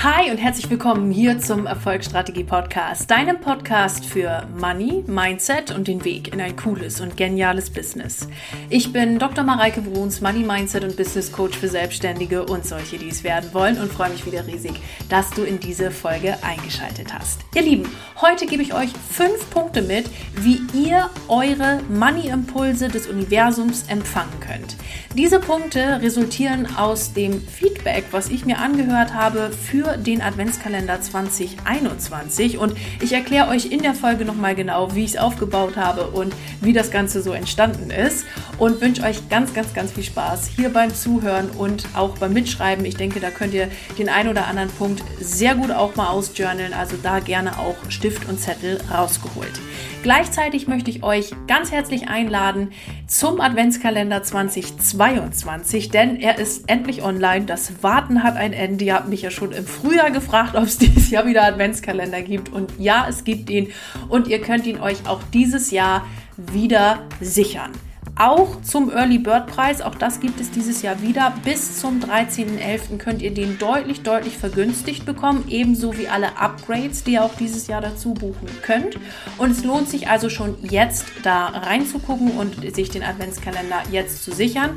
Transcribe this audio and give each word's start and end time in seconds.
Hi 0.00 0.30
und 0.30 0.36
herzlich 0.36 0.70
willkommen 0.70 1.10
hier 1.10 1.40
zum 1.40 1.66
Erfolgsstrategie 1.66 2.44
Podcast, 2.44 3.10
deinem 3.10 3.40
Podcast 3.40 4.06
für 4.06 4.46
Money, 4.56 5.02
Mindset 5.08 5.72
und 5.74 5.88
den 5.88 6.04
Weg 6.04 6.32
in 6.32 6.40
ein 6.40 6.54
cooles 6.54 7.00
und 7.00 7.16
geniales 7.16 7.68
Business. 7.68 8.28
Ich 8.70 8.92
bin 8.92 9.18
Dr. 9.18 9.42
Mareike 9.42 9.80
Bruns, 9.80 10.20
Money 10.20 10.44
Mindset 10.44 10.84
und 10.84 10.96
Business 10.96 11.32
Coach 11.32 11.58
für 11.58 11.66
Selbstständige 11.66 12.46
und 12.46 12.64
solche, 12.64 12.96
die 12.96 13.08
es 13.08 13.24
werden 13.24 13.52
wollen 13.52 13.76
und 13.80 13.92
freue 13.92 14.10
mich 14.10 14.24
wieder 14.24 14.46
riesig, 14.46 14.74
dass 15.08 15.30
du 15.30 15.42
in 15.42 15.58
diese 15.58 15.90
Folge 15.90 16.36
eingeschaltet 16.44 17.12
hast. 17.12 17.40
Ihr 17.56 17.62
Lieben, 17.62 17.88
heute 18.20 18.46
gebe 18.46 18.62
ich 18.62 18.74
euch 18.74 18.90
fünf 19.10 19.50
Punkte 19.50 19.82
mit, 19.82 20.08
wie 20.36 20.60
ihr 20.74 21.10
eure 21.26 21.80
Money 21.88 22.28
Impulse 22.28 22.86
des 22.86 23.08
Universums 23.08 23.86
empfangen 23.88 24.38
könnt. 24.38 24.76
Diese 25.16 25.40
Punkte 25.40 26.00
resultieren 26.00 26.68
aus 26.76 27.14
dem 27.14 27.42
Feedback, 27.42 28.04
was 28.12 28.28
ich 28.28 28.44
mir 28.44 28.58
angehört 28.58 29.12
habe 29.12 29.50
für 29.50 29.87
den 29.96 30.20
Adventskalender 30.20 31.00
2021 31.00 32.58
und 32.58 32.76
ich 33.00 33.12
erkläre 33.12 33.48
euch 33.48 33.66
in 33.66 33.82
der 33.82 33.94
Folge 33.94 34.24
nochmal 34.24 34.54
genau, 34.54 34.94
wie 34.94 35.04
ich 35.04 35.14
es 35.14 35.16
aufgebaut 35.16 35.76
habe 35.76 36.08
und 36.08 36.34
wie 36.60 36.72
das 36.72 36.90
Ganze 36.90 37.22
so 37.22 37.32
entstanden 37.32 37.90
ist 37.90 38.26
und 38.58 38.80
wünsche 38.80 39.02
euch 39.02 39.28
ganz, 39.28 39.54
ganz, 39.54 39.72
ganz 39.72 39.92
viel 39.92 40.04
Spaß 40.04 40.50
hier 40.56 40.68
beim 40.68 40.94
Zuhören 40.94 41.48
und 41.50 41.86
auch 41.94 42.18
beim 42.18 42.32
Mitschreiben. 42.32 42.84
Ich 42.84 42.96
denke, 42.96 43.20
da 43.20 43.30
könnt 43.30 43.54
ihr 43.54 43.68
den 43.98 44.08
einen 44.08 44.28
oder 44.28 44.46
anderen 44.46 44.70
Punkt 44.70 45.02
sehr 45.20 45.54
gut 45.54 45.70
auch 45.70 45.96
mal 45.96 46.08
ausjournalen, 46.08 46.72
also 46.72 46.96
da 47.02 47.20
gerne 47.20 47.58
auch 47.58 47.76
Stift 47.88 48.28
und 48.28 48.38
Zettel 48.38 48.80
rausgeholt. 48.92 49.60
Gleichzeitig 50.02 50.68
möchte 50.68 50.90
ich 50.90 51.02
euch 51.02 51.32
ganz 51.48 51.72
herzlich 51.72 52.08
einladen 52.08 52.70
zum 53.08 53.40
Adventskalender 53.40 54.22
2022, 54.22 55.90
denn 55.90 56.16
er 56.16 56.38
ist 56.38 56.68
endlich 56.70 57.02
online. 57.02 57.46
Das 57.46 57.82
Warten 57.82 58.22
hat 58.22 58.36
ein 58.36 58.52
Ende. 58.52 58.84
Ihr 58.84 58.94
habt 58.94 59.08
mich 59.08 59.22
ja 59.22 59.30
schon 59.30 59.50
im 59.50 59.66
Frühjahr 59.80 60.10
gefragt, 60.10 60.54
ob 60.54 60.64
es 60.64 60.78
dieses 60.78 61.10
Jahr 61.10 61.26
wieder 61.26 61.44
Adventskalender 61.44 62.22
gibt. 62.22 62.50
Und 62.50 62.72
ja, 62.78 63.06
es 63.08 63.24
gibt 63.24 63.50
ihn. 63.50 63.68
Und 64.08 64.28
ihr 64.28 64.40
könnt 64.40 64.66
ihn 64.66 64.80
euch 64.80 65.06
auch 65.06 65.20
dieses 65.32 65.70
Jahr 65.70 66.06
wieder 66.36 67.06
sichern 67.20 67.72
auch 68.18 68.60
zum 68.62 68.90
Early 68.90 69.18
Bird 69.18 69.46
Preis. 69.46 69.80
Auch 69.80 69.94
das 69.94 70.20
gibt 70.20 70.40
es 70.40 70.50
dieses 70.50 70.82
Jahr 70.82 71.00
wieder. 71.00 71.32
Bis 71.44 71.80
zum 71.80 72.00
13.11. 72.00 72.98
könnt 72.98 73.22
ihr 73.22 73.32
den 73.32 73.58
deutlich, 73.58 74.02
deutlich 74.02 74.36
vergünstigt 74.36 75.06
bekommen. 75.06 75.44
Ebenso 75.48 75.96
wie 75.96 76.08
alle 76.08 76.36
Upgrades, 76.36 77.04
die 77.04 77.12
ihr 77.12 77.24
auch 77.24 77.34
dieses 77.36 77.68
Jahr 77.68 77.80
dazu 77.80 78.14
buchen 78.14 78.48
könnt. 78.62 78.98
Und 79.38 79.52
es 79.52 79.64
lohnt 79.64 79.88
sich 79.88 80.08
also 80.08 80.28
schon 80.28 80.56
jetzt 80.62 81.06
da 81.22 81.46
reinzugucken 81.46 82.32
und 82.32 82.74
sich 82.74 82.90
den 82.90 83.04
Adventskalender 83.04 83.82
jetzt 83.92 84.24
zu 84.24 84.32
sichern. 84.32 84.70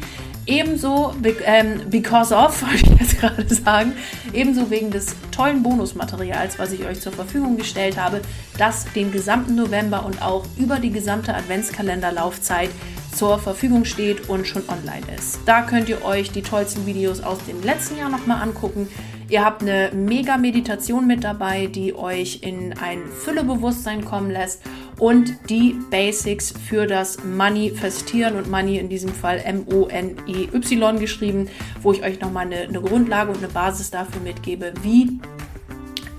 Ebenso, 0.46 1.14
ähm, 1.46 1.82
because 1.90 2.34
of, 2.34 2.62
wollte 2.68 2.76
ich 2.76 3.00
jetzt 3.00 3.20
gerade 3.20 3.54
sagen, 3.54 3.94
ebenso 4.34 4.70
wegen 4.70 4.92
des 4.92 5.16
tollen 5.32 5.64
Bonusmaterials, 5.64 6.60
was 6.60 6.72
ich 6.72 6.86
euch 6.86 7.00
zur 7.00 7.12
Verfügung 7.12 7.58
gestellt 7.58 7.98
habe, 7.98 8.22
das 8.58 8.86
den 8.94 9.12
gesamten 9.12 9.56
November 9.56 10.06
und 10.06 10.22
auch 10.22 10.46
über 10.58 10.80
die 10.80 10.92
gesamte 10.92 11.34
Adventskalenderlaufzeit 11.34 12.70
zur 13.12 13.40
Verfügung 13.40 13.86
steht 13.86 14.30
und 14.30 14.48
schon 14.48 14.64
online 14.70 15.06
ist. 15.18 15.40
Da 15.46 15.62
könnt 15.62 15.90
ihr 15.90 16.04
euch 16.04 16.32
die 16.32 16.42
tollsten 16.42 16.86
Videos 16.86 17.22
aus 17.22 17.38
dem 17.46 17.62
letzten 17.64 17.98
Jahr 17.98 18.10
nochmal 18.10 18.42
angucken. 18.42 18.88
Ihr 19.30 19.46
habt 19.46 19.62
eine 19.62 19.92
mega 19.94 20.38
Meditation 20.38 21.08
mit 21.08 21.24
dabei, 21.24 21.68
die 21.68 21.96
euch 21.96 22.40
in 22.42 22.78
ein 22.78 23.06
Füllebewusstsein 23.08 24.04
kommen 24.04 24.30
lässt 24.30 24.62
und 25.00 25.50
die 25.50 25.76
Basics 25.90 26.54
für 26.68 26.86
das 26.86 27.24
Manifestieren 27.24 28.36
und 28.36 28.52
Money 28.52 28.78
in 28.78 28.90
diesem 28.90 29.14
Fall 29.14 29.42
M-O-N-E-Y 29.44 31.00
geschrieben, 31.00 31.48
wo 31.82 31.94
ich 31.94 32.04
euch 32.04 32.20
nochmal 32.20 32.46
eine, 32.46 32.64
eine 32.64 32.82
Grundlage 32.82 33.32
und 33.32 33.38
eine 33.38 33.48
Basis 33.48 33.90
dafür 33.90 34.22
mitgebe, 34.22 34.74
wie 34.84 35.20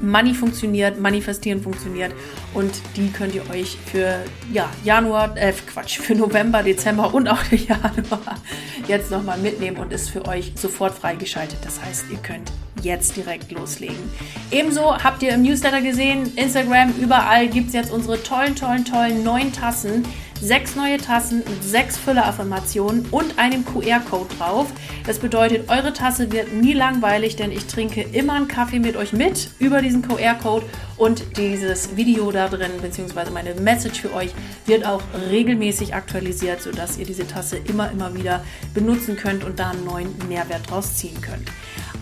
Money 0.02 0.34
funktioniert, 0.34 1.00
Manifestieren 1.00 1.62
funktioniert 1.62 2.12
und 2.54 2.72
die 2.96 3.10
könnt 3.10 3.34
ihr 3.34 3.48
euch 3.50 3.78
für 3.86 4.22
ja, 4.52 4.68
Januar, 4.84 5.36
äh, 5.36 5.52
Quatsch, 5.52 5.98
für 5.98 6.14
November, 6.14 6.62
Dezember 6.62 7.14
und 7.14 7.28
auch 7.28 7.42
Januar 7.50 8.36
jetzt 8.88 9.10
nochmal 9.10 9.38
mitnehmen 9.38 9.78
und 9.78 9.92
ist 9.92 10.10
für 10.10 10.26
euch 10.26 10.52
sofort 10.56 10.94
freigeschaltet. 10.94 11.58
Das 11.64 11.82
heißt, 11.82 12.06
ihr 12.10 12.18
könnt 12.18 12.52
jetzt 12.82 13.16
direkt 13.16 13.50
loslegen. 13.52 13.96
Ebenso 14.50 14.96
habt 14.96 15.22
ihr 15.22 15.30
im 15.32 15.42
Newsletter 15.42 15.80
gesehen, 15.80 16.32
Instagram, 16.36 16.92
überall 17.00 17.48
gibt 17.48 17.68
es 17.68 17.74
jetzt 17.74 17.92
unsere 17.92 18.22
tollen, 18.22 18.56
tollen, 18.56 18.84
tollen 18.84 19.22
neuen 19.22 19.52
Tassen 19.52 20.04
sechs 20.42 20.74
neue 20.74 20.98
Tassen 20.98 21.38
mit 21.38 21.62
sechs 21.62 21.96
Füller-Affirmationen 21.96 23.06
und 23.12 23.38
einem 23.38 23.64
QR-Code 23.64 24.34
drauf. 24.36 24.66
Das 25.06 25.20
bedeutet, 25.20 25.70
eure 25.70 25.92
Tasse 25.92 26.32
wird 26.32 26.52
nie 26.52 26.72
langweilig, 26.72 27.36
denn 27.36 27.52
ich 27.52 27.66
trinke 27.66 28.02
immer 28.02 28.34
einen 28.34 28.48
Kaffee 28.48 28.80
mit 28.80 28.96
euch 28.96 29.12
mit 29.12 29.50
über 29.60 29.80
diesen 29.80 30.02
QR-Code 30.02 30.66
und 30.96 31.36
dieses 31.36 31.94
Video 31.96 32.32
da 32.32 32.48
drin, 32.48 32.72
beziehungsweise 32.82 33.30
meine 33.30 33.54
Message 33.54 34.00
für 34.00 34.12
euch, 34.14 34.34
wird 34.66 34.84
auch 34.84 35.02
regelmäßig 35.30 35.94
aktualisiert, 35.94 36.60
sodass 36.60 36.98
ihr 36.98 37.06
diese 37.06 37.26
Tasse 37.26 37.58
immer, 37.58 37.92
immer 37.92 38.14
wieder 38.14 38.44
benutzen 38.74 39.16
könnt 39.16 39.44
und 39.44 39.60
da 39.60 39.70
einen 39.70 39.84
neuen 39.84 40.12
Mehrwert 40.28 40.68
draus 40.68 40.96
ziehen 40.96 41.20
könnt. 41.20 41.48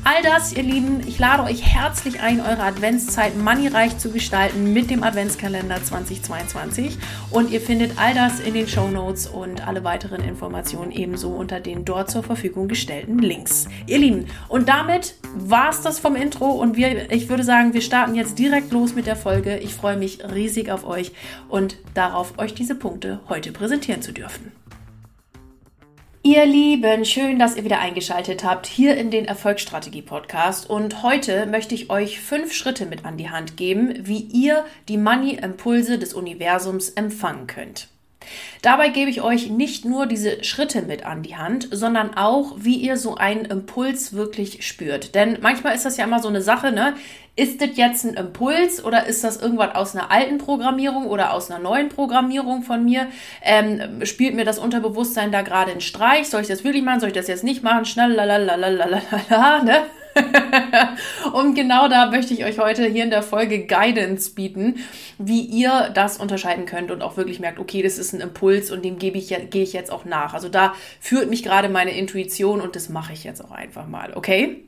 All 0.02 0.22
das, 0.22 0.54
ihr 0.54 0.62
Lieben, 0.62 1.00
ich 1.06 1.18
lade 1.18 1.42
euch 1.42 1.62
herzlich 1.62 2.20
ein, 2.20 2.40
eure 2.40 2.62
Adventszeit 2.62 3.36
moneyreich 3.36 3.98
zu 3.98 4.10
gestalten 4.10 4.72
mit 4.72 4.88
dem 4.88 5.02
Adventskalender 5.02 5.84
2022. 5.84 6.96
Und 7.30 7.50
ihr 7.50 7.60
findet 7.60 7.98
all 7.98 8.14
das 8.14 8.40
in 8.40 8.54
den 8.54 8.66
Show 8.66 8.88
Notes 8.88 9.26
und 9.26 9.66
alle 9.66 9.84
weiteren 9.84 10.24
Informationen 10.24 10.90
ebenso 10.90 11.28
unter 11.28 11.60
den 11.60 11.84
dort 11.84 12.10
zur 12.10 12.22
Verfügung 12.22 12.66
gestellten 12.66 13.18
Links. 13.18 13.68
Ihr 13.86 13.98
Lieben, 13.98 14.24
und 14.48 14.70
damit 14.70 15.16
war 15.34 15.68
es 15.68 15.82
das 15.82 15.98
vom 15.98 16.16
Intro 16.16 16.46
und 16.46 16.78
wir, 16.78 17.12
ich 17.12 17.28
würde 17.28 17.44
sagen, 17.44 17.74
wir 17.74 17.82
starten 17.82 18.14
jetzt 18.14 18.38
direkt 18.38 18.72
los 18.72 18.94
mit 18.94 19.06
der 19.06 19.16
Folge. 19.16 19.58
Ich 19.58 19.74
freue 19.74 19.98
mich 19.98 20.24
riesig 20.24 20.70
auf 20.70 20.86
euch 20.86 21.12
und 21.50 21.76
darauf, 21.92 22.38
euch 22.38 22.54
diese 22.54 22.74
Punkte 22.74 23.20
heute 23.28 23.52
präsentieren 23.52 24.00
zu 24.00 24.12
dürfen. 24.12 24.50
Ihr 26.22 26.44
Lieben, 26.44 27.06
schön, 27.06 27.38
dass 27.38 27.56
ihr 27.56 27.64
wieder 27.64 27.78
eingeschaltet 27.78 28.44
habt 28.44 28.66
hier 28.66 28.94
in 28.98 29.10
den 29.10 29.24
Erfolgsstrategie 29.24 30.02
Podcast. 30.02 30.68
Und 30.68 31.02
heute 31.02 31.46
möchte 31.46 31.74
ich 31.74 31.88
euch 31.88 32.20
fünf 32.20 32.52
Schritte 32.52 32.84
mit 32.84 33.06
an 33.06 33.16
die 33.16 33.30
Hand 33.30 33.56
geben, 33.56 34.06
wie 34.06 34.18
ihr 34.18 34.66
die 34.88 34.98
Money-Impulse 34.98 35.98
des 35.98 36.12
Universums 36.12 36.90
empfangen 36.90 37.46
könnt. 37.46 37.88
Dabei 38.60 38.90
gebe 38.90 39.10
ich 39.10 39.22
euch 39.22 39.48
nicht 39.48 39.86
nur 39.86 40.04
diese 40.04 40.44
Schritte 40.44 40.82
mit 40.82 41.06
an 41.06 41.22
die 41.22 41.36
Hand, 41.36 41.68
sondern 41.70 42.14
auch, 42.14 42.52
wie 42.58 42.76
ihr 42.76 42.98
so 42.98 43.14
einen 43.14 43.46
Impuls 43.46 44.12
wirklich 44.12 44.66
spürt. 44.66 45.14
Denn 45.14 45.38
manchmal 45.40 45.74
ist 45.74 45.86
das 45.86 45.96
ja 45.96 46.04
immer 46.04 46.20
so 46.20 46.28
eine 46.28 46.42
Sache, 46.42 46.70
ne? 46.70 46.94
Ist 47.36 47.60
das 47.60 47.70
jetzt 47.74 48.04
ein 48.04 48.14
Impuls 48.14 48.84
oder 48.84 49.06
ist 49.06 49.24
das 49.24 49.40
irgendwas 49.40 49.74
aus 49.74 49.94
einer 49.94 50.10
alten 50.10 50.38
Programmierung 50.38 51.06
oder 51.06 51.32
aus 51.32 51.50
einer 51.50 51.60
neuen 51.60 51.88
Programmierung 51.88 52.62
von 52.62 52.84
mir? 52.84 53.06
Ähm, 53.42 54.04
spielt 54.04 54.34
mir 54.34 54.44
das 54.44 54.58
Unterbewusstsein 54.58 55.32
da 55.32 55.42
gerade 55.42 55.70
einen 55.70 55.80
Streich? 55.80 56.28
Soll 56.28 56.42
ich 56.42 56.48
das 56.48 56.64
wirklich 56.64 56.82
machen? 56.82 57.00
Soll 57.00 57.10
ich 57.10 57.14
das 57.14 57.28
jetzt 57.28 57.44
nicht 57.44 57.62
machen? 57.62 57.84
Schnell, 57.84 58.12
lalalala, 58.12 59.62
ne? 59.62 59.82
und 61.32 61.54
genau 61.54 61.88
da 61.88 62.10
möchte 62.10 62.34
ich 62.34 62.44
euch 62.44 62.58
heute 62.58 62.84
hier 62.86 63.04
in 63.04 63.10
der 63.10 63.22
Folge 63.22 63.66
Guidance 63.66 64.32
bieten, 64.34 64.80
wie 65.18 65.42
ihr 65.42 65.90
das 65.94 66.16
unterscheiden 66.18 66.66
könnt 66.66 66.90
und 66.90 67.00
auch 67.00 67.16
wirklich 67.16 67.38
merkt, 67.38 67.60
okay, 67.60 67.80
das 67.80 67.96
ist 67.96 68.12
ein 68.12 68.20
Impuls 68.20 68.70
und 68.70 68.84
dem 68.84 68.98
gebe 68.98 69.18
ich, 69.18 69.28
gehe 69.50 69.62
ich 69.62 69.72
jetzt 69.72 69.92
auch 69.92 70.04
nach. 70.04 70.34
Also 70.34 70.48
da 70.48 70.74
führt 71.00 71.30
mich 71.30 71.42
gerade 71.42 71.68
meine 71.68 71.96
Intuition 71.96 72.60
und 72.60 72.76
das 72.76 72.88
mache 72.88 73.12
ich 73.12 73.24
jetzt 73.24 73.42
auch 73.44 73.52
einfach 73.52 73.86
mal, 73.86 74.12
okay? 74.16 74.64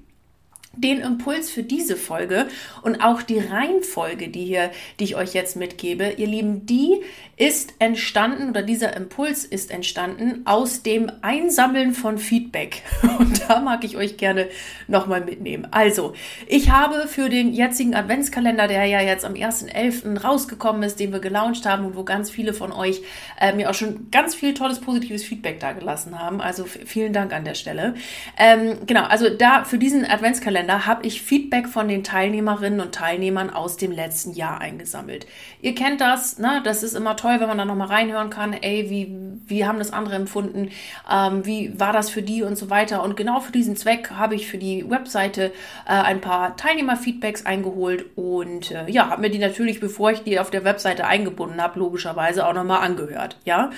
Den 0.77 1.00
Impuls 1.00 1.50
für 1.50 1.62
diese 1.62 1.97
Folge 1.97 2.47
und 2.83 3.03
auch 3.03 3.22
die 3.22 3.38
Reihenfolge, 3.38 4.28
die 4.28 4.44
hier, 4.44 4.71
die 4.99 5.05
ich 5.05 5.16
euch 5.16 5.34
jetzt 5.34 5.56
mitgebe, 5.56 6.15
ihr 6.16 6.27
Lieben, 6.27 6.66
die 6.66 7.00
ist 7.37 7.75
entstanden 7.78 8.50
oder 8.50 8.62
dieser 8.62 8.94
Impuls 8.97 9.44
ist 9.44 9.71
entstanden 9.71 10.43
aus 10.44 10.83
dem 10.83 11.10
Einsammeln 11.22 11.93
von 11.93 12.19
Feedback. 12.19 12.83
Und 13.19 13.49
da 13.49 13.60
mag 13.60 13.84
ich 13.84 13.97
euch 13.97 14.16
gerne 14.16 14.47
nochmal 14.87 15.22
mitnehmen. 15.22 15.66
Also, 15.71 16.12
ich 16.47 16.71
habe 16.71 17.09
für 17.09 17.28
den 17.28 17.53
jetzigen 17.53 17.95
Adventskalender, 17.95 18.69
der 18.69 18.84
ja 18.84 19.01
jetzt 19.01 19.24
am 19.24 19.33
1.11. 19.33 20.21
rausgekommen 20.21 20.83
ist, 20.84 21.01
den 21.01 21.13
wir 21.13 21.19
gelauncht 21.19 21.66
haben 21.66 21.84
und 21.84 21.97
wo 21.97 22.04
ganz 22.04 22.30
viele 22.30 22.53
von 22.53 22.71
euch 22.71 23.03
äh, 23.41 23.53
mir 23.53 23.71
auch 23.71 23.74
schon 23.74 24.10
ganz 24.10 24.34
viel 24.34 24.54
tolles 24.54 24.80
positives 24.80 25.24
Feedback 25.24 25.59
da 25.59 25.72
gelassen 25.72 26.19
haben. 26.21 26.41
Also 26.41 26.65
vielen 26.65 27.13
Dank 27.13 27.33
an 27.33 27.45
der 27.45 27.54
Stelle. 27.54 27.95
Ähm, 28.39 28.86
genau, 28.86 29.03
also 29.04 29.30
da 29.30 29.65
für 29.65 29.78
diesen 29.78 30.04
Adventskalender 30.04 30.61
Adventskalender 30.62 30.86
habe 30.86 31.06
ich 31.06 31.22
Feedback 31.22 31.68
von 31.68 31.88
den 31.88 32.04
Teilnehmerinnen 32.04 32.80
und 32.80 32.94
Teilnehmern 32.94 33.50
aus 33.50 33.76
dem 33.76 33.92
letzten 33.92 34.32
Jahr 34.32 34.60
eingesammelt. 34.60 35.26
Ihr 35.60 35.74
kennt 35.74 36.00
das, 36.00 36.38
ne? 36.38 36.60
Das 36.64 36.82
ist 36.82 36.94
immer 36.94 37.16
toll, 37.16 37.36
wenn 37.41 37.48
man 37.48 37.59
da 37.59 37.64
nochmal 37.64 37.88
reinhören 37.88 38.30
kann, 38.30 38.53
ey, 38.53 38.88
wie, 38.91 39.14
wie 39.47 39.66
haben 39.66 39.78
das 39.78 39.92
andere 39.92 40.16
empfunden, 40.16 40.70
ähm, 41.10 41.44
wie 41.44 41.78
war 41.78 41.92
das 41.92 42.10
für 42.10 42.22
die 42.22 42.42
und 42.42 42.56
so 42.56 42.70
weiter. 42.70 43.03
Und 43.03 43.16
genau 43.16 43.41
für 43.41 43.53
diesen 43.53 43.76
Zweck 43.76 44.10
habe 44.10 44.34
ich 44.34 44.47
für 44.47 44.59
die 44.59 44.88
Webseite 44.88 45.53
äh, 45.86 45.92
ein 45.92 46.20
paar 46.20 46.56
Teilnehmerfeedbacks 46.56 47.47
eingeholt 47.47 48.06
und 48.16 48.70
äh, 48.70 48.91
ja, 48.91 49.10
habe 49.10 49.22
mir 49.22 49.30
die 49.30 49.38
natürlich, 49.38 49.80
bevor 49.80 50.12
ich 50.12 50.22
die 50.22 50.38
auf 50.38 50.50
der 50.50 50.64
Webseite 50.64 51.06
eingebunden 51.06 51.60
habe, 51.60 51.78
logischerweise 51.78 52.47
auch 52.47 52.54
nochmal 52.54 52.82
angehört, 52.82 53.36
ja. 53.44 53.70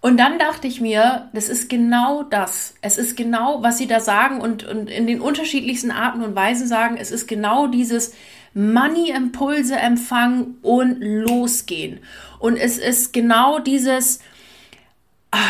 Und 0.00 0.18
dann 0.18 0.38
dachte 0.38 0.68
ich 0.68 0.80
mir, 0.80 1.28
das 1.32 1.48
ist 1.48 1.68
genau 1.68 2.22
das. 2.22 2.74
Es 2.80 2.98
ist 2.98 3.16
genau, 3.16 3.62
was 3.62 3.78
sie 3.78 3.86
da 3.86 3.98
sagen 4.00 4.40
und, 4.40 4.64
und 4.64 4.88
in 4.88 5.06
den 5.06 5.20
unterschiedlichsten 5.20 5.90
Arten 5.90 6.22
und 6.22 6.36
Weisen 6.36 6.68
sagen. 6.68 6.96
Es 6.98 7.10
ist 7.10 7.26
genau 7.26 7.66
dieses 7.66 8.14
Money-Impulse 8.54 9.76
empfangen 9.76 10.58
und 10.62 11.00
losgehen. 11.00 12.00
Und 12.38 12.56
es 12.56 12.78
ist 12.78 13.12
genau 13.12 13.58
dieses, 13.58 14.20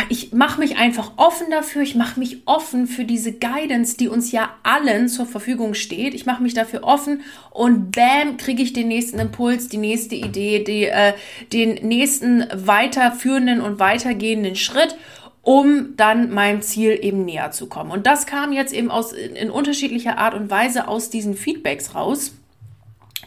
ich 0.08 0.32
mache 0.32 0.60
mich 0.60 0.76
einfach 0.78 1.12
offen 1.16 1.50
dafür, 1.50 1.82
ich 1.82 1.94
mache 1.94 2.18
mich 2.18 2.42
offen 2.46 2.86
für 2.86 3.04
diese 3.04 3.32
Guidance, 3.32 3.96
die 3.96 4.08
uns 4.08 4.32
ja 4.32 4.50
allen 4.62 5.08
zur 5.08 5.26
Verfügung 5.26 5.74
steht. 5.74 6.14
Ich 6.14 6.26
mache 6.26 6.42
mich 6.42 6.54
dafür 6.54 6.84
offen 6.84 7.22
und 7.50 7.92
bam, 7.92 8.36
kriege 8.36 8.62
ich 8.62 8.72
den 8.72 8.88
nächsten 8.88 9.18
Impuls, 9.18 9.68
die 9.68 9.78
nächste 9.78 10.14
Idee, 10.14 10.64
die, 10.64 10.84
äh, 10.84 11.12
den 11.52 11.86
nächsten 11.86 12.46
weiterführenden 12.54 13.60
und 13.60 13.78
weitergehenden 13.78 14.56
Schritt 14.56 14.96
um 15.42 15.94
dann 15.96 16.30
meinem 16.30 16.60
Ziel 16.60 16.98
eben 17.00 17.24
näher 17.24 17.52
zu 17.52 17.68
kommen. 17.68 17.92
Und 17.92 18.08
das 18.08 18.26
kam 18.26 18.52
jetzt 18.52 18.72
eben 18.72 18.90
aus, 18.90 19.12
in 19.12 19.48
unterschiedlicher 19.48 20.18
Art 20.18 20.34
und 20.34 20.50
Weise 20.50 20.88
aus 20.88 21.08
diesen 21.08 21.36
Feedbacks 21.36 21.94
raus. 21.94 22.32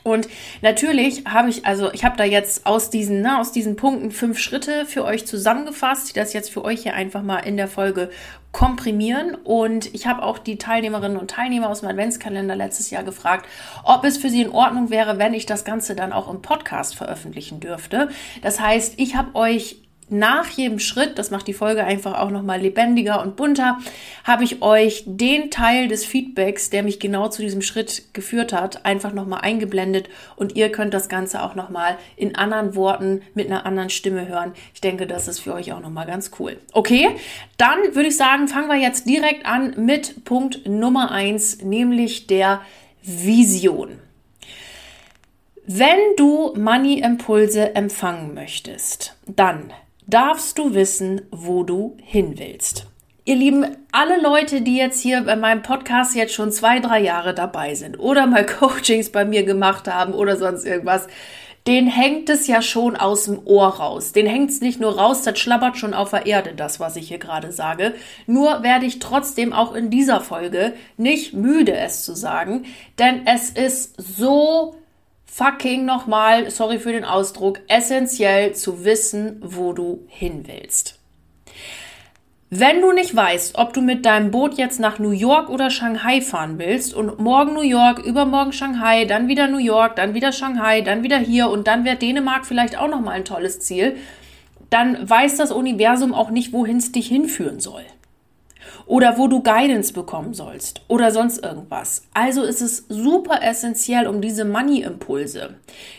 Und 0.10 0.28
natürlich 0.62 1.26
habe 1.26 1.50
ich, 1.50 1.66
also 1.66 1.92
ich 1.94 2.04
habe 2.04 2.18
da 2.18 2.24
jetzt 2.24 2.66
aus 2.66 2.90
diesen, 2.90 3.22
ne, 3.22 3.40
aus 3.40 3.52
diesen 3.52 3.76
Punkten 3.76 4.12
fünf 4.12 4.40
Schritte 4.40 4.86
für 4.86 5.06
euch 5.06 5.26
zusammengefasst, 5.26 6.10
die 6.10 6.20
das 6.20 6.34
jetzt 6.34 6.52
für 6.52 6.64
euch 6.64 6.84
hier 6.84 6.94
einfach 6.94 7.22
mal 7.22 7.40
in 7.40 7.58
der 7.58 7.68
Folge 7.68 8.10
komprimieren. 8.52 9.36
Und 9.36 9.94
ich 9.94 10.08
habe 10.08 10.24
auch 10.24 10.40
die 10.40 10.58
Teilnehmerinnen 10.58 11.18
und 11.18 11.30
Teilnehmer 11.30 11.70
aus 11.70 11.82
dem 11.82 11.90
Adventskalender 11.90 12.56
letztes 12.56 12.90
Jahr 12.90 13.04
gefragt, 13.04 13.48
ob 13.84 14.04
es 14.04 14.18
für 14.18 14.30
sie 14.30 14.42
in 14.42 14.52
Ordnung 14.52 14.90
wäre, 14.90 15.18
wenn 15.20 15.34
ich 15.34 15.46
das 15.46 15.66
Ganze 15.66 15.96
dann 15.96 16.14
auch 16.14 16.30
im 16.30 16.42
Podcast 16.42 16.96
veröffentlichen 16.96 17.60
dürfte. 17.60 18.10
Das 18.42 18.60
heißt, 18.60 18.96
ich 18.98 19.16
habe 19.16 19.36
euch 19.36 19.78
nach 20.10 20.50
jedem 20.50 20.80
Schritt, 20.80 21.18
das 21.18 21.32
macht 21.32 21.48
die 21.48 21.54
Folge 21.54 21.84
einfach 21.84 22.20
auch 22.20 22.32
nochmal 22.32 22.62
lebendiger 22.62 23.22
und 23.22 23.36
bunter, 23.36 23.80
habe 24.24 24.44
ich 24.44 24.62
euch 24.62 25.04
den 25.06 25.52
Teil 25.52 25.88
des 25.88 26.06
Feedbacks, 26.06 26.70
der 26.70 26.84
mich 26.84 27.00
genau 27.00 27.30
zu 27.30 27.42
diesem 27.42 27.62
Schritt 27.62 28.14
geführt 28.14 28.54
hat, 28.54 28.86
einfach 28.86 29.14
nochmal 29.14 29.42
eingeblendet 29.42 30.10
und 30.36 30.56
ihr 30.56 30.72
könnt 30.72 30.94
das 30.94 31.10
Ganze 31.10 31.44
auch 31.44 31.56
nochmal 31.56 31.98
in 32.16 32.36
anderen 32.36 32.76
Worten 32.76 33.22
mit 33.34 33.48
einer 33.48 33.66
anderen 33.66 33.90
Stimme 33.90 34.28
hören. 34.28 34.54
Ich 34.74 34.82
denke, 34.82 35.08
das 35.08 35.28
ist 35.28 35.40
für 35.40 35.54
euch 35.54 35.72
auch 35.74 35.82
nochmal 35.82 36.08
ganz 36.08 36.32
cool. 36.40 36.58
Okay, 36.74 37.10
dann 37.58 37.80
würde 37.94 38.10
ich 38.10 38.18
sagen, 38.18 38.48
fangen 38.48 38.68
wir 38.68 38.78
jetzt 38.78 39.08
direkt 39.08 39.46
an 39.46 39.74
mit 39.78 40.26
Punkt 40.26 40.68
Nummer 40.68 41.12
eins, 41.12 41.62
nämlich 41.62 42.28
der 42.28 42.62
Vision. 43.02 44.00
Wenn 45.72 46.00
du 46.18 46.56
Money-Impulse 46.56 47.76
empfangen 47.76 48.34
möchtest, 48.34 49.16
dann 49.28 49.72
darfst 50.10 50.58
du 50.58 50.74
wissen, 50.74 51.22
wo 51.32 51.64
du 51.64 51.98
hin 52.04 52.34
willst. 52.38 52.88
Ihr 53.26 53.36
Lieben, 53.36 53.78
alle 53.92 54.20
Leute, 54.20 54.62
die 54.62 54.76
jetzt 54.76 55.02
hier 55.02 55.22
bei 55.22 55.36
meinem 55.36 55.62
Podcast 55.62 56.16
jetzt 56.16 56.34
schon 56.34 56.52
zwei, 56.52 56.80
drei 56.80 57.00
Jahre 57.00 57.36
dabei 57.36 57.76
sind 57.76 58.00
oder 58.00 58.26
mal 58.26 58.46
Coachings 58.60 59.12
bei 59.12 59.24
mir 59.24 59.44
gemacht 59.44 59.88
haben 59.88 60.14
oder 60.14 60.36
sonst 60.36 60.66
irgendwas, 60.66 61.08
den 61.68 61.86
hängt 61.86 62.30
es 62.30 62.48
ja 62.48 62.64
schon 62.64 62.96
aus 62.96 63.26
dem 63.26 63.40
Ohr 63.46 63.68
raus. 63.68 64.12
Den 64.12 64.26
hängt 64.26 64.50
es 64.50 64.62
nicht 64.62 64.80
nur 64.80 64.98
raus, 64.98 65.22
das 65.22 65.38
schlabbert 65.38 65.78
schon 65.78 65.94
auf 65.94 66.10
der 66.10 66.26
Erde, 66.26 66.56
das, 66.56 66.80
was 66.80 66.96
ich 66.96 67.10
hier 67.10 67.20
gerade 67.20 67.52
sage. 67.52 67.94
Nur 68.26 68.64
werde 68.64 68.88
ich 68.88 68.98
trotzdem 68.98 69.54
auch 69.54 69.76
in 69.76 69.92
dieser 69.92 70.22
Folge 70.22 70.74
nicht 70.98 71.34
müde, 71.34 71.76
es 71.76 72.04
zu 72.04 72.16
sagen, 72.16 72.66
denn 72.98 73.28
es 73.28 73.52
ist 73.52 74.02
so 74.02 74.79
fucking 75.40 75.86
nochmal, 75.86 76.52
sorry 76.52 76.80
für 76.80 76.92
den 76.92 77.06
Ausdruck, 77.06 77.62
essentiell 77.70 78.56
zu 78.56 78.84
wissen, 78.84 79.42
wo 79.42 79.72
du 79.72 80.04
hin 80.10 80.44
willst. 80.48 81.00
Wenn 82.50 82.82
du 82.82 82.92
nicht 82.92 83.16
weißt, 83.16 83.58
ob 83.58 83.72
du 83.72 83.80
mit 83.80 84.06
deinem 84.06 84.32
Boot 84.32 84.56
jetzt 84.56 84.82
nach 84.82 85.00
New 85.00 85.12
York 85.12 85.50
oder 85.50 85.70
Shanghai 85.70 86.20
fahren 86.20 86.60
willst 86.60 86.94
und 86.94 87.20
morgen 87.20 87.54
New 87.54 87.62
York, 87.62 88.00
übermorgen 88.00 88.52
Shanghai, 88.52 89.06
dann 89.06 89.30
wieder 89.30 89.48
New 89.48 89.60
York, 89.60 89.96
dann 89.96 90.14
wieder 90.14 90.34
Shanghai, 90.34 90.82
dann 90.82 91.04
wieder 91.04 91.20
hier 91.20 91.50
und 91.50 91.68
dann 91.68 91.86
wäre 91.86 91.96
Dänemark 91.96 92.46
vielleicht 92.46 92.78
auch 92.78 92.90
nochmal 92.90 93.14
ein 93.14 93.26
tolles 93.26 93.62
Ziel, 93.62 93.96
dann 94.70 95.10
weiß 95.10 95.38
das 95.38 95.54
Universum 95.54 96.14
auch 96.14 96.32
nicht, 96.32 96.52
wohin 96.52 96.78
es 96.78 96.92
dich 96.92 97.08
hinführen 97.08 97.62
soll 97.62 97.86
oder 98.90 99.20
wo 99.20 99.28
du 99.28 99.44
Guidance 99.44 99.94
bekommen 99.94 100.34
sollst 100.34 100.82
oder 100.88 101.12
sonst 101.12 101.44
irgendwas. 101.44 102.02
Also 102.16 102.42
ist 102.42 102.60
es 102.60 102.86
super 102.90 103.42
essentiell, 103.44 104.08
um 104.08 104.20
diese 104.20 104.46
Money-Impulse, 104.46 105.54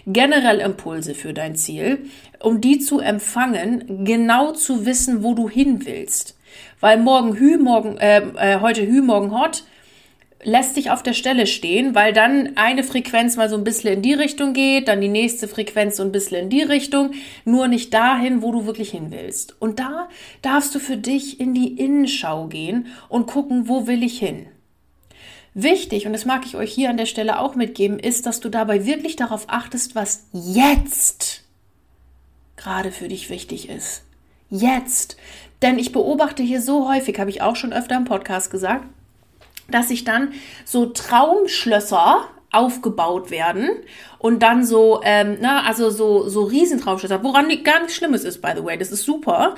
generell 0.08 0.58
Impulse 0.58 1.14
für 1.14 1.32
dein 1.32 1.54
Ziel, 1.54 2.06
um 2.40 2.60
die 2.60 2.80
zu 2.80 2.98
empfangen, 2.98 4.04
genau 4.04 4.52
zu 4.52 4.86
wissen, 4.86 5.22
wo 5.22 5.34
du 5.34 5.48
hin 5.48 5.86
willst. 5.86 6.36
Weil 6.80 6.98
morgen 6.98 7.36
Hü, 7.36 7.58
morgen, 7.58 7.96
äh, 7.98 8.22
äh, 8.36 8.60
heute 8.60 8.84
Hü, 8.84 9.02
morgen 9.02 9.38
Hot 9.38 9.62
lässt 10.42 10.76
dich 10.76 10.90
auf 10.90 11.02
der 11.02 11.12
Stelle 11.12 11.46
stehen, 11.46 11.94
weil 11.94 12.12
dann 12.12 12.56
eine 12.56 12.82
Frequenz 12.82 13.36
mal 13.36 13.48
so 13.48 13.56
ein 13.56 13.64
bisschen 13.64 13.94
in 13.94 14.02
die 14.02 14.14
Richtung 14.14 14.52
geht, 14.54 14.88
dann 14.88 15.00
die 15.00 15.08
nächste 15.08 15.48
Frequenz 15.48 15.96
so 15.96 16.02
ein 16.02 16.12
bisschen 16.12 16.44
in 16.44 16.50
die 16.50 16.62
Richtung, 16.62 17.12
nur 17.44 17.68
nicht 17.68 17.92
dahin, 17.92 18.42
wo 18.42 18.52
du 18.52 18.66
wirklich 18.66 18.90
hin 18.90 19.10
willst. 19.10 19.60
Und 19.60 19.78
da 19.78 20.08
darfst 20.42 20.74
du 20.74 20.78
für 20.78 20.96
dich 20.96 21.40
in 21.40 21.54
die 21.54 21.78
Innenschau 21.78 22.46
gehen 22.46 22.86
und 23.08 23.26
gucken, 23.26 23.68
wo 23.68 23.86
will 23.86 24.02
ich 24.02 24.18
hin. 24.18 24.46
Wichtig, 25.52 26.06
und 26.06 26.12
das 26.12 26.24
mag 26.24 26.46
ich 26.46 26.56
euch 26.56 26.72
hier 26.72 26.90
an 26.90 26.96
der 26.96 27.06
Stelle 27.06 27.40
auch 27.40 27.56
mitgeben, 27.56 27.98
ist, 27.98 28.24
dass 28.24 28.40
du 28.40 28.48
dabei 28.48 28.86
wirklich 28.86 29.16
darauf 29.16 29.46
achtest, 29.48 29.94
was 29.94 30.26
jetzt 30.32 31.42
gerade 32.56 32.92
für 32.92 33.08
dich 33.08 33.30
wichtig 33.30 33.68
ist. 33.68 34.04
Jetzt. 34.48 35.16
Denn 35.60 35.78
ich 35.78 35.92
beobachte 35.92 36.42
hier 36.42 36.62
so 36.62 36.88
häufig, 36.88 37.18
habe 37.18 37.30
ich 37.30 37.42
auch 37.42 37.56
schon 37.56 37.72
öfter 37.72 37.96
im 37.96 38.04
Podcast 38.04 38.50
gesagt, 38.50 38.84
dass 39.70 39.88
sich 39.88 40.04
dann 40.04 40.32
so 40.64 40.86
Traumschlösser 40.86 42.28
aufgebaut 42.52 43.30
werden 43.30 43.68
und 44.18 44.42
dann 44.42 44.64
so, 44.64 45.00
ähm, 45.04 45.38
na, 45.40 45.62
also 45.62 45.90
so, 45.90 46.28
so 46.28 46.42
Riesentraumschlösser, 46.42 47.22
woran 47.22 47.48
gar 47.62 47.80
nichts 47.80 47.94
Schlimmes 47.94 48.24
ist, 48.24 48.42
by 48.42 48.50
the 48.56 48.64
way, 48.64 48.76
das 48.76 48.90
ist 48.90 49.04
super. 49.04 49.54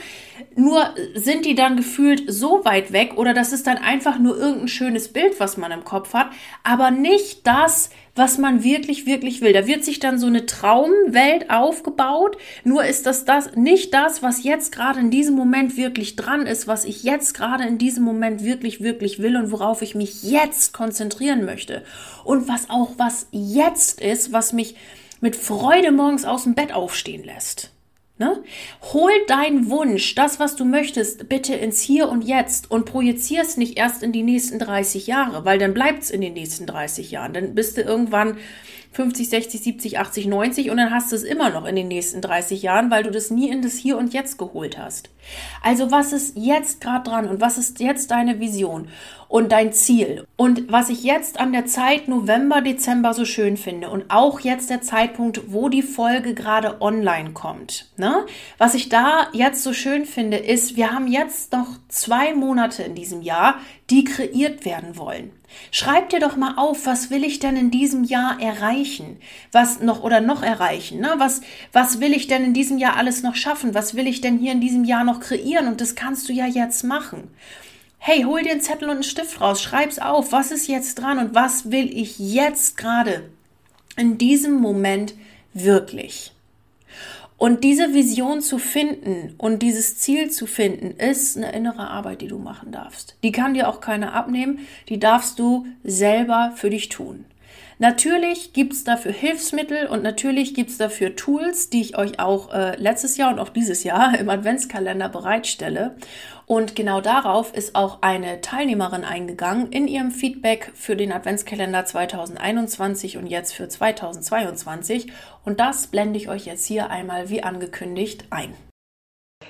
Nur 0.55 0.95
sind 1.15 1.47
die 1.47 1.55
dann 1.55 1.77
gefühlt 1.77 2.25
so 2.31 2.65
weit 2.65 2.93
weg 2.93 3.15
oder 3.17 3.33
das 3.33 3.53
ist 3.53 3.67
dann 3.67 3.79
einfach 3.79 4.19
nur 4.19 4.37
irgendein 4.37 4.69
schönes 4.69 5.11
Bild, 5.11 5.41
was 5.41 5.57
man 5.57 5.73
im 5.73 5.85
Kopf 5.85 6.13
hat, 6.13 6.31
aber 6.65 6.91
nicht 6.91 7.47
das, 7.47 7.91
was 8.15 8.37
man 8.37 8.63
wirklich, 8.63 9.07
wirklich 9.07 9.41
will. 9.41 9.53
Da 9.53 9.67
wird 9.67 9.85
sich 9.85 9.99
dann 9.99 10.19
so 10.19 10.27
eine 10.27 10.45
Traumwelt 10.45 11.51
aufgebaut. 11.51 12.37
Nur 12.63 12.85
ist 12.85 13.07
das, 13.07 13.25
das 13.25 13.57
nicht 13.57 13.95
das, 13.95 14.23
was 14.23 14.45
jetzt 14.45 14.73
gerade 14.73 15.01
in 15.01 15.11
diesem 15.11 15.35
Moment 15.35 15.77
wirklich 15.77 16.17
dran 16.17 16.47
ist, 16.47 16.67
was 16.67 16.85
ich 16.85 17.03
jetzt 17.03 17.33
gerade 17.35 17.65
in 17.65 17.79
diesem 17.79 18.05
Moment 18.05 18.45
wirklich, 18.45 18.83
wirklich 18.83 19.21
will 19.21 19.37
und 19.37 19.51
worauf 19.51 19.81
ich 19.81 19.95
mich 19.95 20.23
jetzt 20.25 20.75
konzentrieren 20.75 21.45
möchte. 21.45 21.83
Und 22.25 22.49
was 22.49 22.69
auch 22.69 22.91
was 22.99 23.29
jetzt 23.31 24.01
ist, 24.01 24.33
was 24.33 24.53
mich 24.53 24.77
mit 25.21 25.35
Freude 25.35 25.91
morgens 25.91 26.25
aus 26.25 26.45
dem 26.45 26.55
Bett 26.55 26.73
aufstehen 26.75 27.25
lässt. 27.25 27.72
Ne? 28.23 28.41
Hol 28.93 29.11
deinen 29.27 29.69
Wunsch, 29.69 30.15
das, 30.15 30.39
was 30.39 30.55
du 30.55 30.65
möchtest, 30.65 31.29
bitte 31.29 31.57
ins 31.57 31.81
Hier 31.81 32.09
und 32.09 32.23
Jetzt 32.23 32.71
und 32.71 32.85
projizier 32.85 33.43
es 33.43 33.57
nicht 33.57 33.77
erst 33.77 34.05
in 34.05 34.13
die 34.13 34.23
nächsten 34.23 34.61
30 34.61 35.09
Jahre, 35.09 35.45
weil 35.45 35.59
dann 35.59 35.75
bleibt 35.75 36.05
es 36.05 36.11
in 36.13 36.21
den 36.21 36.35
nächsten 36.35 36.67
30 36.67 37.11
Jahren. 37.11 37.33
Dann 37.33 37.57
bist 37.57 37.77
du 37.77 37.81
irgendwann 37.81 38.37
50, 38.93 39.29
60, 39.29 39.63
70, 39.63 39.99
80, 39.99 40.27
90 40.27 40.71
und 40.71 40.77
dann 40.77 40.91
hast 40.91 41.13
du 41.13 41.17
es 41.17 41.23
immer 41.23 41.51
noch 41.51 41.65
in 41.65 41.77
den 41.77 41.89
nächsten 41.89 42.21
30 42.21 42.63
Jahren, 42.63 42.91
weil 42.91 43.03
du 43.03 43.11
das 43.11 43.31
nie 43.31 43.49
in 43.49 43.63
das 43.63 43.75
Hier 43.75 43.97
und 43.97 44.13
Jetzt 44.13 44.39
geholt 44.39 44.77
hast. 44.77 45.09
Also 45.63 45.91
was 45.91 46.13
ist 46.13 46.37
jetzt 46.37 46.81
gerade 46.81 47.09
dran 47.09 47.29
und 47.29 47.41
was 47.41 47.57
ist 47.57 47.81
jetzt 47.81 48.11
deine 48.11 48.39
Vision 48.39 48.89
und 49.29 49.51
dein 49.51 49.73
Ziel? 49.73 50.27
Und 50.37 50.71
was 50.71 50.91
ich 50.91 51.05
jetzt 51.05 51.41
an 51.41 51.53
der 51.53 51.65
Zeit 51.65 52.07
November, 52.07 52.61
Dezember 52.61 53.15
so 53.15 53.25
schön 53.25 53.57
finde 53.57 53.89
und 53.89 54.11
auch 54.11 54.41
jetzt 54.41 54.69
der 54.69 54.83
Zeitpunkt, 54.83 55.53
wo 55.53 55.71
die 55.71 55.83
Folge 55.83 56.35
gerade 56.35 56.83
online 56.83 57.31
kommt. 57.33 57.91
Ne? 57.97 58.27
Was 58.59 58.75
ich 58.75 58.91
da 58.91 59.29
jetzt 59.33 59.63
so 59.63 59.73
schön 59.73 60.05
finde, 60.05 60.37
ist, 60.37 60.77
wir 60.77 60.93
haben 60.93 61.07
jetzt 61.07 61.53
noch 61.53 61.69
zwei 61.89 62.35
Monate 62.35 62.83
in 62.83 62.95
diesem 62.95 63.23
Jahr, 63.23 63.57
die 63.89 64.05
kreiert 64.05 64.67
werden 64.67 64.99
wollen. 64.99 65.31
Schreib 65.71 66.11
dir 66.11 66.21
doch 66.21 66.37
mal 66.37 66.55
auf, 66.57 66.87
was 66.87 67.11
will 67.11 67.25
ich 67.25 67.39
denn 67.39 67.57
in 67.57 67.71
diesem 67.71 68.05
Jahr 68.05 68.41
erreichen? 68.41 69.19
Was 69.51 69.81
noch 69.81 70.03
oder 70.03 70.21
noch 70.21 70.43
erreichen? 70.43 71.01
Ne? 71.01 71.15
Was, 71.19 71.41
was 71.73 72.01
will 72.01 72.13
ich 72.13 72.27
denn 72.27 72.45
in 72.45 72.55
diesem 72.55 72.79
Jahr 72.79 72.97
alles 72.97 73.23
noch 73.23 73.35
schaffen? 73.35 73.75
Was 73.75 73.95
will 73.95 74.07
ich 74.07 74.21
denn 74.21 74.39
hier 74.39 74.53
in 74.53 74.61
diesem 74.61 74.85
Jahr 74.85 75.05
noch 75.05 75.21
kreieren? 75.21 75.69
Und 75.69 75.81
das 75.81 75.95
kannst 75.95 76.29
du 76.29 76.33
ja 76.33 76.47
jetzt 76.47 76.83
machen. 76.83 77.31
Hey, 77.99 78.23
hol 78.23 78.43
dir 78.43 78.53
einen 78.53 78.61
Zettel 78.61 78.89
und 78.89 78.97
einen 78.97 79.03
Stift 79.05 79.41
raus, 79.41 79.63
schreib's 79.63 80.01
auf. 80.01 80.33
Was 80.33 80.51
ist 80.51 80.67
jetzt 80.67 80.97
dran 80.97 81.19
und 81.19 81.35
was 81.35 81.71
will 81.71 81.89
ich 81.97 82.19
jetzt 82.19 82.77
gerade 82.77 83.31
in 83.97 84.19
diesem 84.19 84.55
Moment 84.55 85.15
wirklich? 85.55 86.32
Und 87.43 87.65
diese 87.65 87.93
Vision 87.93 88.41
zu 88.41 88.59
finden 88.59 89.35
und 89.37 89.63
dieses 89.63 89.99
Ziel 89.99 90.31
zu 90.31 90.47
finden, 90.47 90.93
ist 90.93 91.37
eine 91.37 91.51
innere 91.51 91.89
Arbeit, 91.89 92.21
die 92.21 92.29
du 92.29 92.39
machen 92.39 92.71
darfst. 92.71 93.17
Die 93.25 93.33
kann 93.33 93.55
dir 93.55 93.69
auch 93.69 93.81
keiner 93.81 94.13
abnehmen, 94.13 94.61
die 94.89 95.01
darfst 95.01 95.41
du 95.41 95.67
selber 95.83 96.53
für 96.55 96.71
dich 96.71 96.89
tun. 96.89 97.25
Natürlich 97.83 98.53
gibt 98.53 98.75
es 98.75 98.85
dafür 98.85 99.11
Hilfsmittel 99.11 99.89
und 99.89 100.05
natürlich 100.05 100.55
gibt 100.55 100.71
es 100.71 100.79
dafür 100.79 101.17
Tools, 101.17 101.69
die 101.69 101.81
ich 101.81 101.99
euch 101.99 102.21
auch 102.21 102.55
äh, 102.55 102.77
letztes 102.77 103.17
Jahr 103.17 103.33
und 103.33 103.41
auch 103.41 103.49
dieses 103.49 103.83
Jahr 103.83 104.17
im 104.21 104.29
Adventskalender 104.29 105.09
bereitstelle. 105.09 105.97
Und 106.47 106.77
genau 106.77 107.01
darauf 107.01 107.53
ist 107.53 107.75
auch 107.75 108.01
eine 108.03 108.41
Teilnehmerin 108.41 109.03
eingegangen 109.03 109.73
in 109.73 109.89
ihrem 109.89 110.13
Feedback 110.13 110.71
für 110.75 110.95
den 110.95 111.11
Adventskalender 111.11 111.85
2021 111.85 113.17
und 113.17 113.27
jetzt 113.27 113.53
für 113.53 113.69
2022. 113.69 115.11
Und 115.45 115.59
das 115.59 115.89
blende 115.89 116.21
ich 116.21 116.29
euch 116.29 116.47
jetzt 116.47 116.65
hier 116.67 116.89
einmal 116.89 117.31
wie 117.31 117.43
angekündigt 117.43 118.27
ein. 118.31 118.55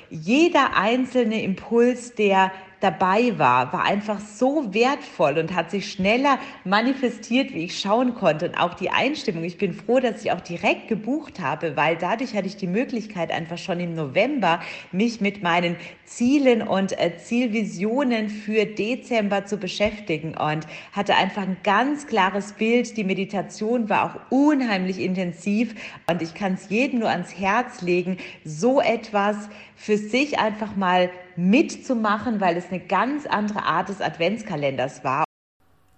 Jeder 0.09 0.75
einzelne 0.75 1.43
Impuls, 1.43 2.15
der 2.15 2.51
dabei 2.83 3.39
war, 3.39 3.73
war 3.73 3.85
einfach 3.85 4.21
so 4.21 4.75
wertvoll 4.75 5.39
und 5.39 5.55
hat 5.55 5.71
sich 5.71 5.91
schneller 5.93 6.39
manifestiert, 6.65 7.55
wie 7.55 7.65
ich 7.65 7.79
schauen 7.79 8.15
konnte. 8.15 8.49
Und 8.49 8.57
auch 8.57 8.75
die 8.75 8.91
Einstimmung. 8.91 9.45
Ich 9.45 9.59
bin 9.59 9.73
froh, 9.73 10.01
dass 10.01 10.25
ich 10.25 10.33
auch 10.33 10.41
direkt 10.41 10.89
gebucht 10.89 11.41
habe, 11.41 11.77
weil 11.77 11.97
dadurch 11.97 12.35
hatte 12.35 12.47
ich 12.47 12.57
die 12.57 12.67
Möglichkeit, 12.67 13.31
einfach 13.31 13.59
schon 13.59 13.81
im 13.81 13.95
November 13.95 14.61
mich 14.91 15.21
mit 15.21 15.43
meinen 15.43 15.77
Zielen 16.17 16.61
und 16.61 16.99
äh, 17.01 17.17
Zielvisionen 17.17 18.29
für 18.29 18.67
Dezember 18.67 19.47
zu 19.47 19.57
beschäftigen 19.57 20.37
und 20.37 20.67
hatte 20.93 21.15
einfach 21.15 21.43
ein 21.43 21.57
ganz 21.63 22.07
klares 22.07 22.53
Bild. 22.53 22.97
Die 22.97 23.05
Meditation 23.05 23.89
war 23.89 24.05
auch 24.05 24.31
unheimlich 24.31 25.01
intensiv 25.01 25.75
und 26.07 26.21
ich 26.21 26.35
kann 26.35 26.55
es 26.55 26.69
jedem 26.69 27.01
nur 27.01 27.09
ans 27.09 27.39
Herz 27.39 27.81
legen, 27.81 28.19
so 28.45 28.81
etwas 28.81 29.37
für 29.75 29.97
sich 29.97 30.39
einfach 30.39 30.77
mal 30.77 31.11
mitzumachen, 31.37 32.41
weil 32.41 32.57
es 32.59 32.69
eine 32.71 32.81
ganz 32.81 33.25
andere 33.27 33.63
Art 33.63 33.89
des 33.89 34.01
Adventskalenders 34.01 35.05
war. 35.05 35.25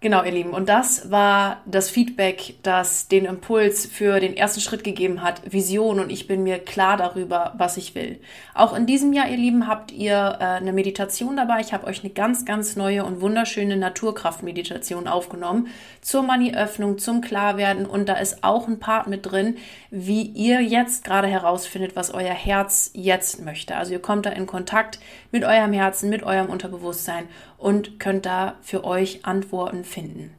Genau, 0.04 0.22
ihr 0.22 0.32
Lieben. 0.32 0.50
Und 0.50 0.68
das 0.68 1.10
war 1.10 1.62
das 1.64 1.88
Feedback, 1.88 2.56
das 2.62 3.08
den 3.08 3.24
Impuls 3.24 3.86
für 3.86 4.20
den 4.20 4.36
ersten 4.36 4.60
Schritt 4.60 4.84
gegeben 4.84 5.22
hat. 5.22 5.40
Vision. 5.50 5.98
Und 5.98 6.12
ich 6.12 6.26
bin 6.26 6.42
mir 6.42 6.58
klar 6.58 6.98
darüber, 6.98 7.54
was 7.56 7.78
ich 7.78 7.94
will. 7.94 8.20
Auch 8.52 8.76
in 8.76 8.84
diesem 8.84 9.14
Jahr, 9.14 9.30
ihr 9.30 9.38
Lieben, 9.38 9.66
habt 9.66 9.92
ihr 9.92 10.36
äh, 10.40 10.44
eine 10.44 10.74
Meditation 10.74 11.38
dabei. 11.38 11.60
Ich 11.60 11.72
habe 11.72 11.86
euch 11.86 12.04
eine 12.04 12.12
ganz, 12.12 12.44
ganz 12.44 12.76
neue 12.76 13.02
und 13.02 13.22
wunderschöne 13.22 13.78
Naturkraftmeditation 13.78 15.08
aufgenommen 15.08 15.68
zur 16.02 16.22
Money-Öffnung, 16.22 16.98
zum 16.98 17.22
Klarwerden. 17.22 17.86
Und 17.86 18.06
da 18.10 18.16
ist 18.16 18.44
auch 18.44 18.68
ein 18.68 18.80
Part 18.80 19.06
mit 19.06 19.24
drin, 19.24 19.56
wie 19.90 20.20
ihr 20.20 20.60
jetzt 20.60 21.04
gerade 21.04 21.28
herausfindet, 21.28 21.96
was 21.96 22.12
euer 22.12 22.34
Herz 22.34 22.90
jetzt 22.92 23.42
möchte. 23.42 23.74
Also 23.74 23.94
ihr 23.94 24.02
kommt 24.02 24.26
da 24.26 24.30
in 24.30 24.44
Kontakt 24.44 24.98
mit 25.34 25.42
eurem 25.42 25.72
Herzen, 25.72 26.10
mit 26.10 26.22
eurem 26.22 26.48
Unterbewusstsein 26.48 27.26
und 27.58 27.98
könnt 27.98 28.24
da 28.24 28.54
für 28.62 28.84
euch 28.84 29.26
Antworten 29.26 29.82
finden. 29.82 30.32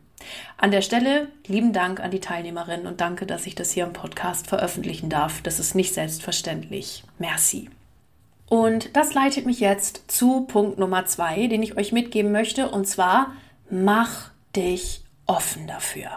An 0.57 0.71
der 0.71 0.81
Stelle 0.81 1.27
lieben 1.45 1.73
Dank 1.73 1.99
an 1.99 2.11
die 2.11 2.21
Teilnehmerinnen 2.21 2.87
und 2.87 3.01
danke, 3.01 3.25
dass 3.25 3.45
ich 3.45 3.55
das 3.55 3.71
hier 3.71 3.83
im 3.83 3.91
Podcast 3.91 4.47
veröffentlichen 4.47 5.09
darf. 5.09 5.41
Das 5.41 5.59
ist 5.59 5.75
nicht 5.75 5.93
selbstverständlich. 5.93 7.03
Merci. 7.19 7.69
Und 8.47 8.95
das 8.95 9.13
leitet 9.13 9.45
mich 9.45 9.59
jetzt 9.59 10.09
zu 10.09 10.45
Punkt 10.45 10.79
Nummer 10.79 11.05
zwei, 11.05 11.47
den 11.47 11.61
ich 11.61 11.75
euch 11.75 11.91
mitgeben 11.91 12.31
möchte, 12.31 12.69
und 12.69 12.87
zwar 12.87 13.33
mach 13.69 14.31
dich 14.55 15.03
offen 15.25 15.67
dafür. 15.67 16.09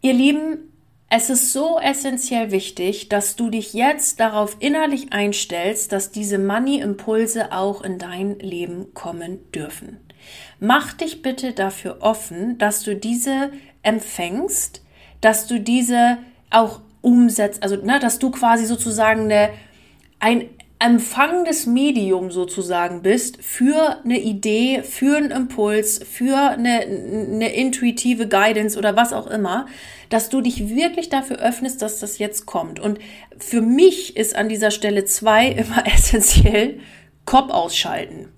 Ihr 0.00 0.12
Lieben, 0.12 0.72
es 1.10 1.30
ist 1.30 1.52
so 1.52 1.78
essentiell 1.78 2.50
wichtig, 2.50 3.08
dass 3.08 3.34
du 3.34 3.48
dich 3.48 3.72
jetzt 3.72 4.20
darauf 4.20 4.56
innerlich 4.60 5.12
einstellst, 5.12 5.90
dass 5.92 6.10
diese 6.10 6.38
Money-Impulse 6.38 7.52
auch 7.52 7.82
in 7.82 7.98
dein 7.98 8.38
Leben 8.40 8.92
kommen 8.92 9.50
dürfen. 9.52 9.98
Mach 10.60 10.92
dich 10.92 11.22
bitte 11.22 11.52
dafür 11.52 11.98
offen, 12.00 12.58
dass 12.58 12.82
du 12.82 12.94
diese 12.94 13.50
empfängst, 13.82 14.82
dass 15.22 15.46
du 15.46 15.60
diese 15.60 16.18
auch 16.50 16.80
umsetzt, 17.00 17.62
also 17.62 17.76
ne, 17.76 17.98
dass 18.00 18.18
du 18.18 18.30
quasi 18.30 18.66
sozusagen 18.66 19.22
eine, 19.22 19.50
ein 20.18 20.50
empfangendes 20.80 21.66
Medium 21.66 22.30
sozusagen 22.30 23.02
bist 23.02 23.42
für 23.42 24.00
eine 24.04 24.20
Idee, 24.20 24.82
für 24.82 25.16
einen 25.16 25.30
Impuls, 25.32 26.00
für 26.08 26.36
eine, 26.36 26.80
eine 26.80 27.52
intuitive 27.52 28.28
Guidance 28.28 28.78
oder 28.78 28.94
was 28.94 29.12
auch 29.12 29.26
immer, 29.26 29.66
dass 30.08 30.28
du 30.28 30.40
dich 30.40 30.68
wirklich 30.68 31.08
dafür 31.08 31.38
öffnest, 31.38 31.82
dass 31.82 31.98
das 31.98 32.18
jetzt 32.18 32.46
kommt. 32.46 32.78
Und 32.78 32.98
für 33.36 33.60
mich 33.60 34.16
ist 34.16 34.36
an 34.36 34.48
dieser 34.48 34.70
Stelle 34.70 35.04
zwei 35.04 35.48
immer 35.48 35.86
essentiell 35.86 36.80
Kopf 37.24 37.50
ausschalten. 37.50 38.28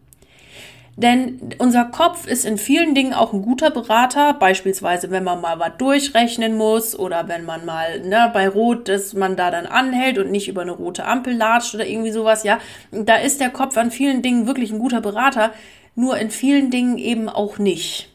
Denn 1.02 1.54
unser 1.56 1.86
Kopf 1.86 2.26
ist 2.26 2.44
in 2.44 2.58
vielen 2.58 2.94
Dingen 2.94 3.14
auch 3.14 3.32
ein 3.32 3.40
guter 3.40 3.70
Berater, 3.70 4.34
beispielsweise 4.34 5.10
wenn 5.10 5.24
man 5.24 5.40
mal 5.40 5.58
was 5.58 5.78
durchrechnen 5.78 6.58
muss 6.58 6.98
oder 6.98 7.26
wenn 7.26 7.46
man 7.46 7.64
mal 7.64 8.00
ne, 8.00 8.30
bei 8.34 8.46
Rot, 8.46 8.86
dass 8.86 9.14
man 9.14 9.34
da 9.34 9.50
dann 9.50 9.64
anhält 9.64 10.18
und 10.18 10.30
nicht 10.30 10.48
über 10.48 10.60
eine 10.60 10.72
rote 10.72 11.06
Ampel 11.06 11.34
latscht 11.34 11.74
oder 11.74 11.86
irgendwie 11.86 12.10
sowas, 12.10 12.44
ja. 12.44 12.58
Da 12.92 13.16
ist 13.16 13.40
der 13.40 13.48
Kopf 13.48 13.78
an 13.78 13.90
vielen 13.90 14.20
Dingen 14.20 14.46
wirklich 14.46 14.72
ein 14.72 14.78
guter 14.78 15.00
Berater, 15.00 15.54
nur 15.94 16.18
in 16.18 16.30
vielen 16.30 16.70
Dingen 16.70 16.98
eben 16.98 17.30
auch 17.30 17.56
nicht. 17.56 18.10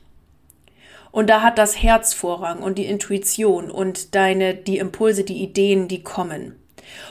Und 1.11 1.27
da 1.31 1.41
hat 1.41 1.57
das 1.57 1.81
Herz 1.81 2.13
Vorrang 2.13 2.59
und 2.59 2.77
die 2.77 2.85
Intuition 2.85 3.71
und 3.71 4.13
deine, 4.13 4.53
die 4.53 4.77
Impulse, 4.77 5.23
die 5.23 5.41
Ideen, 5.41 5.87
die 5.87 6.03
kommen 6.03 6.53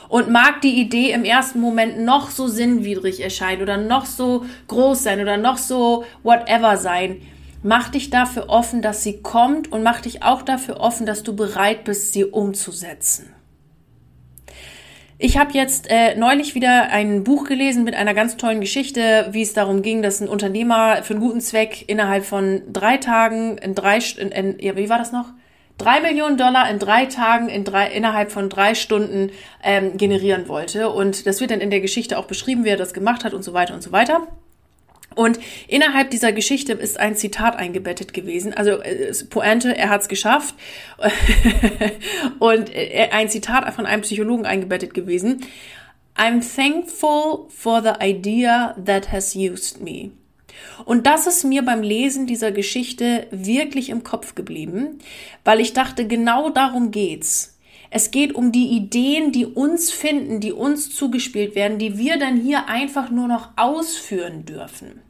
und 0.09 0.29
mag 0.29 0.61
die 0.61 0.79
Idee 0.79 1.11
im 1.11 1.23
ersten 1.23 1.59
Moment 1.59 1.99
noch 1.99 2.29
so 2.29 2.47
sinnwidrig 2.47 3.21
erscheinen 3.21 3.61
oder 3.61 3.77
noch 3.77 4.05
so 4.05 4.45
groß 4.67 5.03
sein 5.03 5.21
oder 5.21 5.37
noch 5.37 5.57
so 5.57 6.05
whatever 6.23 6.77
sein, 6.77 7.21
mach 7.63 7.89
dich 7.89 8.09
dafür 8.09 8.49
offen, 8.49 8.81
dass 8.81 9.03
sie 9.03 9.21
kommt 9.21 9.71
und 9.71 9.83
mach 9.83 10.01
dich 10.01 10.23
auch 10.23 10.41
dafür 10.41 10.79
offen, 10.79 11.05
dass 11.05 11.23
du 11.23 11.35
bereit 11.35 11.83
bist, 11.83 12.13
sie 12.13 12.25
umzusetzen. 12.25 13.35
Ich 15.17 15.37
habe 15.37 15.53
jetzt 15.53 15.89
äh, 15.89 16.15
neulich 16.15 16.55
wieder 16.55 16.89
ein 16.89 17.23
Buch 17.23 17.45
gelesen 17.45 17.85
mit 17.85 17.95
einer 17.95 18.13
ganz 18.13 18.35
tollen 18.35 18.59
Geschichte, 18.59 19.29
wie 19.31 19.41
es 19.41 19.53
darum 19.53 19.81
ging, 19.81 20.01
dass 20.01 20.19
ein 20.19 20.27
Unternehmer 20.27 21.03
für 21.03 21.13
einen 21.13 21.21
guten 21.21 21.39
Zweck 21.39 21.85
innerhalb 21.87 22.25
von 22.25 22.61
drei 22.71 22.97
Tagen 22.97 23.57
in 23.57 23.75
drei, 23.75 23.99
in, 24.17 24.31
in, 24.31 24.59
ja, 24.59 24.75
wie 24.75 24.89
war 24.89 24.97
das 24.97 25.13
noch? 25.13 25.33
Drei 25.77 25.99
Millionen 25.99 26.37
Dollar 26.37 26.69
in 26.69 26.79
drei 26.79 27.05
Tagen, 27.05 27.49
in 27.49 27.63
drei, 27.63 27.87
innerhalb 27.91 28.31
von 28.31 28.49
drei 28.49 28.75
Stunden 28.75 29.31
ähm, 29.63 29.97
generieren 29.97 30.47
wollte. 30.47 30.89
Und 30.89 31.25
das 31.25 31.41
wird 31.41 31.51
dann 31.51 31.61
in 31.61 31.69
der 31.69 31.81
Geschichte 31.81 32.17
auch 32.17 32.25
beschrieben, 32.25 32.63
wie 32.63 32.69
er 32.69 32.77
das 32.77 32.93
gemacht 32.93 33.23
hat 33.23 33.33
und 33.33 33.43
so 33.43 33.53
weiter 33.53 33.73
und 33.73 33.81
so 33.81 33.91
weiter. 33.91 34.27
Und 35.15 35.39
innerhalb 35.67 36.09
dieser 36.09 36.33
Geschichte 36.33 36.73
ist 36.73 36.99
ein 36.99 37.15
Zitat 37.15 37.55
eingebettet 37.55 38.13
gewesen. 38.13 38.53
Also 38.53 38.81
äh, 38.81 39.13
Pointe, 39.29 39.75
er 39.75 39.89
hat 39.89 40.01
es 40.01 40.07
geschafft. 40.09 40.55
und 42.39 42.73
äh, 42.75 43.09
ein 43.11 43.29
Zitat 43.29 43.73
von 43.73 43.85
einem 43.85 44.01
Psychologen 44.01 44.45
eingebettet 44.45 44.93
gewesen. 44.93 45.41
I'm 46.17 46.41
thankful 46.41 47.47
for 47.49 47.81
the 47.81 47.93
idea 48.01 48.75
that 48.85 49.11
has 49.11 49.35
used 49.35 49.81
me. 49.81 50.11
Und 50.85 51.07
das 51.07 51.27
ist 51.27 51.43
mir 51.43 51.63
beim 51.63 51.81
Lesen 51.81 52.27
dieser 52.27 52.51
Geschichte 52.51 53.27
wirklich 53.31 53.89
im 53.89 54.03
Kopf 54.03 54.35
geblieben, 54.35 54.99
weil 55.43 55.59
ich 55.59 55.73
dachte, 55.73 56.07
genau 56.07 56.49
darum 56.49 56.91
geht's. 56.91 57.57
Es 57.89 58.11
geht 58.11 58.35
um 58.35 58.51
die 58.51 58.75
Ideen, 58.75 59.31
die 59.31 59.45
uns 59.45 59.91
finden, 59.91 60.41
die 60.41 60.51
uns 60.51 60.93
zugespielt 60.93 61.55
werden, 61.55 61.77
die 61.77 61.97
wir 61.97 62.19
dann 62.19 62.35
hier 62.35 62.67
einfach 62.67 63.09
nur 63.09 63.27
noch 63.27 63.49
ausführen 63.55 64.43
dürfen. 64.43 65.04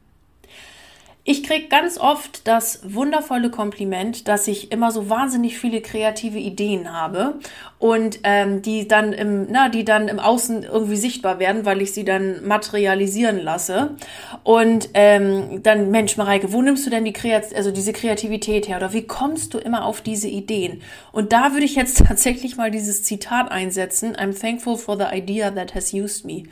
Ich 1.28 1.42
kriege 1.42 1.66
ganz 1.66 1.98
oft 1.98 2.46
das 2.46 2.78
wundervolle 2.84 3.50
Kompliment, 3.50 4.28
dass 4.28 4.46
ich 4.46 4.70
immer 4.70 4.92
so 4.92 5.10
wahnsinnig 5.10 5.58
viele 5.58 5.80
kreative 5.80 6.38
Ideen 6.38 6.92
habe 6.92 7.40
und 7.80 8.20
ähm, 8.22 8.62
die 8.62 8.86
dann 8.86 9.12
im, 9.12 9.48
na, 9.50 9.68
die 9.68 9.84
dann 9.84 10.06
im 10.06 10.20
Außen 10.20 10.62
irgendwie 10.62 10.94
sichtbar 10.94 11.40
werden, 11.40 11.64
weil 11.64 11.82
ich 11.82 11.92
sie 11.92 12.04
dann 12.04 12.46
materialisieren 12.46 13.40
lasse. 13.40 13.96
Und 14.44 14.90
ähm, 14.94 15.64
dann, 15.64 15.90
Mensch, 15.90 16.16
Mareike, 16.16 16.52
wo 16.52 16.62
nimmst 16.62 16.86
du 16.86 16.90
denn 16.90 17.04
die 17.04 17.12
Kreat 17.12 17.52
also 17.56 17.72
diese 17.72 17.92
Kreativität 17.92 18.68
her? 18.68 18.76
Oder 18.76 18.92
wie 18.92 19.08
kommst 19.08 19.52
du 19.52 19.58
immer 19.58 19.84
auf 19.84 20.02
diese 20.02 20.28
Ideen? 20.28 20.80
Und 21.10 21.32
da 21.32 21.50
würde 21.50 21.66
ich 21.66 21.74
jetzt 21.74 21.98
tatsächlich 22.06 22.56
mal 22.56 22.70
dieses 22.70 23.02
Zitat 23.02 23.50
einsetzen. 23.50 24.14
I'm 24.14 24.40
thankful 24.40 24.76
for 24.76 24.96
the 24.96 25.06
idea 25.12 25.50
that 25.50 25.74
has 25.74 25.92
used 25.92 26.24
me. 26.24 26.44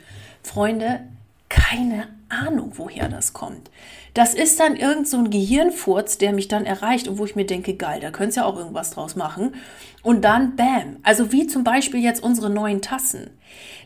Freunde, 0.43 0.99
keine 1.47 2.09
Ahnung, 2.27 2.73
woher 2.75 3.07
das 3.07 3.31
kommt. 3.31 3.69
Das 4.15 4.33
ist 4.33 4.61
dann 4.61 4.77
irgend 4.77 5.09
so 5.09 5.17
ein 5.17 5.29
Gehirnfurz, 5.29 6.17
der 6.17 6.31
mich 6.31 6.47
dann 6.47 6.65
erreicht 6.65 7.09
und 7.09 7.17
wo 7.17 7.25
ich 7.25 7.35
mir 7.35 7.45
denke, 7.45 7.75
geil, 7.75 7.99
da 7.99 8.11
könntest 8.11 8.37
ja 8.37 8.45
auch 8.45 8.57
irgendwas 8.57 8.91
draus 8.91 9.17
machen. 9.17 9.55
Und 10.03 10.23
dann, 10.23 10.55
bam. 10.55 10.97
Also 11.03 11.33
wie 11.33 11.47
zum 11.47 11.65
Beispiel 11.65 12.01
jetzt 12.01 12.23
unsere 12.23 12.49
neuen 12.49 12.81
Tassen. 12.81 13.31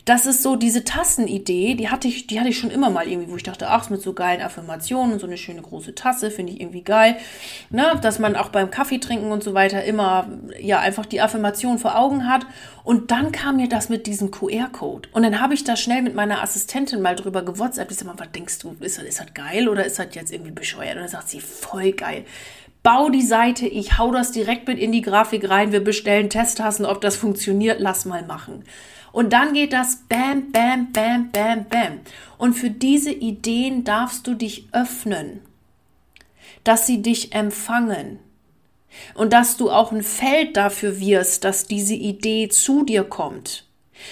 Das 0.09 0.25
ist 0.25 0.41
so 0.41 0.55
diese 0.55 0.83
Tassenidee, 0.83 1.75
die 1.75 1.89
hatte 1.89 2.07
ich, 2.07 2.25
die 2.25 2.39
hatte 2.39 2.49
ich 2.49 2.57
schon 2.57 2.71
immer 2.71 2.89
mal 2.89 3.07
irgendwie, 3.07 3.29
wo 3.29 3.35
ich 3.35 3.43
dachte, 3.43 3.69
ach, 3.69 3.91
mit 3.91 4.01
so 4.01 4.13
geilen 4.13 4.41
Affirmationen 4.41 5.13
und 5.13 5.19
so 5.19 5.27
eine 5.27 5.37
schöne 5.37 5.61
große 5.61 5.93
Tasse, 5.93 6.31
finde 6.31 6.51
ich 6.51 6.61
irgendwie 6.61 6.81
geil. 6.81 7.17
Ne? 7.69 7.91
Dass 8.01 8.17
man 8.17 8.35
auch 8.35 8.49
beim 8.49 8.71
Kaffee 8.71 8.97
trinken 8.97 9.31
und 9.31 9.43
so 9.43 9.53
weiter 9.53 9.83
immer, 9.83 10.27
ja, 10.59 10.79
einfach 10.79 11.05
die 11.05 11.21
Affirmation 11.21 11.77
vor 11.77 11.95
Augen 11.95 12.27
hat. 12.27 12.47
Und 12.83 13.11
dann 13.11 13.31
kam 13.31 13.57
mir 13.57 13.69
das 13.69 13.89
mit 13.89 14.07
diesem 14.07 14.31
QR-Code. 14.31 15.09
Und 15.11 15.21
dann 15.21 15.39
habe 15.39 15.53
ich 15.53 15.63
da 15.63 15.75
schnell 15.75 16.01
mit 16.01 16.15
meiner 16.15 16.41
Assistentin 16.41 17.03
mal 17.03 17.15
drüber 17.15 17.43
gewhatsappt. 17.43 17.91
Ich 17.91 17.99
sag 17.99 18.07
mal, 18.07 18.17
was 18.17 18.31
denkst 18.31 18.57
du, 18.57 18.75
ist 18.79 18.97
das, 18.97 19.05
ist 19.05 19.19
das 19.19 19.35
geil 19.35 19.69
oder 19.69 19.85
ist 19.85 19.99
das 19.99 20.07
jetzt 20.13 20.33
irgendwie 20.33 20.49
bescheuert? 20.49 20.95
Und 20.95 21.01
dann 21.01 21.09
sagt 21.09 21.29
sie, 21.29 21.39
voll 21.39 21.91
geil 21.91 22.25
bau 22.81 23.09
die 23.09 23.21
Seite, 23.21 23.67
ich 23.67 23.97
hau 23.97 24.09
das 24.11 24.31
direkt 24.31 24.67
mit 24.67 24.79
in 24.79 24.93
die 24.93 25.01
Grafik 25.01 25.49
rein, 25.49 25.73
wir 25.73 25.83
bestellen 25.83 26.29
Testtassen, 26.29 26.85
ob 26.85 27.01
das 27.01 27.17
funktioniert, 27.17 27.81
lass 27.81 28.05
mal 28.05 28.23
machen. 28.23 28.63
Und 29.11 29.33
dann 29.33 29.53
geht 29.53 29.73
das 29.73 30.03
bam, 30.07 30.51
bam, 30.51 30.91
bam, 30.91 31.31
bam, 31.31 31.65
bam. 31.65 31.99
Und 32.37 32.53
für 32.53 32.69
diese 32.69 33.11
Ideen 33.11 33.83
darfst 33.83 34.27
du 34.27 34.33
dich 34.33 34.67
öffnen, 34.71 35.41
dass 36.63 36.87
sie 36.87 37.01
dich 37.01 37.33
empfangen 37.33 38.19
und 39.13 39.33
dass 39.33 39.57
du 39.57 39.71
auch 39.71 39.91
ein 39.91 40.03
Feld 40.03 40.57
dafür 40.57 40.99
wirst, 40.99 41.43
dass 41.43 41.67
diese 41.67 41.95
Idee 41.95 42.49
zu 42.49 42.83
dir 42.83 43.03
kommt. 43.03 43.65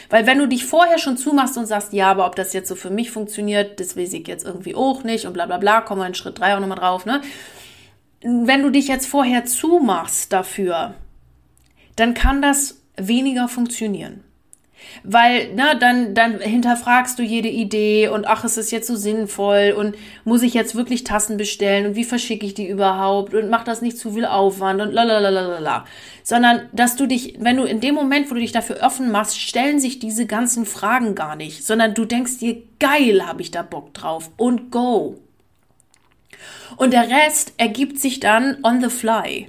Weil 0.10 0.25
wenn 0.25 0.39
du 0.39 0.48
dich 0.48 0.66
vorher 0.66 0.98
schon 0.98 1.18
zumachst 1.18 1.58
und 1.58 1.66
sagst, 1.66 1.94
ja, 1.94 2.12
aber 2.12 2.25
ob 2.25 2.36
das 2.36 2.54
jetzt 2.54 2.68
so 2.68 2.75
für 2.75 2.89
mich 2.89 3.12
funktioniert, 3.12 3.80
das 3.80 3.96
weiß 3.96 4.13
ich 4.13 4.27
jetzt 4.27 4.46
irgendwie 4.46 4.75
auch 4.75 5.04
nicht 5.04 5.25
und 5.25 5.34
bla 5.34 5.46
bla 5.46 5.58
bla, 5.58 5.82
kommen 5.82 6.01
wir 6.01 6.08
in 6.08 6.13
Schritt 6.13 6.39
drei 6.39 6.56
auch 6.56 6.60
nochmal 6.60 6.77
drauf, 6.77 7.06
ne? 7.06 7.22
Wenn 8.22 8.63
du 8.63 8.72
dich 8.72 8.88
jetzt 8.88 9.08
vorher 9.08 9.46
zumachst 9.46 10.34
dafür, 10.34 10.96
dann 11.96 12.13
kann 12.13 12.42
das 12.42 12.82
weniger 12.98 13.48
funktionieren. 13.48 14.24
Weil, 15.03 15.50
na, 15.55 15.75
dann, 15.75 16.13
dann 16.13 16.39
hinterfragst 16.39 17.17
du 17.19 17.24
jede 17.24 17.48
Idee 17.48 18.07
und 18.10 18.27
ach, 18.27 18.43
ist 18.43 18.57
es 18.57 18.72
jetzt 18.72 18.88
so 18.88 18.96
sinnvoll 18.96 19.74
und 19.77 19.96
muss 20.24 20.41
ich 20.41 20.53
jetzt 20.53 20.75
wirklich 20.75 21.03
Tassen 21.03 21.38
bestellen 21.38 21.88
und 21.88 21.96
wie 21.96 22.03
verschicke 22.03 22.46
ich 22.46 22.53
die 22.53 22.67
überhaupt 22.67 23.34
und 23.34 23.50
mach 23.50 23.63
das 23.63 23.81
nicht 23.81 23.98
zu 23.98 24.13
viel 24.13 24.25
Aufwand 24.25 24.81
und 24.81 24.91
lalalala. 24.91 25.86
Sondern, 26.24 26.69
dass 26.74 26.96
du 26.96 27.05
dich, 27.05 27.36
wenn 27.39 27.57
du 27.57 27.63
in 27.63 27.79
dem 27.79 27.96
Moment, 27.96 28.29
wo 28.29 28.34
du 28.34 28.41
dich 28.41 28.51
dafür 28.51 28.79
offen 28.81 29.12
machst, 29.12 29.39
stellen 29.39 29.79
sich 29.79 30.00
diese 30.00 30.25
ganzen 30.25 30.65
Fragen 30.65 31.15
gar 31.15 31.36
nicht, 31.36 31.65
sondern 31.65 31.93
du 31.93 32.05
denkst 32.05 32.39
dir, 32.39 32.62
geil, 32.79 33.25
habe 33.25 33.41
ich 33.41 33.51
da 33.51 33.62
Bock 33.62 33.93
drauf 33.93 34.29
und 34.38 34.72
go. 34.72 35.15
Und 36.75 36.91
der 36.91 37.10
Rest 37.10 37.53
ergibt 37.57 38.00
sich 38.00 38.19
dann 38.19 38.57
on 38.63 38.81
the 38.81 38.89
fly. 38.89 39.48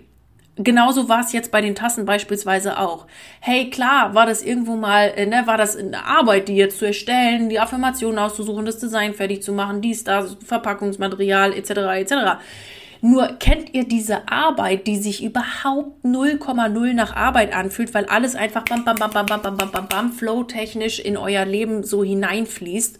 Genauso 0.60 1.08
war 1.08 1.20
es 1.20 1.32
jetzt 1.32 1.52
bei 1.52 1.60
den 1.60 1.76
Tassen 1.76 2.04
beispielsweise 2.04 2.80
auch. 2.80 3.06
Hey, 3.40 3.70
klar, 3.70 4.14
war 4.14 4.26
das 4.26 4.42
irgendwo 4.42 4.74
mal, 4.74 5.12
äh, 5.14 5.24
ne, 5.24 5.44
war 5.46 5.56
das 5.56 5.76
eine 5.76 6.04
Arbeit, 6.04 6.48
die 6.48 6.56
jetzt 6.56 6.78
zu 6.78 6.86
erstellen, 6.86 7.48
die 7.48 7.60
Affirmationen 7.60 8.18
auszusuchen, 8.18 8.64
das 8.64 8.78
Design 8.78 9.14
fertig 9.14 9.42
zu 9.42 9.52
machen, 9.52 9.80
dies, 9.80 10.02
das, 10.02 10.36
Verpackungsmaterial, 10.44 11.52
etc., 11.52 11.70
etc. 12.00 12.14
Nur 13.00 13.28
kennt 13.38 13.72
ihr 13.72 13.84
diese 13.84 14.28
Arbeit, 14.28 14.88
die 14.88 14.96
sich 14.96 15.22
überhaupt 15.22 16.04
0,0 16.04 16.92
nach 16.92 17.14
Arbeit 17.14 17.54
anfühlt, 17.54 17.94
weil 17.94 18.06
alles 18.06 18.34
einfach 18.34 18.64
bam, 18.64 18.84
bam, 18.84 18.96
bam, 18.96 19.12
bam, 19.12 19.26
bam, 19.26 19.42
bam, 19.42 19.56
bam, 19.56 19.70
bam, 19.70 19.88
bam, 19.88 20.12
flow-technisch 20.12 20.98
in 20.98 21.16
euer 21.16 21.44
Leben 21.44 21.84
so 21.84 22.02
hineinfließt? 22.02 22.98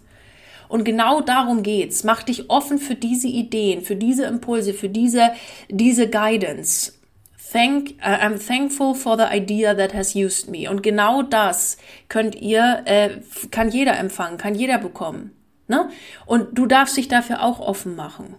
Und 0.69 0.85
genau 0.85 1.19
darum 1.19 1.63
geht's. 1.63 2.05
Mach 2.05 2.23
dich 2.23 2.49
offen 2.49 2.77
für 2.77 2.95
diese 2.95 3.27
Ideen, 3.27 3.81
für 3.81 3.97
diese 3.97 4.25
Impulse, 4.25 4.73
für 4.73 4.87
diese, 4.87 5.31
diese 5.67 6.09
Guidance. 6.09 6.93
Thank, 7.51 7.95
uh, 8.03 8.17
I'm 8.21 8.37
thankful 8.37 8.93
for 8.93 9.17
the 9.17 9.27
idea 9.33 9.73
that 9.73 9.91
has 9.93 10.13
used 10.13 10.49
me. 10.49 10.69
Und 10.69 10.83
genau 10.83 11.23
das 11.23 11.77
könnt 12.07 12.35
ihr, 12.35 12.83
äh, 12.85 13.21
kann 13.49 13.71
jeder 13.71 13.97
empfangen, 13.97 14.37
kann 14.37 14.53
jeder 14.53 14.77
bekommen. 14.77 15.31
Ne? 15.67 15.89
Und 16.27 16.55
du 16.57 16.67
darfst 16.67 16.95
dich 16.95 17.07
dafür 17.07 17.41
auch 17.41 17.59
offen 17.59 17.95
machen. 17.95 18.35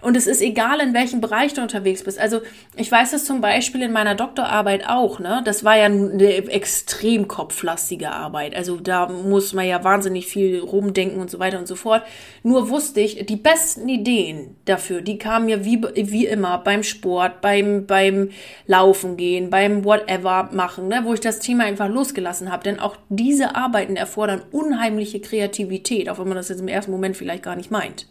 Und 0.00 0.16
es 0.16 0.26
ist 0.26 0.42
egal, 0.42 0.80
in 0.80 0.94
welchem 0.94 1.20
Bereich 1.20 1.54
du 1.54 1.62
unterwegs 1.62 2.04
bist. 2.04 2.18
Also 2.18 2.40
ich 2.76 2.90
weiß 2.90 3.12
es 3.12 3.24
zum 3.24 3.40
Beispiel 3.40 3.82
in 3.82 3.92
meiner 3.92 4.14
Doktorarbeit 4.14 4.88
auch. 4.88 5.18
Ne? 5.18 5.42
Das 5.44 5.64
war 5.64 5.76
ja 5.76 5.84
eine 5.84 6.50
extrem 6.50 7.28
kopflastige 7.28 8.10
Arbeit. 8.10 8.54
Also 8.54 8.76
da 8.76 9.08
muss 9.08 9.52
man 9.52 9.66
ja 9.66 9.82
wahnsinnig 9.84 10.26
viel 10.26 10.60
rumdenken 10.60 11.20
und 11.20 11.30
so 11.30 11.38
weiter 11.38 11.58
und 11.58 11.68
so 11.68 11.76
fort. 11.76 12.02
Nur 12.42 12.70
wusste 12.70 13.00
ich, 13.00 13.26
die 13.26 13.36
besten 13.36 13.88
Ideen 13.88 14.56
dafür, 14.64 15.00
die 15.00 15.18
kamen 15.18 15.46
mir 15.46 15.64
wie, 15.64 15.82
wie 15.94 16.26
immer 16.26 16.58
beim 16.58 16.82
Sport, 16.82 17.40
beim, 17.40 17.86
beim 17.86 18.30
Laufen 18.66 19.16
gehen, 19.16 19.50
beim 19.50 19.84
Whatever 19.84 20.50
machen, 20.52 20.88
ne? 20.88 21.00
wo 21.04 21.14
ich 21.14 21.20
das 21.20 21.38
Thema 21.38 21.64
einfach 21.64 21.88
losgelassen 21.88 22.50
habe. 22.50 22.62
Denn 22.64 22.78
auch 22.78 22.96
diese 23.08 23.56
Arbeiten 23.56 23.96
erfordern 23.96 24.42
unheimliche 24.52 25.20
Kreativität, 25.20 26.08
auch 26.08 26.18
wenn 26.18 26.28
man 26.28 26.36
das 26.36 26.48
jetzt 26.48 26.60
im 26.60 26.68
ersten 26.68 26.90
Moment 26.90 27.16
vielleicht 27.16 27.42
gar 27.42 27.56
nicht 27.56 27.70
meint. 27.70 28.06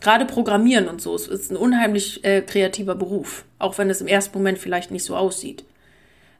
Gerade 0.00 0.26
Programmieren 0.26 0.88
und 0.88 1.00
so 1.00 1.14
es 1.14 1.26
ist 1.26 1.50
ein 1.50 1.56
unheimlich 1.56 2.24
äh, 2.24 2.42
kreativer 2.42 2.94
Beruf, 2.94 3.44
auch 3.58 3.78
wenn 3.78 3.90
es 3.90 4.00
im 4.00 4.06
ersten 4.06 4.36
Moment 4.36 4.58
vielleicht 4.58 4.90
nicht 4.90 5.04
so 5.04 5.16
aussieht. 5.16 5.64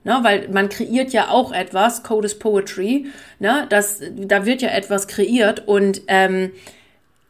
Ne, 0.04 0.20
weil 0.22 0.48
man 0.48 0.68
kreiert 0.68 1.12
ja 1.12 1.30
auch 1.30 1.52
etwas, 1.52 2.04
Code 2.04 2.26
is 2.26 2.38
Poetry, 2.38 3.06
ne, 3.40 3.66
das, 3.70 4.00
da 4.14 4.46
wird 4.46 4.62
ja 4.62 4.68
etwas 4.68 5.08
kreiert 5.08 5.66
und 5.66 6.02
ähm, 6.06 6.52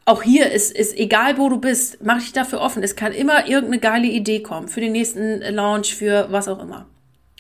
auch 0.05 0.23
hier 0.23 0.53
ist, 0.53 0.77
ist 0.77 0.97
egal, 0.97 1.37
wo 1.37 1.49
du 1.49 1.59
bist, 1.59 1.99
mach 2.05 2.21
dich 2.21 2.33
dafür 2.33 2.61
offen. 2.61 2.83
Es 2.83 2.95
kann 2.95 3.12
immer 3.12 3.49
irgendeine 3.49 3.81
geile 3.81 4.07
Idee 4.07 4.41
kommen 4.41 4.69
für 4.69 4.81
den 4.81 4.93
nächsten 4.93 5.41
Launch, 5.41 5.97
für 5.97 6.29
was 6.31 6.49
auch 6.49 6.62
immer. 6.62 6.87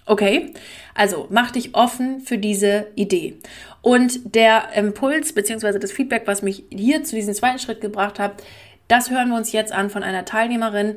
Okay? 0.04 0.52
Also 0.94 1.26
mach 1.30 1.52
dich 1.52 1.74
offen 1.74 2.20
für 2.20 2.38
diese 2.38 2.88
Idee. 2.96 3.36
Und 3.82 4.34
der 4.34 4.72
Impuls 4.74 5.32
beziehungsweise 5.32 5.78
das 5.78 5.92
Feedback, 5.92 6.22
was 6.26 6.42
mich 6.42 6.64
hier 6.70 7.04
zu 7.04 7.14
diesem 7.14 7.34
zweiten 7.34 7.60
Schritt 7.60 7.80
gebracht 7.80 8.18
hat, 8.18 8.42
das 8.88 9.10
hören 9.10 9.30
wir 9.30 9.36
uns 9.36 9.52
jetzt 9.52 9.72
an 9.72 9.90
von 9.90 10.02
einer 10.02 10.24
Teilnehmerin, 10.24 10.96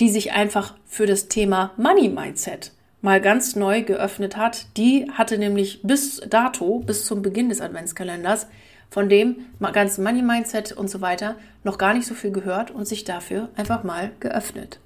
die 0.00 0.10
sich 0.10 0.32
einfach 0.32 0.74
für 0.86 1.06
das 1.06 1.28
Thema 1.28 1.72
Money 1.76 2.08
Mindset 2.08 2.72
mal 3.00 3.20
ganz 3.20 3.54
neu 3.56 3.82
geöffnet 3.82 4.36
hat. 4.36 4.66
Die 4.76 5.10
hatte 5.12 5.38
nämlich 5.38 5.80
bis 5.82 6.20
dato, 6.28 6.80
bis 6.80 7.04
zum 7.04 7.22
Beginn 7.22 7.48
des 7.48 7.60
Adventskalenders, 7.60 8.48
von 8.90 9.08
dem 9.08 9.36
ganzen 9.60 10.02
Money 10.02 10.22
Mindset 10.22 10.72
und 10.72 10.88
so 10.88 11.00
weiter 11.00 11.36
noch 11.62 11.78
gar 11.78 11.94
nicht 11.94 12.06
so 12.06 12.14
viel 12.14 12.30
gehört 12.30 12.70
und 12.70 12.86
sich 12.86 13.04
dafür 13.04 13.50
einfach 13.54 13.84
mal 13.84 14.12
geöffnet. 14.20 14.80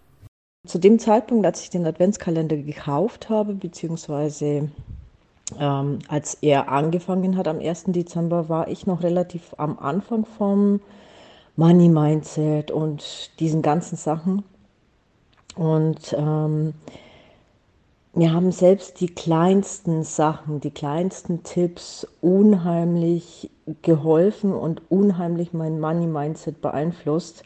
Zu 0.67 0.79
dem 0.79 0.99
Zeitpunkt, 0.99 1.47
als 1.47 1.63
ich 1.63 1.71
den 1.71 1.87
Adventskalender 1.87 2.57
gekauft 2.57 3.29
habe, 3.29 3.55
beziehungsweise 3.55 4.71
ähm, 5.59 5.99
als 6.09 6.35
er 6.41 6.69
angefangen 6.69 7.37
hat 7.37 7.49
am 7.49 7.59
1. 7.61 7.85
Dezember, 7.89 8.49
war 8.49 8.69
ich 8.69 8.87
noch 8.87 9.03
relativ 9.03 9.55
am 9.59 9.79
Anfang 9.79 10.25
vom 10.25 10.81
Money 11.57 11.89
Mindset 11.89 12.71
und 12.71 13.31
diesen 13.41 13.63
ganzen 13.63 13.97
Sachen. 13.97 14.43
Und 15.55 16.15
ähm, 16.19 16.75
mir 18.15 18.33
haben 18.33 18.53
selbst 18.53 19.01
die 19.01 19.09
kleinsten 19.09 20.03
Sachen, 20.03 20.61
die 20.61 20.71
kleinsten 20.71 21.43
Tipps 21.45 22.07
unheimlich 22.21 23.51
geholfen 23.83 24.53
und 24.53 24.83
unheimlich 24.91 25.53
mein 25.53 25.81
Money 25.81 26.07
Mindset 26.07 26.61
beeinflusst. 26.61 27.45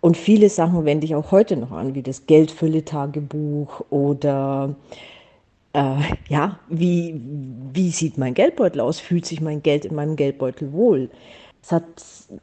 Und 0.00 0.16
viele 0.16 0.48
Sachen 0.48 0.84
wende 0.84 1.04
ich 1.04 1.14
auch 1.14 1.30
heute 1.30 1.56
noch 1.56 1.70
an, 1.72 1.94
wie 1.94 2.02
das 2.02 2.26
Geldfülle-Tagebuch 2.26 3.82
oder 3.90 4.74
äh, 5.74 5.96
ja, 6.28 6.58
wie, 6.68 7.20
wie 7.72 7.90
sieht 7.90 8.18
mein 8.18 8.34
Geldbeutel 8.34 8.80
aus? 8.80 9.00
Fühlt 9.00 9.26
sich 9.26 9.40
mein 9.40 9.62
Geld 9.62 9.84
in 9.84 9.94
meinem 9.94 10.16
Geldbeutel 10.16 10.72
wohl? 10.72 11.10
Es 11.62 11.70
hat 11.70 11.84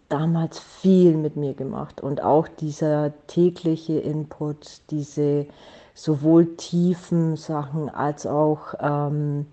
damals 0.08 0.60
viel 0.60 1.18
mit 1.18 1.36
mir 1.36 1.54
gemacht 1.54 2.00
und 2.02 2.24
auch 2.24 2.48
dieser 2.48 3.12
tägliche 3.28 4.00
Input, 4.00 4.82
diese 4.90 5.46
sowohl 5.94 6.56
tiefen 6.56 7.36
Sachen 7.36 7.90
als 7.90 8.26
auch 8.26 8.74
ähm, 8.80 9.48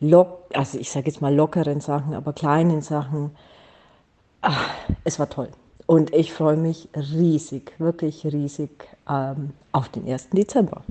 lock, 0.00 0.44
also 0.54 0.78
ich 0.78 0.90
sage 0.90 1.06
jetzt 1.06 1.20
mal 1.20 1.34
lockeren 1.34 1.80
Sachen, 1.80 2.14
aber 2.14 2.32
kleinen 2.32 2.80
Sachen. 2.80 3.32
Ach, 4.40 4.70
es 5.04 5.18
war 5.18 5.28
toll. 5.28 5.50
Und 5.84 6.14
ich 6.14 6.32
freue 6.32 6.56
mich 6.56 6.88
riesig, 6.94 7.72
wirklich 7.78 8.24
riesig 8.24 8.70
ähm, 9.08 9.50
auf 9.72 9.90
den 9.90 10.08
1. 10.08 10.30
Dezember. 10.30 10.82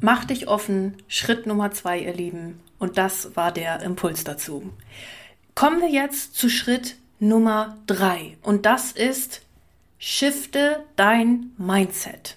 Mach 0.00 0.24
dich 0.24 0.46
offen, 0.46 0.94
Schritt 1.08 1.46
Nummer 1.46 1.70
zwei, 1.70 1.98
ihr 2.00 2.12
Lieben. 2.12 2.60
Und 2.78 2.98
das 2.98 3.34
war 3.34 3.50
der 3.50 3.80
Impuls 3.80 4.24
dazu. 4.24 4.62
Kommen 5.58 5.80
wir 5.80 5.90
jetzt 5.90 6.36
zu 6.36 6.48
Schritt 6.48 6.94
Nummer 7.18 7.78
drei. 7.88 8.38
Und 8.42 8.64
das 8.64 8.92
ist, 8.92 9.42
shifte 9.98 10.84
dein 10.94 11.50
Mindset. 11.58 12.36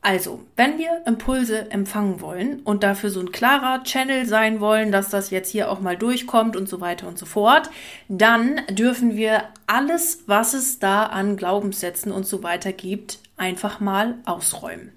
Also, 0.00 0.46
wenn 0.56 0.78
wir 0.78 1.02
Impulse 1.04 1.70
empfangen 1.70 2.22
wollen 2.22 2.60
und 2.60 2.82
dafür 2.82 3.10
so 3.10 3.20
ein 3.20 3.32
klarer 3.32 3.84
Channel 3.84 4.24
sein 4.24 4.60
wollen, 4.60 4.92
dass 4.92 5.10
das 5.10 5.28
jetzt 5.28 5.50
hier 5.50 5.70
auch 5.70 5.80
mal 5.80 5.98
durchkommt 5.98 6.56
und 6.56 6.70
so 6.70 6.80
weiter 6.80 7.06
und 7.06 7.18
so 7.18 7.26
fort, 7.26 7.68
dann 8.08 8.62
dürfen 8.70 9.14
wir 9.14 9.42
alles, 9.66 10.22
was 10.24 10.54
es 10.54 10.78
da 10.78 11.04
an 11.04 11.36
Glaubenssätzen 11.36 12.12
und 12.12 12.26
so 12.26 12.42
weiter 12.42 12.72
gibt, 12.72 13.18
einfach 13.36 13.78
mal 13.78 14.14
ausräumen. 14.24 14.90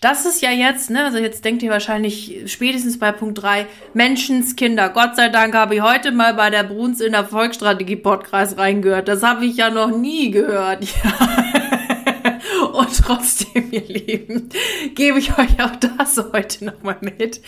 Das 0.00 0.26
ist 0.26 0.42
ja 0.42 0.50
jetzt, 0.50 0.90
ne, 0.90 1.04
also 1.04 1.16
jetzt 1.18 1.44
denkt 1.44 1.62
ihr 1.62 1.70
wahrscheinlich 1.70 2.42
spätestens 2.46 2.98
bei 2.98 3.12
Punkt 3.12 3.40
3, 3.40 3.66
Menschenskinder. 3.94 4.90
Gott 4.90 5.16
sei 5.16 5.30
Dank 5.30 5.54
habe 5.54 5.76
ich 5.76 5.80
heute 5.80 6.12
mal 6.12 6.34
bei 6.34 6.50
der 6.50 6.64
Bruns 6.64 7.00
in 7.00 7.12
der 7.12 7.24
Volksstrategie-Podcast 7.24 8.58
reingehört. 8.58 9.08
Das 9.08 9.22
habe 9.22 9.46
ich 9.46 9.56
ja 9.56 9.70
noch 9.70 9.96
nie 9.96 10.30
gehört. 10.30 10.86
Ja. 11.04 12.70
Und 12.72 12.96
trotzdem, 12.98 13.70
ihr 13.70 13.86
Lieben, 13.86 14.50
gebe 14.94 15.18
ich 15.18 15.38
euch 15.38 15.62
auch 15.62 15.76
das 15.76 16.22
heute 16.32 16.66
nochmal 16.66 16.98
mit. 17.00 17.40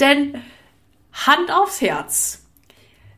Denn 0.00 0.40
Hand 1.12 1.50
aufs 1.50 1.80
Herz. 1.80 2.46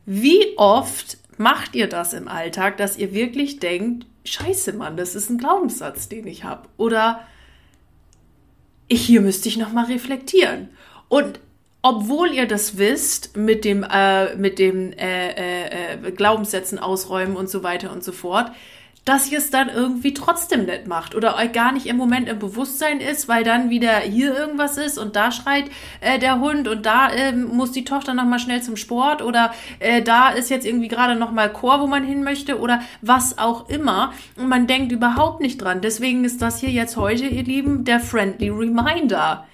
Wie 0.05 0.57
oft 0.57 1.17
macht 1.37 1.75
ihr 1.75 1.87
das 1.87 2.13
im 2.13 2.27
Alltag, 2.27 2.77
dass 2.77 2.97
ihr 2.97 3.13
wirklich 3.13 3.59
denkt, 3.59 4.05
scheiße, 4.25 4.73
Mann, 4.73 4.97
das 4.97 5.15
ist 5.15 5.29
ein 5.29 5.37
Glaubenssatz, 5.37 6.09
den 6.09 6.27
ich 6.27 6.43
habe. 6.43 6.67
Oder 6.77 7.21
hier 8.89 9.21
müsste 9.21 9.49
ich 9.49 9.57
nochmal 9.57 9.85
reflektieren. 9.85 10.69
Und 11.09 11.39
obwohl 11.81 12.31
ihr 12.31 12.47
das 12.47 12.77
wisst, 12.77 13.37
mit 13.37 13.63
dem, 13.63 13.83
äh, 13.83 14.35
mit 14.35 14.57
dem 14.57 14.91
äh, 14.93 15.29
äh, 15.29 15.93
äh, 15.93 16.11
Glaubenssätzen 16.11 16.79
ausräumen 16.79 17.35
und 17.35 17.47
so 17.49 17.61
weiter 17.61 17.91
und 17.91 18.03
so 18.03 18.11
fort, 18.11 18.51
dass 19.05 19.31
ihr 19.31 19.37
es 19.37 19.51
dann 19.51 19.69
irgendwie 19.69 20.13
trotzdem 20.13 20.65
nicht 20.65 20.87
macht 20.87 21.15
oder 21.15 21.37
euch 21.37 21.51
gar 21.51 21.71
nicht 21.71 21.85
im 21.85 21.95
Moment 21.95 22.27
im 22.27 22.39
Bewusstsein 22.39 22.99
ist, 22.99 23.27
weil 23.27 23.43
dann 23.43 23.69
wieder 23.69 23.99
hier 23.99 24.35
irgendwas 24.35 24.77
ist 24.77 24.97
und 24.97 25.15
da 25.15 25.31
schreit 25.31 25.65
äh, 26.01 26.17
der 26.17 26.39
Hund 26.39 26.67
und 26.67 26.85
da 26.85 27.09
äh, 27.09 27.31
muss 27.31 27.71
die 27.71 27.85
Tochter 27.85 28.15
nochmal 28.15 28.39
schnell 28.39 28.63
zum 28.63 28.75
Sport 28.75 29.21
oder 29.21 29.53
äh, 29.79 30.01
da 30.01 30.29
ist 30.29 30.49
jetzt 30.49 30.65
irgendwie 30.65 30.87
gerade 30.87 31.15
nochmal 31.15 31.53
Chor, 31.53 31.79
wo 31.81 31.87
man 31.87 32.03
hin 32.03 32.23
möchte 32.23 32.59
oder 32.59 32.81
was 33.01 33.37
auch 33.37 33.69
immer 33.69 34.11
und 34.37 34.49
man 34.49 34.65
denkt 34.65 34.91
überhaupt 34.91 35.39
nicht 35.39 35.61
dran. 35.61 35.81
Deswegen 35.81 36.25
ist 36.25 36.41
das 36.41 36.59
hier 36.59 36.71
jetzt 36.71 36.97
heute, 36.97 37.25
ihr 37.25 37.43
Lieben, 37.43 37.85
der 37.85 37.99
Friendly 37.99 38.49
Reminder 38.49 39.45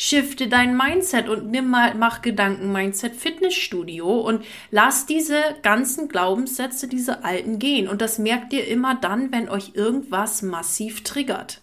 shifte 0.00 0.48
dein 0.48 0.78
Mindset 0.78 1.28
und 1.28 1.50
nimm 1.50 1.68
mal, 1.68 1.94
mach 1.94 2.22
Gedanken 2.22 2.72
Mindset 2.72 3.14
Fitnessstudio 3.14 4.08
und 4.20 4.42
lass 4.70 5.04
diese 5.04 5.36
ganzen 5.60 6.08
Glaubenssätze, 6.08 6.88
diese 6.88 7.22
alten 7.22 7.58
gehen. 7.58 7.86
Und 7.86 8.00
das 8.00 8.18
merkt 8.18 8.54
ihr 8.54 8.66
immer 8.66 8.94
dann, 8.94 9.30
wenn 9.30 9.50
euch 9.50 9.72
irgendwas 9.74 10.40
massiv 10.40 11.04
triggert. 11.04 11.60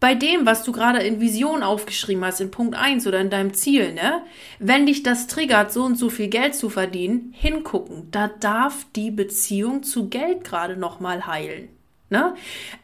Bei 0.00 0.16
dem, 0.16 0.46
was 0.46 0.64
du 0.64 0.72
gerade 0.72 0.98
in 0.98 1.20
Vision 1.20 1.62
aufgeschrieben 1.62 2.24
hast, 2.24 2.40
in 2.40 2.50
Punkt 2.50 2.74
1 2.74 3.06
oder 3.06 3.20
in 3.20 3.30
deinem 3.30 3.54
Ziel, 3.54 3.94
ne? 3.94 4.22
Wenn 4.58 4.86
dich 4.86 5.04
das 5.04 5.28
triggert, 5.28 5.70
so 5.70 5.84
und 5.84 5.94
so 5.94 6.10
viel 6.10 6.26
Geld 6.26 6.56
zu 6.56 6.70
verdienen, 6.70 7.32
hingucken. 7.36 8.08
Da 8.10 8.26
darf 8.26 8.84
die 8.96 9.12
Beziehung 9.12 9.84
zu 9.84 10.08
Geld 10.08 10.42
gerade 10.42 10.76
nochmal 10.76 11.28
heilen. 11.28 11.68
Ne? 12.08 12.34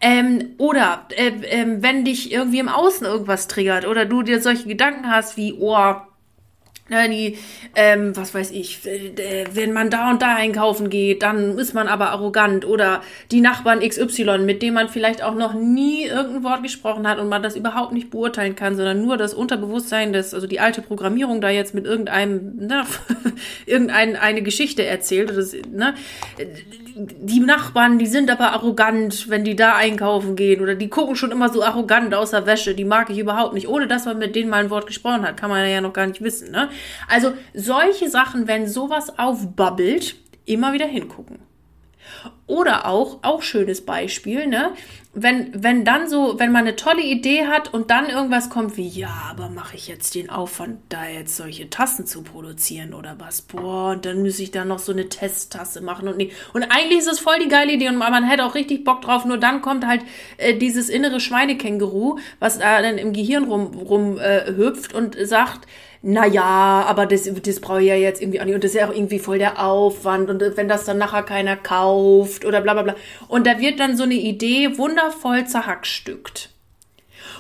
Ähm, 0.01 0.55
oder 0.59 1.07
äh, 1.11 1.29
äh, 1.29 1.67
wenn 1.81 2.05
dich 2.05 2.33
irgendwie 2.33 2.59
im 2.59 2.69
Außen 2.69 3.07
irgendwas 3.07 3.47
triggert 3.47 3.87
oder 3.87 4.05
du 4.05 4.23
dir 4.23 4.41
solche 4.41 4.67
Gedanken 4.67 5.09
hast 5.09 5.37
wie, 5.37 5.53
oh, 5.53 5.95
Ne, 6.93 7.09
die, 7.09 7.39
ähm, 7.75 8.15
was 8.15 8.35
weiß 8.35 8.51
ich, 8.51 8.81
wenn 8.85 9.73
man 9.73 9.89
da 9.89 10.11
und 10.11 10.21
da 10.21 10.35
einkaufen 10.35 10.91
geht, 10.91 11.23
dann 11.23 11.57
ist 11.57 11.73
man 11.73 11.89
aber 11.89 12.11
arrogant. 12.11 12.67
Oder 12.67 13.01
die 13.31 13.41
Nachbarn 13.41 13.81
XY, 13.81 14.41
mit 14.41 14.61
dem 14.61 14.75
man 14.75 14.91
vielleicht 14.91 15.23
auch 15.23 15.35
noch 15.35 15.55
nie 15.55 16.05
irgendein 16.05 16.45
Wort 16.45 16.63
gesprochen 16.63 17.09
hat 17.09 17.19
und 17.19 17.31
man 17.31 17.43
das 17.43 17.57
überhaupt 17.57 17.95
nicht 17.95 18.11
beurteilen 18.11 18.57
kann, 18.57 18.77
sondern 18.77 19.01
nur 19.01 19.17
das 19.17 19.33
Unterbewusstsein, 19.33 20.13
das, 20.13 20.35
also 20.35 20.47
die 20.47 20.61
alte 20.61 20.83
Programmierung 20.83 21.41
da 21.41 21.49
jetzt 21.49 21.73
mit 21.75 21.87
irgendeinem, 21.87 22.57
ne, 22.57 22.85
irgendeine 23.65 24.21
eine 24.21 24.43
Geschichte 24.43 24.85
erzählt. 24.85 25.31
Das, 25.35 25.55
ne, 25.73 25.95
die 26.95 27.41
Nachbarn, 27.41 27.99
die 27.99 28.07
sind 28.07 28.31
aber 28.31 28.53
arrogant, 28.53 29.31
wenn 29.31 29.45
die 29.45 29.57
da 29.57 29.77
einkaufen 29.77 30.37
gehen. 30.37 30.61
Oder 30.61 30.75
die 30.75 30.89
gucken 30.89 31.17
schon 31.17 31.31
immer 31.31 31.49
so 31.49 31.63
arrogant 31.63 32.15
aus 32.15 32.33
der 32.33 32.47
Wäsche. 32.47 32.75
Die 32.75 32.85
mag 32.85 33.09
ich 33.11 33.19
überhaupt 33.19 33.55
nicht. 33.55 33.69
Ohne 33.69 33.87
dass 33.87 34.05
man 34.05 34.19
mit 34.19 34.37
denen 34.37 34.51
mal 34.51 34.63
ein 34.63 34.71
Wort 34.71 34.87
gesprochen 34.87 35.23
hat, 35.23 35.39
kann 35.39 35.49
man 35.49 35.69
ja 35.69 35.81
noch 35.81 35.93
gar 35.93 36.07
nicht 36.07 36.23
wissen. 36.23 36.51
Ne? 36.51 36.69
Also 37.09 37.33
solche 37.55 38.09
Sachen, 38.09 38.49
wenn 38.49 38.69
sowas 38.69 39.19
aufbabbelt, 39.19 40.17
immer 40.45 40.73
wieder 40.73 40.87
hingucken. 40.87 41.39
Oder 42.47 42.87
auch, 42.87 43.21
auch 43.23 43.43
schönes 43.43 43.85
Beispiel, 43.85 44.47
ne? 44.47 44.73
Wenn, 45.15 45.51
wenn 45.55 45.85
dann 45.85 46.09
so, 46.09 46.39
wenn 46.39 46.53
man 46.53 46.63
eine 46.63 46.77
tolle 46.77 47.03
Idee 47.03 47.47
hat 47.47 47.73
und 47.73 47.91
dann 47.91 48.09
irgendwas 48.09 48.49
kommt 48.49 48.79
wie, 48.79 48.89
ja, 48.89 49.29
aber 49.31 49.51
mache 49.51 49.77
ich 49.77 49.87
jetzt 49.87 50.15
den 50.15 50.31
Aufwand, 50.31 50.79
da 50.89 51.07
jetzt 51.07 51.37
solche 51.37 51.69
Tassen 51.69 52.07
zu 52.07 52.23
produzieren 52.23 52.95
oder 52.95 53.17
was? 53.19 53.43
Boah, 53.43 53.91
und 53.93 54.07
dann 54.07 54.23
muss 54.23 54.39
ich 54.39 54.51
da 54.51 54.65
noch 54.65 54.79
so 54.79 54.93
eine 54.93 55.09
Testtasse 55.09 55.83
machen 55.83 56.09
und 56.09 56.17
nee. 56.17 56.33
Und 56.55 56.65
eigentlich 56.65 57.01
ist 57.01 57.13
es 57.13 57.21
voll 57.21 57.39
die 57.43 57.49
geile 57.49 57.73
Idee 57.73 57.89
und 57.89 57.99
man 57.99 58.25
hätte 58.25 58.45
auch 58.45 58.55
richtig 58.55 58.85
Bock 58.85 59.03
drauf, 59.03 59.25
nur 59.27 59.39
dann 59.39 59.61
kommt 59.61 59.87
halt 59.87 60.03
äh, 60.39 60.55
dieses 60.55 60.89
innere 60.89 61.21
Schweinekänguru, 61.21 62.19
was 62.39 62.59
da 62.59 62.81
dann 62.81 62.97
im 62.97 63.13
Gehirn 63.13 63.45
rum, 63.45 63.67
rum 63.75 64.19
äh, 64.19 64.51
und 64.95 65.17
sagt, 65.27 65.67
naja, 66.03 66.85
aber 66.89 67.07
das, 67.07 67.31
das 67.43 67.61
brauche 67.61 67.81
ich 67.81 67.89
ja 67.89 67.95
jetzt 67.95 68.21
irgendwie 68.21 68.41
auch 68.41 68.45
nicht. 68.45 68.57
Und 68.57 68.65
das 68.65 68.73
ist 68.73 68.81
ja 68.81 68.89
auch 68.89 68.95
irgendwie 68.95 69.21
voll 69.21 69.39
der 69.39 69.65
Aufwand. 69.65 70.31
Und 70.31 70.43
wenn 70.57 70.69
das 70.69 70.85
dann 70.85 70.99
nachher 70.99 71.23
keiner 71.23 71.57
kauft 71.57 72.45
oder 72.45 72.61
bla 72.61 72.73
bla 72.73 72.83
bla. 72.83 72.97
Und 73.29 73.47
da 73.47 73.61
wird 73.61 73.79
dann 73.79 73.97
so 73.97 74.03
eine 74.03 74.15
Idee 74.15 74.77
wundervoll 74.79 75.47
zerhackstückt. 75.47 76.51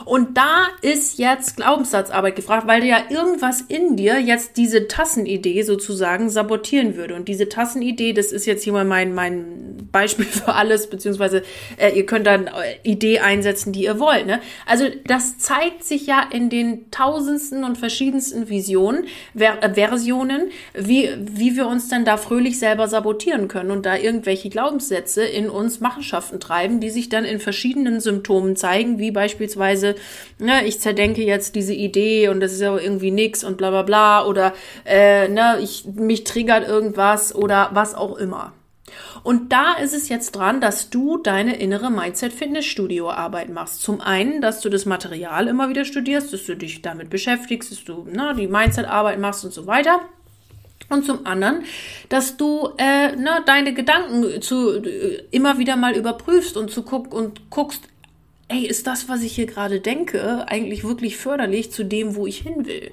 Und 0.04 0.36
da 0.36 0.66
ist 0.80 1.18
jetzt 1.18 1.56
Glaubenssatzarbeit 1.56 2.36
gefragt, 2.36 2.66
weil 2.66 2.84
ja 2.84 2.98
irgendwas 3.10 3.60
in 3.62 3.96
dir 3.96 4.18
jetzt 4.18 4.56
diese 4.56 4.88
Tassenidee 4.88 5.62
sozusagen 5.62 6.30
sabotieren 6.30 6.96
würde. 6.96 7.14
Und 7.14 7.28
diese 7.28 7.48
Tassenidee, 7.48 8.12
das 8.12 8.32
ist 8.32 8.46
jetzt 8.46 8.64
hier 8.64 8.72
mal 8.72 8.84
mein, 8.84 9.14
mein 9.14 9.88
Beispiel 9.92 10.26
für 10.26 10.54
alles, 10.54 10.88
beziehungsweise 10.88 11.42
äh, 11.76 11.96
ihr 11.96 12.06
könnt 12.06 12.26
dann 12.26 12.46
äh, 12.46 12.50
Idee 12.82 13.20
einsetzen, 13.20 13.72
die 13.72 13.84
ihr 13.84 14.00
wollt. 14.00 14.26
Ne? 14.26 14.40
Also 14.66 14.86
das 15.06 15.38
zeigt 15.38 15.84
sich 15.84 16.06
ja 16.06 16.26
in 16.30 16.50
den 16.50 16.90
tausendsten 16.90 17.64
und 17.64 17.78
verschiedensten 17.78 18.48
Visionen, 18.48 19.04
Ver 19.36 19.62
äh, 19.62 19.74
Versionen, 19.74 20.50
wie, 20.74 21.10
wie 21.18 21.56
wir 21.56 21.66
uns 21.66 21.88
dann 21.88 22.04
da 22.04 22.16
fröhlich 22.16 22.58
selber 22.58 22.88
sabotieren 22.88 23.48
können 23.48 23.70
und 23.70 23.86
da 23.86 23.96
irgendwelche 23.96 24.50
Glaubenssätze 24.50 25.24
in 25.24 25.48
uns 25.48 25.80
Machenschaften 25.80 26.40
treiben, 26.40 26.80
die 26.80 26.90
sich 26.90 27.08
dann 27.08 27.24
in 27.24 27.40
verschiedenen 27.40 28.00
Symptomen 28.00 28.56
zeigen, 28.56 28.98
wie 28.98 29.10
beispielsweise 29.10 29.91
ne, 30.38 30.66
ich 30.66 30.80
zerdenke 30.80 31.22
jetzt 31.22 31.54
diese 31.54 31.74
Idee 31.74 32.28
und 32.28 32.40
das 32.40 32.52
ist 32.52 32.60
ja 32.60 32.76
irgendwie 32.76 33.10
nix 33.10 33.44
und 33.44 33.56
bla 33.56 33.70
bla 33.70 33.82
bla 33.82 34.26
oder 34.26 34.52
äh, 34.84 35.28
ne, 35.28 35.58
ich, 35.60 35.84
mich 35.86 36.24
triggert 36.24 36.66
irgendwas 36.66 37.34
oder 37.34 37.70
was 37.72 37.94
auch 37.94 38.16
immer. 38.16 38.52
Und 39.22 39.52
da 39.52 39.74
ist 39.74 39.94
es 39.94 40.08
jetzt 40.08 40.32
dran, 40.32 40.60
dass 40.60 40.90
du 40.90 41.16
deine 41.16 41.56
innere 41.56 41.90
Mindset-Fitnessstudio-Arbeit 41.90 43.50
machst. 43.50 43.82
Zum 43.82 44.00
einen, 44.00 44.40
dass 44.40 44.60
du 44.60 44.68
das 44.68 44.84
Material 44.84 45.46
immer 45.46 45.68
wieder 45.68 45.84
studierst, 45.84 46.32
dass 46.32 46.44
du 46.46 46.56
dich 46.56 46.82
damit 46.82 47.08
beschäftigst, 47.08 47.70
dass 47.70 47.84
du 47.84 48.06
na, 48.10 48.34
die 48.34 48.48
Mindset-Arbeit 48.48 49.20
machst 49.20 49.44
und 49.44 49.52
so 49.52 49.66
weiter. 49.66 50.00
Und 50.88 51.06
zum 51.06 51.24
anderen, 51.24 51.64
dass 52.08 52.36
du 52.36 52.70
äh, 52.76 53.14
na, 53.16 53.40
deine 53.40 53.72
Gedanken 53.72 54.42
zu, 54.42 54.82
äh, 54.82 55.22
immer 55.30 55.58
wieder 55.58 55.76
mal 55.76 55.96
überprüfst 55.96 56.56
und 56.56 56.70
zu 56.70 56.82
guck 56.82 57.14
und 57.14 57.48
guckst, 57.50 57.88
ey, 58.52 58.66
ist 58.66 58.86
das, 58.86 59.08
was 59.08 59.22
ich 59.22 59.34
hier 59.34 59.46
gerade 59.46 59.80
denke, 59.80 60.46
eigentlich 60.48 60.84
wirklich 60.84 61.16
förderlich 61.16 61.72
zu 61.72 61.84
dem, 61.84 62.14
wo 62.14 62.26
ich 62.26 62.38
hin 62.38 62.66
will? 62.66 62.92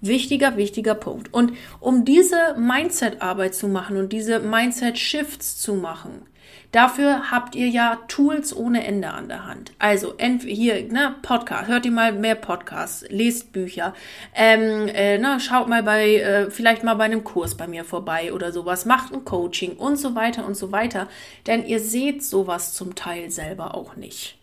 Wichtiger, 0.00 0.56
wichtiger 0.56 0.94
Punkt. 0.94 1.32
Und 1.32 1.52
um 1.80 2.04
diese 2.04 2.56
Mindset-Arbeit 2.58 3.54
zu 3.54 3.68
machen 3.68 3.96
und 3.96 4.12
diese 4.12 4.40
Mindset-Shifts 4.40 5.58
zu 5.58 5.74
machen, 5.74 6.26
Dafür 6.72 7.30
habt 7.30 7.54
ihr 7.54 7.68
ja 7.68 7.98
Tools 8.08 8.56
ohne 8.56 8.86
Ende 8.86 9.10
an 9.10 9.28
der 9.28 9.46
Hand. 9.46 9.72
Also 9.78 10.14
hier, 10.18 10.82
ne, 10.90 11.14
Podcast, 11.20 11.68
hört 11.68 11.84
ihr 11.84 11.92
mal 11.92 12.12
mehr 12.12 12.34
Podcasts, 12.34 13.04
lest 13.10 13.52
Bücher, 13.52 13.92
ähm, 14.34 14.88
äh, 14.88 15.18
na, 15.18 15.38
schaut 15.38 15.68
mal 15.68 15.82
bei, 15.82 16.16
äh, 16.16 16.50
vielleicht 16.50 16.82
mal 16.82 16.94
bei 16.94 17.04
einem 17.04 17.24
Kurs 17.24 17.56
bei 17.56 17.66
mir 17.66 17.84
vorbei 17.84 18.32
oder 18.32 18.52
sowas, 18.52 18.86
macht 18.86 19.12
ein 19.12 19.26
Coaching 19.26 19.76
und 19.76 19.96
so 19.96 20.14
weiter 20.14 20.46
und 20.46 20.56
so 20.56 20.72
weiter. 20.72 21.08
Denn 21.46 21.66
ihr 21.66 21.78
seht 21.78 22.24
sowas 22.24 22.72
zum 22.72 22.94
Teil 22.94 23.30
selber 23.30 23.74
auch 23.74 23.96
nicht. 23.96 24.38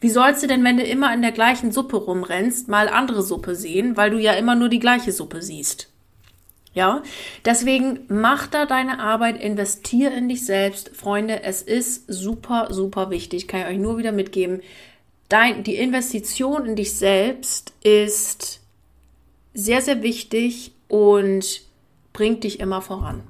Wie 0.00 0.10
sollst 0.10 0.42
du 0.42 0.46
denn, 0.46 0.64
wenn 0.64 0.76
du 0.76 0.84
immer 0.84 1.12
in 1.14 1.22
der 1.22 1.32
gleichen 1.32 1.72
Suppe 1.72 1.96
rumrennst, 1.96 2.68
mal 2.68 2.88
andere 2.88 3.22
Suppe 3.22 3.54
sehen, 3.54 3.96
weil 3.96 4.10
du 4.10 4.18
ja 4.18 4.32
immer 4.32 4.54
nur 4.54 4.68
die 4.68 4.78
gleiche 4.78 5.12
Suppe 5.12 5.42
siehst? 5.42 5.88
Ja, 6.72 7.02
deswegen 7.44 8.00
mach 8.08 8.46
da 8.46 8.64
deine 8.64 9.00
Arbeit, 9.00 9.42
investier 9.42 10.14
in 10.14 10.28
dich 10.28 10.46
selbst. 10.46 10.90
Freunde, 10.94 11.42
es 11.42 11.62
ist 11.62 12.04
super, 12.06 12.68
super 12.70 13.10
wichtig, 13.10 13.48
kann 13.48 13.62
ich 13.62 13.66
euch 13.66 13.78
nur 13.78 13.98
wieder 13.98 14.12
mitgeben. 14.12 14.62
Dein, 15.28 15.64
die 15.64 15.76
Investition 15.76 16.66
in 16.66 16.76
dich 16.76 16.96
selbst 16.96 17.72
ist 17.82 18.60
sehr, 19.52 19.82
sehr 19.82 20.02
wichtig 20.02 20.72
und 20.88 21.62
bringt 22.12 22.44
dich 22.44 22.60
immer 22.60 22.82
voran. 22.82 23.22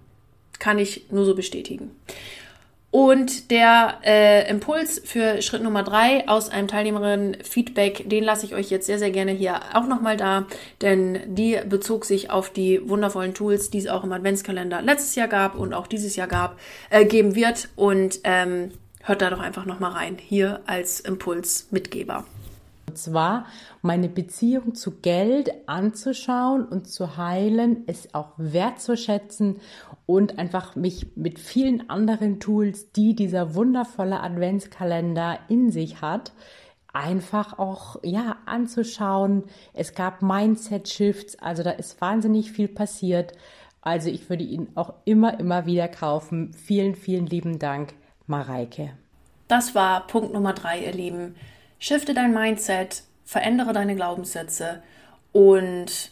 Kann 0.58 0.78
ich 0.78 1.06
nur 1.10 1.24
so 1.24 1.34
bestätigen. 1.34 1.90
Und 2.90 3.52
der 3.52 3.98
äh, 4.04 4.50
Impuls 4.50 5.00
für 5.04 5.42
Schritt 5.42 5.62
Nummer 5.62 5.84
drei 5.84 6.26
aus 6.28 6.48
einem 6.48 6.66
Teilnehmerin-Feedback, 6.66 8.08
den 8.08 8.24
lasse 8.24 8.46
ich 8.46 8.54
euch 8.54 8.68
jetzt 8.68 8.86
sehr, 8.86 8.98
sehr 8.98 9.12
gerne 9.12 9.30
hier 9.30 9.60
auch 9.74 9.86
nochmal 9.86 10.16
da, 10.16 10.46
denn 10.82 11.20
die 11.26 11.60
bezog 11.68 12.04
sich 12.04 12.30
auf 12.30 12.50
die 12.50 12.88
wundervollen 12.88 13.32
Tools, 13.32 13.70
die 13.70 13.78
es 13.78 13.86
auch 13.86 14.02
im 14.02 14.12
Adventskalender 14.12 14.82
letztes 14.82 15.14
Jahr 15.14 15.28
gab 15.28 15.54
und 15.54 15.72
auch 15.72 15.86
dieses 15.86 16.16
Jahr 16.16 16.26
gab, 16.26 16.58
äh, 16.90 17.04
geben 17.04 17.36
wird. 17.36 17.68
Und 17.76 18.20
ähm, 18.24 18.72
hört 19.04 19.22
da 19.22 19.30
doch 19.30 19.40
einfach 19.40 19.66
nochmal 19.66 19.92
rein, 19.92 20.18
hier 20.18 20.60
als 20.66 20.98
Impulsmitgeber. 20.98 22.24
Und 22.88 22.98
zwar 22.98 23.46
meine 23.82 24.08
Beziehung 24.08 24.74
zu 24.74 24.90
Geld 25.00 25.52
anzuschauen 25.66 26.64
und 26.64 26.88
zu 26.88 27.16
heilen, 27.16 27.84
es 27.86 28.12
auch 28.14 28.32
wertzuschätzen 28.36 29.60
und 30.10 30.40
einfach 30.40 30.74
mich 30.74 31.06
mit 31.14 31.38
vielen 31.38 31.88
anderen 31.88 32.40
Tools, 32.40 32.90
die 32.90 33.14
dieser 33.14 33.54
wundervolle 33.54 34.20
Adventskalender 34.20 35.38
in 35.46 35.70
sich 35.70 36.00
hat, 36.00 36.32
einfach 36.92 37.60
auch 37.60 38.00
ja 38.02 38.38
anzuschauen. 38.44 39.44
Es 39.72 39.94
gab 39.94 40.20
Mindset 40.20 40.88
Shifts, 40.88 41.38
also 41.38 41.62
da 41.62 41.70
ist 41.70 42.00
wahnsinnig 42.00 42.50
viel 42.50 42.66
passiert. 42.66 43.34
Also 43.82 44.10
ich 44.10 44.28
würde 44.28 44.42
ihn 44.42 44.70
auch 44.74 44.94
immer 45.04 45.38
immer 45.38 45.66
wieder 45.66 45.86
kaufen. 45.86 46.54
Vielen 46.54 46.96
vielen 46.96 47.26
lieben 47.26 47.60
Dank 47.60 47.94
Mareike. 48.26 48.90
Das 49.46 49.76
war 49.76 50.08
Punkt 50.08 50.32
Nummer 50.32 50.54
drei, 50.54 50.80
ihr 50.80 50.92
Lieben. 50.92 51.36
Shifte 51.78 52.14
dein 52.14 52.34
Mindset, 52.34 53.04
verändere 53.24 53.72
deine 53.72 53.94
Glaubenssätze 53.94 54.82
und 55.30 56.09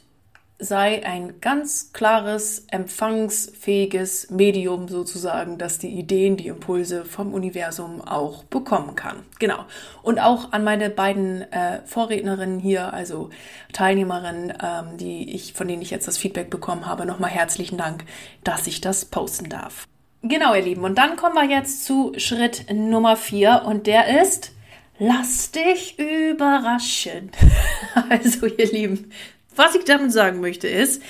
sei 0.59 1.07
ein 1.07 1.40
ganz 1.40 1.92
klares, 1.92 2.66
empfangsfähiges 2.71 4.31
Medium 4.31 4.88
sozusagen, 4.88 5.57
das 5.57 5.79
die 5.79 5.88
Ideen, 5.88 6.37
die 6.37 6.49
Impulse 6.49 7.05
vom 7.05 7.33
Universum 7.33 8.01
auch 8.01 8.42
bekommen 8.44 8.97
kann. 8.97 9.23
Genau. 9.38 9.64
Und 10.03 10.18
auch 10.18 10.53
an 10.53 10.64
meine 10.64 10.90
beiden 10.90 11.42
äh, 11.53 11.81
Vorrednerinnen 11.87 12.59
hier, 12.59 12.92
also 12.92 13.31
Teilnehmerinnen, 13.73 14.53
ähm, 14.61 14.97
die 14.97 15.33
ich, 15.33 15.53
von 15.53 15.68
denen 15.68 15.83
ich 15.83 15.90
jetzt 15.90 16.09
das 16.09 16.18
Feedback 16.18 16.51
bekommen 16.51 16.87
habe, 16.87 17.07
nochmal 17.07 17.31
herzlichen 17.31 17.79
Dank, 17.79 18.05
dass 18.42 18.66
ich 18.66 18.81
das 18.81 19.05
posten 19.05 19.49
darf. 19.49 19.87
Genau, 20.23 20.55
ihr 20.55 20.62
Lieben. 20.62 20.83
Und 20.83 20.99
dann 20.99 21.14
kommen 21.14 21.37
wir 21.37 21.44
jetzt 21.44 21.85
zu 21.85 22.12
Schritt 22.16 22.66
Nummer 22.73 23.16
vier 23.16 23.62
und 23.64 23.87
der 23.87 24.23
ist, 24.23 24.53
lass 24.99 25.53
dich 25.53 25.97
überraschen. 26.01 27.31
also, 28.11 28.47
ihr 28.47 28.66
Lieben, 28.73 29.12
was 29.59 29.75
ich 29.75 29.85
damit 29.85 30.12
sagen 30.12 30.40
möchte 30.40 30.68
ist, 30.68 31.03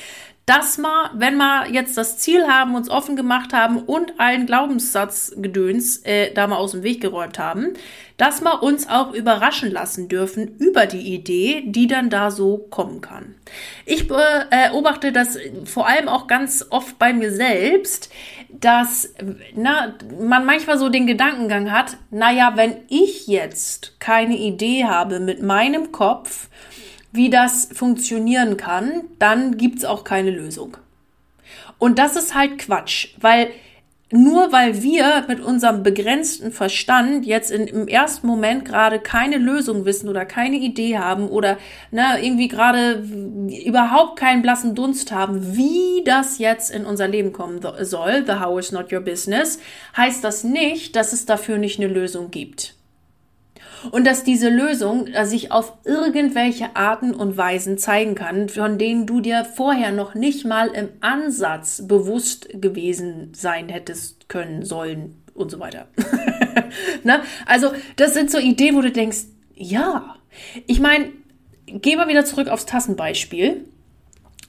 dass 0.48 0.78
wir, 0.78 1.10
wenn 1.12 1.36
wir 1.36 1.66
jetzt 1.70 1.98
das 1.98 2.16
Ziel 2.16 2.46
haben, 2.48 2.74
uns 2.74 2.88
offen 2.88 3.16
gemacht 3.16 3.52
haben 3.52 3.82
und 3.82 4.18
allen 4.18 4.46
Glaubenssatzgedöns 4.46 5.98
äh, 6.04 6.32
da 6.32 6.46
mal 6.46 6.56
aus 6.56 6.70
dem 6.70 6.82
Weg 6.82 7.02
geräumt 7.02 7.38
haben, 7.38 7.74
dass 8.16 8.40
wir 8.40 8.62
uns 8.62 8.88
auch 8.88 9.12
überraschen 9.12 9.70
lassen 9.70 10.08
dürfen 10.08 10.56
über 10.56 10.86
die 10.86 11.14
Idee, 11.14 11.64
die 11.66 11.86
dann 11.86 12.08
da 12.08 12.30
so 12.30 12.56
kommen 12.70 13.02
kann. 13.02 13.34
Ich 13.84 14.08
beobachte 14.08 15.12
das 15.12 15.38
vor 15.66 15.86
allem 15.86 16.08
auch 16.08 16.26
ganz 16.28 16.64
oft 16.70 16.98
bei 16.98 17.12
mir 17.12 17.30
selbst, 17.30 18.10
dass 18.48 19.12
na, 19.54 19.94
man 20.18 20.46
manchmal 20.46 20.78
so 20.78 20.88
den 20.88 21.06
Gedankengang 21.06 21.70
hat, 21.70 21.98
naja, 22.10 22.52
wenn 22.54 22.76
ich 22.88 23.26
jetzt 23.26 24.00
keine 24.00 24.38
Idee 24.38 24.86
habe 24.86 25.20
mit 25.20 25.42
meinem 25.42 25.92
Kopf, 25.92 26.48
wie 27.12 27.30
das 27.30 27.68
funktionieren 27.72 28.56
kann, 28.56 29.04
dann 29.18 29.56
gibt's 29.56 29.84
auch 29.84 30.04
keine 30.04 30.30
Lösung. 30.30 30.76
Und 31.78 31.98
das 31.98 32.16
ist 32.16 32.34
halt 32.34 32.58
Quatsch, 32.58 33.14
weil 33.20 33.50
nur 34.10 34.52
weil 34.52 34.82
wir 34.82 35.26
mit 35.28 35.40
unserem 35.40 35.82
begrenzten 35.82 36.50
Verstand 36.50 37.26
jetzt 37.26 37.50
in, 37.50 37.66
im 37.66 37.88
ersten 37.88 38.26
Moment 38.26 38.64
gerade 38.64 39.00
keine 39.00 39.36
Lösung 39.36 39.84
wissen 39.84 40.08
oder 40.08 40.24
keine 40.24 40.56
Idee 40.56 40.96
haben 40.96 41.28
oder 41.28 41.58
ne, 41.90 42.18
irgendwie 42.22 42.48
gerade 42.48 43.04
überhaupt 43.66 44.18
keinen 44.18 44.40
blassen 44.40 44.74
Dunst 44.74 45.12
haben, 45.12 45.56
wie 45.56 46.02
das 46.06 46.38
jetzt 46.38 46.70
in 46.70 46.86
unser 46.86 47.06
Leben 47.06 47.34
kommen 47.34 47.60
soll, 47.82 48.24
the 48.26 48.40
how 48.40 48.58
is 48.58 48.72
not 48.72 48.90
your 48.90 49.00
business, 49.00 49.58
heißt 49.94 50.24
das 50.24 50.42
nicht, 50.42 50.96
dass 50.96 51.12
es 51.12 51.26
dafür 51.26 51.58
nicht 51.58 51.78
eine 51.78 51.92
Lösung 51.92 52.30
gibt 52.30 52.77
und 53.90 54.06
dass 54.06 54.24
diese 54.24 54.48
Lösung 54.48 55.06
äh, 55.08 55.26
sich 55.26 55.52
auf 55.52 55.72
irgendwelche 55.84 56.76
Arten 56.76 57.14
und 57.14 57.36
Weisen 57.36 57.78
zeigen 57.78 58.14
kann, 58.14 58.48
von 58.48 58.78
denen 58.78 59.06
du 59.06 59.20
dir 59.20 59.44
vorher 59.44 59.92
noch 59.92 60.14
nicht 60.14 60.44
mal 60.44 60.68
im 60.68 60.88
Ansatz 61.00 61.86
bewusst 61.86 62.48
gewesen 62.52 63.32
sein 63.34 63.68
hättest 63.68 64.28
können 64.28 64.64
sollen 64.64 65.16
und 65.34 65.50
so 65.50 65.60
weiter. 65.60 65.88
ne? 67.04 67.20
Also 67.46 67.72
das 67.96 68.14
sind 68.14 68.30
so 68.30 68.38
Ideen, 68.38 68.76
wo 68.76 68.80
du 68.80 68.90
denkst, 68.90 69.24
ja, 69.54 70.16
ich 70.66 70.80
meine, 70.80 71.12
gehen 71.66 71.98
wir 71.98 72.08
wieder 72.08 72.24
zurück 72.24 72.48
aufs 72.48 72.66
Tassenbeispiel 72.66 73.64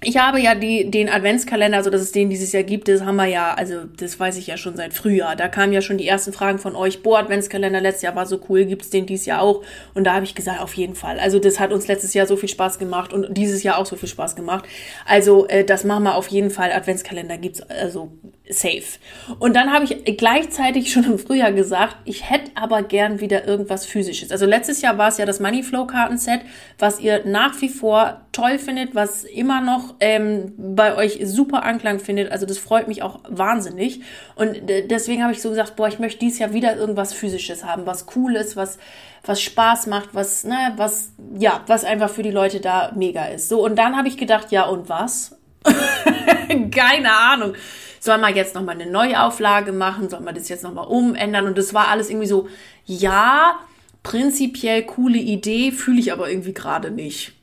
ich 0.02 0.18
habe 0.18 0.40
ja 0.40 0.56
die, 0.56 0.90
den 0.90 1.10
Adventskalender, 1.10 1.78
also 1.78 1.90
dass 1.90 2.02
es 2.02 2.14
den 2.14 2.30
dieses 2.30 2.54
Jahr 2.54 2.64
gibt, 2.64 2.88
das 2.88 3.02
haben 3.02 3.18
wir 3.18 3.26
ja, 3.26 3.54
also 3.54 3.84
das 3.84 4.18
weiß 4.18 4.38
ich 4.38 4.48
ja 4.48 4.56
schon 4.56 4.78
seit 4.78 4.94
Frühjahr. 4.94 5.36
Da 5.36 5.50
kamen 5.50 5.74
ja 5.74 5.82
schon 5.82 5.98
die 5.98 6.08
ersten 6.08 6.32
Fragen 6.32 6.58
von 6.58 6.74
euch, 6.74 7.04
boah, 7.04 7.20
Adventskalender 7.20 7.82
letztes 7.82 8.04
Jahr 8.04 8.16
war 8.16 8.26
so 8.26 8.40
cool, 8.48 8.64
gibt's 8.64 8.90
den 8.90 9.06
dieses 9.06 9.26
Jahr 9.26 9.42
auch? 9.42 9.62
Und 9.94 10.06
da 10.06 10.14
habe 10.14 10.24
ich 10.24 10.36
gesagt, 10.36 10.62
auf 10.62 10.74
jeden 10.76 10.96
Fall. 10.96 11.20
Also 11.20 11.38
das 11.40 11.60
hat 11.60 11.74
uns 11.74 11.90
letztes 11.90 12.14
Jahr 12.14 12.28
so 12.28 12.38
viel 12.38 12.48
Spaß 12.48 12.80
gemacht 12.80 13.12
und 13.12 13.38
dieses 13.38 13.62
Jahr 13.64 13.78
auch 13.78 13.86
so 13.86 13.98
viel 13.98 14.08
Spaß 14.08 14.38
gemacht. 14.38 14.64
Also 15.06 15.48
äh, 15.50 15.66
das 15.66 15.84
machen 15.84 16.04
wir 16.04 16.16
auf 16.16 16.30
jeden 16.30 16.50
Fall. 16.50 16.72
Adventskalender 16.72 17.38
gibt's 17.38 17.62
also 17.62 18.10
safe. 18.50 19.00
Und 19.38 19.56
dann 19.56 19.72
habe 19.72 19.86
ich 19.86 20.18
gleichzeitig 20.18 20.92
schon 20.92 21.04
im 21.04 21.20
Frühjahr 21.20 21.52
gesagt, 21.52 21.98
ich 22.06 22.30
hätte 22.30 22.52
aber 22.56 22.82
gern 22.82 23.20
wieder 23.22 23.48
irgendwas 23.48 23.86
physisches. 23.86 24.32
Also 24.32 24.48
letztes 24.48 24.82
Jahr 24.82 24.98
war 24.98 25.10
es 25.10 25.18
ja 25.20 25.26
das 25.28 25.40
Moneyflow 25.40 25.86
Kartenset, 25.86 26.42
was 26.80 27.00
ihr 27.00 27.26
nach 27.26 27.62
wie 27.62 27.70
vor 27.70 28.22
toll 28.32 28.58
findet, 28.58 28.96
was 28.96 29.24
immer 29.24 29.62
noch 29.62 29.96
ähm, 30.00 30.54
bei 30.58 30.96
euch 30.96 31.20
super 31.24 31.64
Anklang 31.64 32.00
findet. 32.00 32.32
Also 32.32 32.48
das 32.48 32.58
freut 32.58 32.88
mich 32.88 33.04
auch 33.04 33.20
wahnsinnig. 33.30 34.02
Und 34.36 34.58
deswegen 34.68 35.22
habe 35.22 35.34
ich 35.34 35.42
so 35.44 35.50
gesagt, 35.50 35.76
boah, 35.76 35.88
ich 35.88 36.00
möchte 36.00 36.20
dieses 36.20 36.40
Jahr 36.40 36.52
wieder 36.52 36.76
irgendwas 36.76 37.14
physisches 37.14 37.64
haben, 37.64 37.86
was 37.86 38.08
cool 38.16 38.36
ist, 38.36 38.56
was 38.56 38.80
was 39.26 39.42
Spaß 39.42 39.88
macht, 39.88 40.10
was 40.14 40.46
ne, 40.46 40.74
was 40.78 41.12
ja, 41.38 41.62
was 41.68 41.84
einfach 41.84 42.10
für 42.10 42.24
die 42.24 42.32
Leute 42.32 42.62
da 42.62 42.94
mega 42.96 43.26
ist. 43.26 43.50
So 43.50 43.64
und 43.64 43.76
dann 43.76 43.98
habe 43.98 44.08
ich 44.08 44.18
gedacht, 44.18 44.52
ja 44.52 44.64
und 44.64 44.88
was? 44.88 45.38
Keine 46.72 47.12
Ahnung 47.12 47.54
soll 48.00 48.18
man 48.18 48.36
jetzt 48.36 48.56
nochmal 48.56 48.76
eine 48.76 48.90
Neuauflage 48.90 49.72
machen, 49.72 50.10
soll 50.10 50.22
man 50.22 50.36
das 50.36 50.50
jetzt 50.50 50.64
nochmal 50.64 50.88
umändern 50.88 51.46
und 51.48 51.58
das 51.58 51.74
war 51.74 51.88
alles 51.88 52.10
irgendwie 52.10 52.28
so, 52.28 52.48
ja, 52.86 53.60
prinzipiell 54.04 54.84
coole 54.84 55.18
Idee, 55.18 55.72
fühle 55.72 56.00
ich 56.00 56.12
aber 56.12 56.30
irgendwie 56.30 56.54
gerade 56.54 56.92
nicht. 56.92 57.34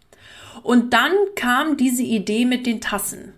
Und 0.62 0.92
dann 0.92 1.12
kam 1.36 1.76
diese 1.76 2.02
Idee 2.02 2.44
mit 2.44 2.66
den 2.66 2.80
Tassen. 2.80 3.32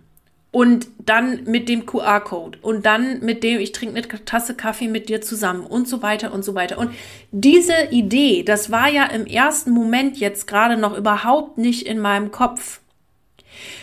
Und 0.51 0.87
dann 0.97 1.43
mit 1.43 1.69
dem 1.69 1.85
QR-Code 1.85 2.57
und 2.63 2.87
dann 2.87 3.19
mit 3.19 3.43
dem, 3.43 3.59
ich 3.59 3.71
trinke 3.71 3.95
eine 3.95 4.25
Tasse 4.25 4.55
Kaffee 4.55 4.87
mit 4.87 5.07
dir 5.07 5.21
zusammen 5.21 5.63
und 5.63 5.87
so 5.87 6.01
weiter 6.01 6.33
und 6.33 6.43
so 6.43 6.55
weiter. 6.55 6.79
Und 6.79 6.89
diese 7.31 7.75
Idee, 7.91 8.41
das 8.41 8.71
war 8.71 8.89
ja 8.89 9.05
im 9.05 9.27
ersten 9.27 9.69
Moment 9.69 10.17
jetzt 10.17 10.47
gerade 10.47 10.75
noch 10.75 10.97
überhaupt 10.97 11.59
nicht 11.59 11.85
in 11.85 11.99
meinem 11.99 12.31
Kopf. 12.31 12.78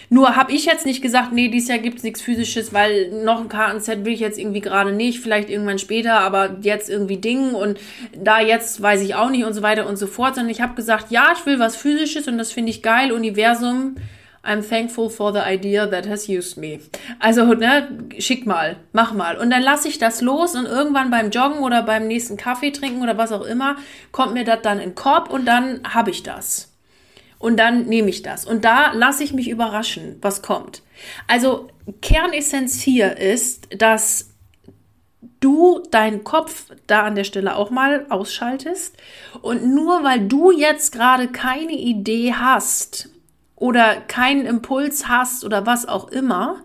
Nur 0.08 0.36
habe 0.36 0.52
ich 0.52 0.64
jetzt 0.66 0.86
nicht 0.86 1.02
gesagt, 1.02 1.32
nee, 1.32 1.48
dieses 1.48 1.68
Jahr 1.68 1.78
gibt's 1.78 2.02
nichts 2.02 2.20
Physisches, 2.20 2.72
weil 2.72 3.10
noch 3.24 3.40
ein 3.40 3.48
Kartenset 3.48 4.04
will 4.04 4.12
ich 4.12 4.20
jetzt 4.20 4.38
irgendwie 4.38 4.60
gerade 4.60 4.92
nicht, 4.92 5.20
vielleicht 5.20 5.50
irgendwann 5.50 5.78
später, 5.78 6.20
aber 6.20 6.56
jetzt 6.62 6.88
irgendwie 6.88 7.16
Ding 7.16 7.54
und 7.54 7.78
da 8.16 8.40
jetzt 8.40 8.80
weiß 8.80 9.02
ich 9.02 9.14
auch 9.14 9.30
nicht 9.30 9.44
und 9.44 9.52
so 9.52 9.62
weiter 9.62 9.86
und 9.86 9.96
so 9.96 10.06
fort, 10.06 10.36
sondern 10.36 10.50
ich 10.50 10.60
habe 10.60 10.74
gesagt, 10.74 11.10
ja, 11.10 11.32
ich 11.36 11.44
will 11.46 11.58
was 11.58 11.76
Physisches 11.76 12.28
und 12.28 12.38
das 12.38 12.52
finde 12.52 12.70
ich 12.70 12.82
geil, 12.82 13.12
Universum. 13.12 13.96
I'm 14.46 14.62
thankful 14.62 15.10
for 15.10 15.32
the 15.32 15.40
idea 15.40 15.86
that 15.88 16.08
has 16.08 16.28
used 16.28 16.56
me. 16.56 16.78
Also, 17.18 17.52
ne, 17.54 17.88
schick 18.18 18.46
mal, 18.46 18.76
mach 18.92 19.12
mal. 19.12 19.36
Und 19.36 19.50
dann 19.50 19.62
lasse 19.62 19.88
ich 19.88 19.98
das 19.98 20.20
los 20.20 20.54
und 20.54 20.66
irgendwann 20.66 21.10
beim 21.10 21.30
Joggen 21.30 21.58
oder 21.58 21.82
beim 21.82 22.06
nächsten 22.06 22.36
Kaffee 22.36 22.70
trinken 22.70 23.02
oder 23.02 23.18
was 23.18 23.32
auch 23.32 23.44
immer, 23.44 23.74
kommt 24.12 24.34
mir 24.34 24.44
das 24.44 24.62
dann 24.62 24.78
in 24.78 24.90
den 24.90 24.94
Korb 24.94 25.32
und 25.32 25.46
dann 25.46 25.80
habe 25.92 26.10
ich 26.10 26.22
das 26.22 26.75
und 27.38 27.56
dann 27.56 27.86
nehme 27.86 28.08
ich 28.08 28.22
das. 28.22 28.44
Und 28.44 28.64
da 28.64 28.92
lasse 28.92 29.24
ich 29.24 29.32
mich 29.32 29.48
überraschen, 29.48 30.16
was 30.20 30.42
kommt. 30.42 30.82
Also 31.26 31.68
Kernessenz 32.00 32.80
hier 32.80 33.16
ist, 33.16 33.68
dass 33.76 34.30
du 35.40 35.82
deinen 35.90 36.24
Kopf 36.24 36.72
da 36.86 37.02
an 37.02 37.14
der 37.14 37.24
Stelle 37.24 37.56
auch 37.56 37.70
mal 37.70 38.06
ausschaltest 38.08 38.96
und 39.42 39.66
nur 39.74 40.02
weil 40.02 40.26
du 40.26 40.50
jetzt 40.50 40.92
gerade 40.92 41.28
keine 41.28 41.74
Idee 41.74 42.34
hast 42.34 43.10
oder 43.54 43.96
keinen 43.96 44.46
Impuls 44.46 45.08
hast 45.08 45.44
oder 45.44 45.66
was 45.66 45.86
auch 45.86 46.08
immer, 46.08 46.62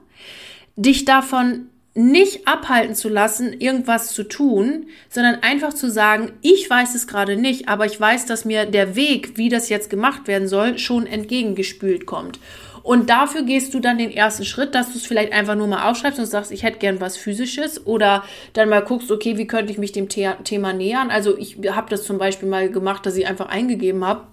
dich 0.76 1.06
davon 1.06 1.71
nicht 1.94 2.48
abhalten 2.48 2.96
zu 2.96 3.10
lassen, 3.10 3.54
irgendwas 3.60 4.14
zu 4.14 4.24
tun, 4.24 4.88
sondern 5.10 5.44
einfach 5.44 5.74
zu 5.74 5.92
sagen, 5.92 6.32
ich 6.42 6.70
weiß 6.70 6.96
es 6.96 7.06
gerade 7.06 7.36
nicht, 7.36 7.68
aber 7.68 7.86
ich 7.86 8.00
weiß, 8.00 8.26
dass 8.26 8.46
mir 8.46 8.66
der 8.66 8.96
Weg, 8.96 9.38
wie 9.38 9.50
das 9.50 9.68
jetzt 9.70 9.90
gemacht 9.90 10.28
werden 10.28 10.48
soll, 10.48 10.78
schon 10.78 11.06
entgegengespült 11.06 12.06
kommt. 12.06 12.40
Und 12.84 13.10
dafür 13.10 13.44
gehst 13.44 13.74
du 13.74 13.80
dann 13.80 13.98
den 13.98 14.12
ersten 14.12 14.46
Schritt, 14.46 14.74
dass 14.74 14.92
du 14.92 14.98
es 14.98 15.06
vielleicht 15.06 15.34
einfach 15.34 15.56
nur 15.56 15.68
mal 15.68 15.90
aufschreibst 15.90 16.20
und 16.20 16.26
sagst, 16.26 16.52
ich 16.52 16.64
hätte 16.64 16.80
gern 16.80 17.00
was 17.00 17.18
Physisches 17.18 17.86
oder 17.86 18.24
dann 18.54 18.70
mal 18.70 18.82
guckst, 18.82 19.12
okay, 19.12 19.38
wie 19.38 19.46
könnte 19.46 19.72
ich 19.72 19.78
mich 19.78 19.92
dem 19.92 20.10
The 20.10 20.30
Thema 20.44 20.74
nähern. 20.74 21.12
Also 21.12 21.38
ich 21.38 21.58
habe 21.70 21.90
das 21.90 22.04
zum 22.04 22.18
Beispiel 22.18 22.50
mal 22.50 22.70
gemacht, 22.70 23.06
dass 23.06 23.18
ich 23.18 23.28
einfach 23.28 23.50
eingegeben 23.50 24.04
habe, 24.04 24.24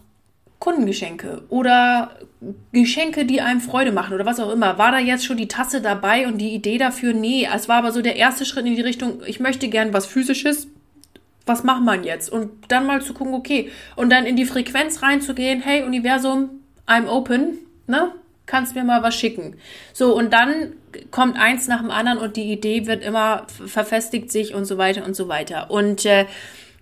Kundengeschenke 0.59 1.43
oder 1.51 2.17
Geschenke, 2.73 3.25
die 3.25 3.41
einem 3.41 3.61
Freude 3.61 3.93
machen 3.93 4.15
oder 4.15 4.27
was 4.27 4.41
auch 4.41 4.53
immer. 4.53 4.79
War 4.79 4.91
da 4.91 4.99
jetzt 4.99 5.25
schon 5.25 5.37
die 5.37 5.49
Tasse 5.49 5.81
dabei 5.81 6.27
und 6.27 6.39
die 6.39 6.55
Idee 6.55 6.79
dafür? 6.79 7.13
Nee, 7.13 7.49
es 7.53 7.69
war 7.69 7.77
aber 7.77 7.93
so 7.93 8.03
der 8.03 8.17
erste 8.17 8.45
Schritt 8.45 8.67
in 8.67 8.75
die 8.75 8.83
Richtung, 8.83 9.23
ich 9.27 9.41
möchte 9.41 9.69
gern 9.69 9.93
was 9.93 10.07
Physisches. 10.07 10.69
Was 11.47 11.65
macht 11.65 11.83
man 11.83 12.05
jetzt? 12.05 12.31
Und 12.31 12.51
dann 12.69 12.87
mal 12.87 13.01
zu 13.01 13.15
gucken, 13.15 13.35
okay. 13.35 13.71
Und 13.97 14.11
dann 14.11 14.27
in 14.27 14.37
die 14.37 14.45
Frequenz 14.45 15.03
reinzugehen, 15.03 15.63
hey 15.63 15.83
Universum, 15.83 16.51
I'm 16.87 17.07
open, 17.07 17.59
ne? 17.87 18.13
Kannst 18.45 18.75
mir 18.75 18.85
mal 18.85 19.03
was 19.03 19.15
schicken. 19.15 19.57
So, 19.93 20.17
und 20.17 20.33
dann 20.33 20.73
kommt 21.11 21.39
eins 21.39 21.69
nach 21.69 21.81
dem 21.81 21.91
anderen 21.91 22.19
und 22.19 22.37
die 22.37 22.51
Idee 22.51 22.87
wird 22.87 23.05
immer 23.05 23.47
verfestigt 23.49 24.33
sich 24.33 24.55
und 24.55 24.65
so 24.65 24.79
weiter 24.79 25.05
und 25.05 25.15
so 25.15 25.29
weiter. 25.29 25.71
Und 25.71 26.05
äh, 26.07 26.25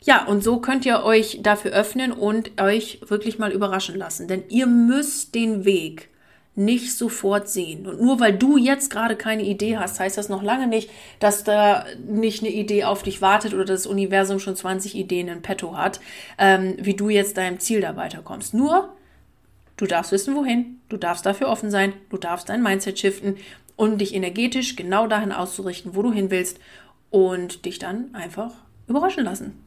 ja, 0.02 0.24
und 0.24 0.42
so 0.44 0.58
könnt 0.58 0.86
ihr 0.86 1.02
euch 1.02 1.40
dafür 1.42 1.72
öffnen 1.72 2.12
und 2.12 2.60
euch 2.60 3.00
wirklich 3.06 3.38
mal 3.38 3.52
überraschen 3.52 3.96
lassen. 3.96 4.28
Denn 4.28 4.44
ihr 4.48 4.66
müsst 4.66 5.34
den 5.34 5.64
Weg 5.64 6.08
nicht 6.54 6.96
sofort 6.96 7.48
sehen. 7.50 7.86
Und 7.86 8.00
nur 8.00 8.18
weil 8.18 8.32
du 8.32 8.56
jetzt 8.56 8.90
gerade 8.90 9.14
keine 9.14 9.42
Idee 9.42 9.76
hast, 9.76 10.00
heißt 10.00 10.16
das 10.16 10.30
noch 10.30 10.42
lange 10.42 10.66
nicht, 10.66 10.90
dass 11.18 11.44
da 11.44 11.84
nicht 12.06 12.42
eine 12.42 12.52
Idee 12.52 12.84
auf 12.84 13.02
dich 13.02 13.20
wartet 13.20 13.52
oder 13.52 13.66
das 13.66 13.86
Universum 13.86 14.38
schon 14.38 14.56
20 14.56 14.94
Ideen 14.94 15.28
in 15.28 15.42
petto 15.42 15.76
hat, 15.76 16.00
ähm, 16.38 16.76
wie 16.78 16.94
du 16.94 17.10
jetzt 17.10 17.36
deinem 17.36 17.60
Ziel 17.60 17.82
da 17.82 17.96
weiterkommst. 17.96 18.54
Nur, 18.54 18.94
du 19.76 19.86
darfst 19.86 20.12
wissen, 20.12 20.34
wohin, 20.34 20.80
du 20.88 20.96
darfst 20.96 21.26
dafür 21.26 21.48
offen 21.48 21.70
sein, 21.70 21.92
du 22.08 22.16
darfst 22.16 22.48
dein 22.48 22.62
Mindset 22.62 22.98
shiften 22.98 23.36
und 23.76 24.00
dich 24.00 24.14
energetisch 24.14 24.76
genau 24.76 25.06
dahin 25.06 25.32
auszurichten, 25.32 25.94
wo 25.94 26.00
du 26.00 26.10
hin 26.10 26.30
willst 26.30 26.58
und 27.10 27.66
dich 27.66 27.78
dann 27.78 28.14
einfach 28.14 28.52
überraschen 28.88 29.24
lassen 29.24 29.65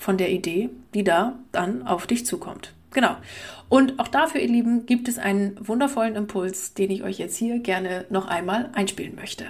von 0.00 0.16
der 0.16 0.30
Idee, 0.30 0.70
die 0.94 1.04
da 1.04 1.34
dann 1.52 1.86
auf 1.86 2.06
dich 2.06 2.24
zukommt. 2.24 2.72
Genau. 2.90 3.16
Und 3.68 4.00
auch 4.00 4.08
dafür, 4.08 4.40
ihr 4.40 4.48
Lieben, 4.48 4.86
gibt 4.86 5.08
es 5.08 5.18
einen 5.18 5.56
wundervollen 5.60 6.16
Impuls, 6.16 6.72
den 6.72 6.90
ich 6.90 7.02
euch 7.02 7.18
jetzt 7.18 7.36
hier 7.36 7.58
gerne 7.58 8.06
noch 8.08 8.26
einmal 8.26 8.70
einspielen 8.72 9.14
möchte. 9.14 9.44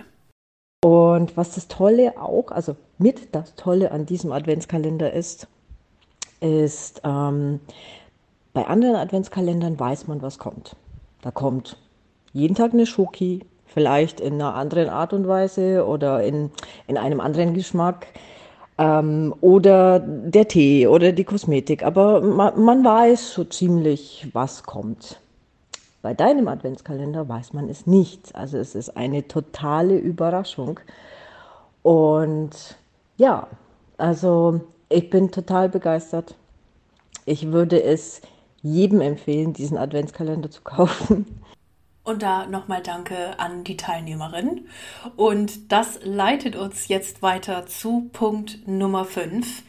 Und 0.85 1.37
was 1.37 1.55
das 1.55 1.69
Tolle 1.69 2.21
auch, 2.21 2.51
also 2.51 2.77
mit 2.99 3.33
das 3.33 3.55
Tolle 3.55 3.93
an 3.93 4.07
diesem 4.07 4.33
Adventskalender 4.33 5.13
ist, 5.13 5.47
ist, 6.41 7.01
ähm, 7.05 7.61
bei 8.53 8.67
anderen 8.67 8.97
Adventskalendern 8.97 9.79
weiß 9.79 10.09
man, 10.09 10.21
was 10.21 10.39
kommt. 10.39 10.75
Da 11.23 11.31
kommt 11.31 11.77
jeden 12.33 12.57
Tag 12.57 12.73
eine 12.73 12.87
Schoki, 12.87 13.41
vielleicht 13.67 14.21
in 14.21 14.35
einer 14.35 14.57
anderen 14.57 14.89
Art 14.89 15.13
und 15.13 15.29
Weise 15.29 15.87
oder 15.87 16.25
in, 16.25 16.51
in 16.89 16.99
einem 16.99 17.21
anderen 17.21 17.55
Geschmack 17.55 18.09
ähm, 18.81 19.35
oder 19.43 20.01
der 20.01 20.49
Tee 20.49 20.87
oder 20.87 21.13
die 21.13 21.25
Kosmetik. 21.25 21.85
Aber 21.85 22.23
man, 22.23 22.59
man 22.61 22.85
weiß 22.85 23.35
so 23.35 23.45
ziemlich, 23.45 24.27
was 24.33 24.63
kommt. 24.63 25.21
Bei 26.03 26.15
deinem 26.15 26.49
Adventskalender 26.49 27.29
weiß 27.29 27.53
man 27.53 27.69
es 27.69 27.87
nicht. 27.87 28.35
Also 28.35 28.57
es 28.57 28.75
ist 28.75 28.97
eine 28.97 29.29
totale 29.29 29.99
Überraschung. 29.99 30.81
Und 31.83 32.77
ja, 33.19 33.49
also 33.99 34.63
ich 34.89 35.11
bin 35.11 35.31
total 35.31 35.69
begeistert. 35.69 36.35
Ich 37.27 37.53
würde 37.53 37.83
es 37.83 38.23
jedem 38.63 39.03
empfehlen, 39.03 39.53
diesen 39.53 39.77
Adventskalender 39.77 40.51
zu 40.51 40.63
kaufen. 40.65 41.40
Und 42.11 42.23
da 42.23 42.45
nochmal 42.47 42.83
Danke 42.83 43.39
an 43.39 43.63
die 43.63 43.77
Teilnehmerin. 43.77 44.67
Und 45.15 45.71
das 45.71 46.01
leitet 46.03 46.57
uns 46.57 46.89
jetzt 46.89 47.23
weiter 47.23 47.67
zu 47.67 48.11
Punkt 48.13 48.67
Nummer 48.67 49.05
5. 49.05 49.63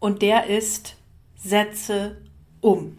Und 0.00 0.22
der 0.22 0.48
ist, 0.48 0.96
setze 1.36 2.16
um. 2.60 2.98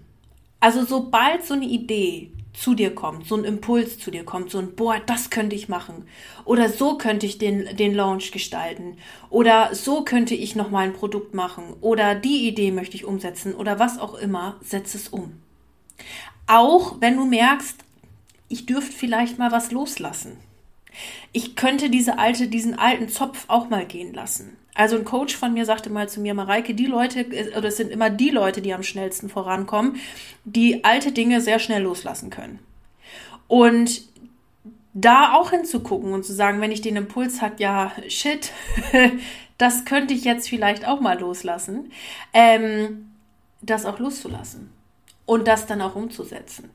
Also 0.62 0.86
sobald 0.86 1.44
so 1.44 1.56
eine 1.56 1.66
Idee 1.66 2.32
zu 2.54 2.74
dir 2.74 2.96
kommt, 2.96 3.28
so 3.28 3.36
ein 3.36 3.44
Impuls 3.44 4.00
zu 4.00 4.12
dir 4.12 4.24
kommt, 4.24 4.50
so 4.50 4.60
ein, 4.60 4.76
boah, 4.76 4.96
das 5.06 5.30
könnte 5.30 5.58
ich 5.58 5.68
machen. 5.68 6.08
Oder 6.46 6.70
so 6.70 6.98
könnte 6.98 7.26
ich 7.26 7.38
den, 7.38 7.76
den 7.76 7.94
Launch 7.94 8.32
gestalten. 8.32 8.96
Oder 9.30 9.76
so 9.76 10.06
könnte 10.06 10.36
ich 10.36 10.56
nochmal 10.56 10.86
ein 10.86 10.94
Produkt 10.94 11.34
machen. 11.34 11.76
Oder 11.82 12.16
die 12.16 12.48
Idee 12.48 12.72
möchte 12.72 12.96
ich 12.96 13.04
umsetzen. 13.04 13.54
Oder 13.54 13.78
was 13.78 14.00
auch 14.00 14.14
immer, 14.14 14.56
setze 14.62 14.96
es 14.96 15.10
um. 15.10 15.34
Auch 16.48 17.02
wenn 17.02 17.18
du 17.18 17.26
merkst, 17.26 17.84
ich 18.50 18.66
dürfte 18.66 18.92
vielleicht 18.92 19.38
mal 19.38 19.52
was 19.52 19.72
loslassen. 19.72 20.38
Ich 21.32 21.56
könnte 21.56 21.90
diese 21.90 22.18
alte, 22.18 22.48
diesen 22.48 22.78
alten 22.78 23.10
Zopf 23.10 23.46
auch 23.48 23.70
mal 23.70 23.86
gehen 23.86 24.14
lassen. 24.14 24.58
Also 24.74 24.96
ein 24.96 25.06
Coach 25.06 25.36
von 25.36 25.54
mir 25.54 25.66
sagte 25.66 25.90
mal 25.90 26.08
zu 26.08 26.20
mir, 26.22 26.34
Mareike, 26.34 26.74
die 26.74 26.86
Leute, 26.86 27.26
oder 27.58 27.68
es 27.68 27.78
sind 27.78 27.92
immer 27.92 28.10
die 28.10 28.30
Leute, 28.30 28.62
die 28.62 28.74
am 28.74 28.84
schnellsten 28.84 29.30
vorankommen, 29.30 29.98
die 30.46 30.84
alte 30.84 31.12
Dinge 31.12 31.42
sehr 31.42 31.60
schnell 31.60 31.82
loslassen 31.82 32.30
können. 32.30 32.60
Und 33.48 34.08
da 34.94 35.34
auch 35.34 35.52
hinzugucken 35.52 36.14
und 36.14 36.26
zu 36.26 36.34
sagen, 36.34 36.62
wenn 36.62 36.72
ich 36.72 36.82
den 36.82 36.96
Impuls 36.96 37.42
hat, 37.42 37.60
ja, 37.60 37.92
shit, 38.08 38.52
das 39.58 39.86
könnte 39.86 40.14
ich 40.14 40.24
jetzt 40.24 40.50
vielleicht 40.50 40.88
auch 40.88 41.00
mal 41.00 41.20
loslassen, 41.20 41.92
ähm, 42.34 43.12
das 43.62 43.86
auch 43.86 44.00
loszulassen 44.00 44.72
und 45.26 45.48
das 45.48 45.66
dann 45.66 45.82
auch 45.82 45.96
umzusetzen. 45.96 46.70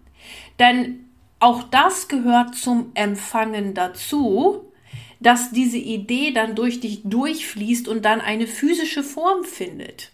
Denn 0.59 1.09
auch 1.43 1.65
das 1.65 2.07
gehört 2.07 2.55
zum 2.55 2.93
Empfangen 2.95 3.75
dazu, 3.75 4.73
dass 5.19 5.51
diese 5.51 5.77
Idee 5.77 6.33
dann 6.33 6.55
durch 6.55 6.79
dich 6.79 7.01
durchfließt 7.05 7.89
und 7.89 8.05
dann 8.05 8.21
eine 8.21 8.47
physische 8.47 9.03
Form 9.03 9.43
findet 9.43 10.13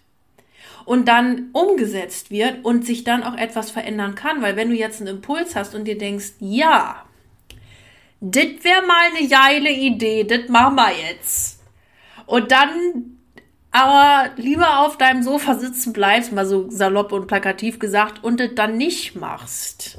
und 0.87 1.07
dann 1.07 1.51
umgesetzt 1.53 2.31
wird 2.31 2.65
und 2.65 2.87
sich 2.87 3.05
dann 3.05 3.23
auch 3.23 3.37
etwas 3.37 3.71
verändern 3.71 4.15
kann. 4.15 4.41
Weil 4.41 4.57
wenn 4.57 4.71
du 4.71 4.75
jetzt 4.75 5.01
einen 5.01 5.17
Impuls 5.17 5.55
hast 5.55 5.75
und 5.75 5.85
dir 5.85 5.99
denkst, 5.99 6.33
ja, 6.41 7.05
das 8.21 8.47
wäre 8.63 8.87
mal 8.87 9.11
eine 9.15 9.29
geile 9.29 9.71
Idee, 9.71 10.25
das 10.25 10.49
machen 10.49 10.77
wir 10.77 10.93
jetzt. 11.11 11.61
Und 12.25 12.53
dann 12.53 13.19
aber 13.71 14.31
lieber 14.37 14.81
auf 14.81 14.97
deinem 14.97 15.23
Sofa 15.23 15.57
sitzen 15.57 15.93
bleibst, 15.93 16.33
mal 16.33 16.47
so 16.47 16.71
salopp 16.71 17.13
und 17.13 17.27
plakativ 17.27 17.79
gesagt, 17.79 18.25
und 18.25 18.41
das 18.41 18.55
dann 18.55 18.79
nicht 18.79 19.15
machst 19.15 19.99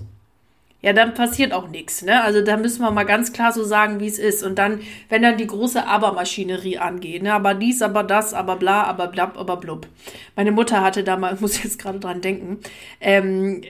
ja, 0.81 0.93
dann 0.93 1.13
passiert 1.13 1.51
auch 1.51 1.67
nichts. 1.67 2.03
Ne? 2.03 2.21
Also 2.21 2.41
da 2.41 2.55
müssen 2.55 2.81
wir 2.81 2.91
mal 2.91 3.03
ganz 3.03 3.33
klar 3.33 3.51
so 3.51 3.65
sagen, 3.65 3.99
wie 3.99 4.07
es 4.07 4.17
ist. 4.17 4.43
Und 4.43 4.57
dann, 4.57 4.79
wenn 5.09 5.21
dann 5.21 5.35
die 5.37 5.47
große 5.47 5.85
Aber-Maschinerie 5.85 6.77
angeht, 6.77 7.21
ne? 7.23 7.33
aber 7.33 7.53
dies, 7.53 7.81
aber 7.81 8.03
das, 8.03 8.33
aber 8.33 8.55
bla, 8.55 8.83
aber 8.83 9.07
blab, 9.07 9.37
aber 9.37 9.57
blub. 9.57 9.87
Meine 10.37 10.53
Mutter 10.53 10.81
hatte 10.81 11.03
da 11.03 11.17
mal, 11.17 11.35
muss 11.41 11.61
jetzt 11.61 11.79
gerade 11.79 11.99
dran 11.99 12.21
denken, 12.21 12.59
ähm, 13.01 13.61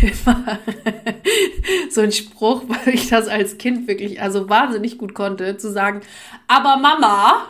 so 1.90 2.00
ein 2.00 2.10
Spruch, 2.10 2.64
weil 2.66 2.94
ich 2.94 3.08
das 3.10 3.28
als 3.28 3.58
Kind 3.58 3.86
wirklich 3.86 4.20
also 4.20 4.48
wahnsinnig 4.48 4.98
gut 4.98 5.14
konnte, 5.14 5.56
zu 5.58 5.70
sagen, 5.70 6.00
aber 6.48 6.78
Mama, 6.78 7.46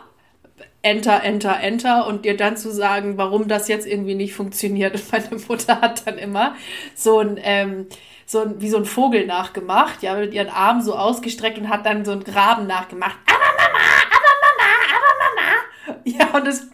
Enter, 0.83 1.25
Enter, 1.25 1.59
Enter 1.61 2.07
und 2.07 2.25
dir 2.27 2.37
dann 2.37 2.57
zu 2.57 2.71
sagen, 2.71 3.17
warum 3.17 3.49
das 3.49 3.67
jetzt 3.67 3.87
irgendwie 3.87 4.15
nicht 4.15 4.35
funktioniert. 4.35 4.95
Und 4.95 5.11
meine 5.31 5.43
Mutter 5.49 5.81
hat 5.81 6.07
dann 6.07 6.19
immer 6.19 6.55
so 6.95 7.19
ein, 7.19 7.41
ähm, 7.43 7.87
so 8.27 8.41
ein, 8.43 8.61
wie 8.61 8.69
so 8.69 8.77
ein 8.77 8.85
Vogel 8.85 9.27
nachgemacht, 9.27 10.03
ja, 10.03 10.15
mit 10.15 10.35
ihren 10.35 10.51
Armen 10.51 10.83
so 10.83 10.95
ausgestreckt 10.95 11.59
und 11.59 11.69
hat 11.69 11.87
dann 11.87 12.05
so 12.05 12.12
einen 12.12 12.25
Graben 12.25 12.67
nachgemacht. 12.67 13.17
Aber 13.27 13.39
Mama, 13.39 13.85
aber 14.17 14.33
Mama, 14.43 14.75
aber 14.97 15.95
Mama. 15.95 16.05
Ja, 16.05 16.37
und 16.37 16.47
das 16.47 16.67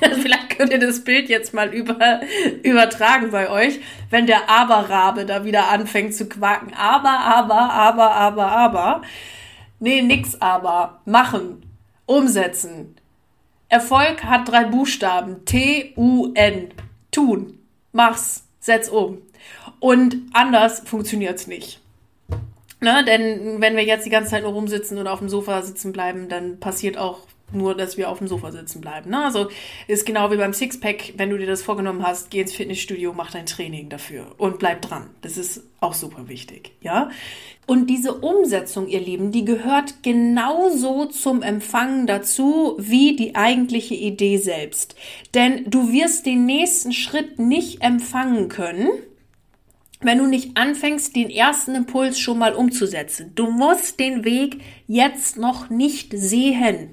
Vielleicht 0.00 0.50
könnt 0.50 0.72
ihr 0.72 0.78
das 0.78 1.04
Bild 1.04 1.28
jetzt 1.28 1.54
mal 1.54 1.72
über, 1.72 2.20
übertragen 2.62 3.30
bei 3.30 3.50
euch, 3.50 3.80
wenn 4.10 4.26
der 4.26 4.48
Aberrabe 4.48 5.26
da 5.26 5.44
wieder 5.44 5.68
anfängt 5.68 6.14
zu 6.14 6.28
quaken. 6.28 6.74
Aber, 6.74 7.20
aber, 7.20 7.72
aber, 7.72 8.10
aber, 8.12 8.52
aber. 8.52 9.02
Nee, 9.78 10.02
nix 10.02 10.40
aber. 10.40 11.00
Machen. 11.04 11.62
Umsetzen. 12.06 12.96
Erfolg 13.68 14.24
hat 14.24 14.48
drei 14.48 14.64
Buchstaben. 14.64 15.44
T-U-N. 15.44 16.68
Tun. 17.10 17.58
Mach's. 17.92 18.44
Setz 18.60 18.88
um. 18.88 19.22
Und 19.80 20.16
anders 20.32 20.80
funktioniert 20.80 21.38
es 21.38 21.46
nicht. 21.46 21.80
Ne? 22.80 23.04
Denn 23.04 23.60
wenn 23.60 23.76
wir 23.76 23.84
jetzt 23.84 24.06
die 24.06 24.10
ganze 24.10 24.30
Zeit 24.30 24.42
nur 24.42 24.52
rumsitzen 24.52 24.98
und 24.98 25.06
auf 25.06 25.18
dem 25.18 25.28
Sofa 25.28 25.62
sitzen 25.62 25.92
bleiben, 25.92 26.28
dann 26.28 26.60
passiert 26.60 26.98
auch 26.98 27.20
nur, 27.52 27.76
dass 27.76 27.96
wir 27.96 28.10
auf 28.10 28.18
dem 28.18 28.26
Sofa 28.26 28.50
sitzen 28.50 28.80
bleiben. 28.80 29.10
Ne? 29.10 29.24
Also 29.24 29.48
ist 29.86 30.04
genau 30.04 30.30
wie 30.30 30.36
beim 30.36 30.52
Sixpack, 30.52 31.14
wenn 31.16 31.30
du 31.30 31.38
dir 31.38 31.46
das 31.46 31.62
vorgenommen 31.62 32.04
hast, 32.04 32.30
geh 32.30 32.40
ins 32.40 32.52
Fitnessstudio, 32.52 33.12
mach 33.12 33.30
dein 33.30 33.46
Training 33.46 33.88
dafür 33.88 34.26
und 34.36 34.58
bleib 34.58 34.82
dran. 34.82 35.10
Das 35.22 35.36
ist 35.36 35.62
auch 35.80 35.94
super 35.94 36.28
wichtig, 36.28 36.72
ja. 36.80 37.10
Und 37.66 37.88
diese 37.88 38.14
Umsetzung, 38.14 38.86
ihr 38.86 39.00
Lieben, 39.00 39.32
die 39.32 39.44
gehört 39.44 40.02
genauso 40.02 41.06
zum 41.06 41.42
Empfangen 41.42 42.06
dazu 42.06 42.76
wie 42.78 43.16
die 43.16 43.34
eigentliche 43.34 43.94
Idee 43.94 44.38
selbst. 44.38 44.94
Denn 45.34 45.68
du 45.68 45.92
wirst 45.92 46.26
den 46.26 46.46
nächsten 46.46 46.92
Schritt 46.92 47.40
nicht 47.40 47.82
empfangen 47.82 48.48
können, 48.48 48.88
wenn 50.00 50.18
du 50.18 50.26
nicht 50.26 50.56
anfängst, 50.56 51.16
den 51.16 51.30
ersten 51.30 51.74
Impuls 51.74 52.18
schon 52.18 52.38
mal 52.38 52.54
umzusetzen. 52.54 53.32
Du 53.34 53.50
musst 53.50 53.98
den 53.98 54.24
Weg 54.24 54.60
jetzt 54.86 55.38
noch 55.38 55.70
nicht 55.70 56.12
sehen. 56.14 56.90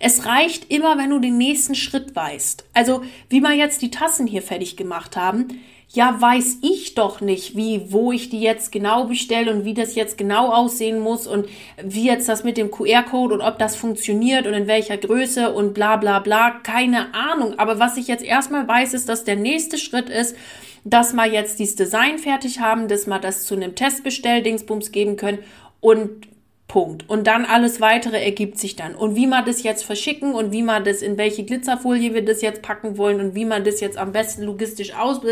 Es 0.00 0.26
reicht 0.26 0.70
immer, 0.70 0.98
wenn 0.98 1.10
du 1.10 1.18
den 1.18 1.38
nächsten 1.38 1.74
Schritt 1.74 2.14
weißt. 2.14 2.66
Also, 2.74 3.02
wie 3.28 3.40
wir 3.40 3.52
jetzt 3.52 3.82
die 3.82 3.90
Tassen 3.90 4.26
hier 4.26 4.42
fertig 4.42 4.76
gemacht 4.76 5.16
haben, 5.16 5.48
ja, 5.90 6.20
weiß 6.20 6.58
ich 6.60 6.94
doch 6.94 7.22
nicht, 7.22 7.56
wie, 7.56 7.90
wo 7.90 8.12
ich 8.12 8.28
die 8.28 8.40
jetzt 8.40 8.72
genau 8.72 9.04
bestelle 9.04 9.50
und 9.50 9.64
wie 9.64 9.72
das 9.72 9.94
jetzt 9.94 10.18
genau 10.18 10.52
aussehen 10.52 10.98
muss 10.98 11.26
und 11.26 11.46
wie 11.82 12.04
jetzt 12.04 12.28
das 12.28 12.44
mit 12.44 12.58
dem 12.58 12.70
QR-Code 12.70 13.34
und 13.34 13.40
ob 13.40 13.58
das 13.58 13.74
funktioniert 13.74 14.46
und 14.46 14.52
in 14.52 14.66
welcher 14.66 14.98
Größe 14.98 15.52
und 15.52 15.72
bla 15.72 15.96
bla 15.96 16.18
bla. 16.18 16.50
Keine 16.50 17.14
Ahnung. 17.14 17.58
Aber 17.58 17.78
was 17.78 17.96
ich 17.96 18.06
jetzt 18.06 18.24
erstmal 18.24 18.68
weiß, 18.68 18.92
ist, 18.92 19.08
dass 19.08 19.24
der 19.24 19.36
nächste 19.36 19.78
Schritt 19.78 20.10
ist, 20.10 20.36
dass 20.84 21.14
wir 21.14 21.26
jetzt 21.26 21.58
dieses 21.58 21.76
Design 21.76 22.18
fertig 22.18 22.60
haben, 22.60 22.88
dass 22.88 23.06
wir 23.06 23.18
das 23.18 23.46
zu 23.46 23.54
einem 23.54 23.74
Testbestell-Dingsbums 23.74 24.92
geben 24.92 25.16
können 25.16 25.38
und 25.80 26.28
Punkt. 26.68 27.08
Und 27.08 27.26
dann 27.26 27.46
alles 27.46 27.80
weitere 27.80 28.22
ergibt 28.22 28.58
sich 28.58 28.76
dann. 28.76 28.94
Und 28.94 29.16
wie 29.16 29.26
man 29.26 29.46
das 29.46 29.62
jetzt 29.62 29.84
verschicken 29.84 30.34
und 30.34 30.52
wie 30.52 30.62
man 30.62 30.84
das, 30.84 31.00
in 31.00 31.16
welche 31.16 31.44
Glitzerfolie 31.44 32.12
wir 32.14 32.24
das 32.24 32.42
jetzt 32.42 32.60
packen 32.60 32.98
wollen 32.98 33.20
und 33.20 33.34
wie 33.34 33.46
man 33.46 33.64
das 33.64 33.80
jetzt 33.80 33.96
am 33.96 34.12
besten 34.12 34.42
logistisch 34.42 34.94
aus, 34.94 35.22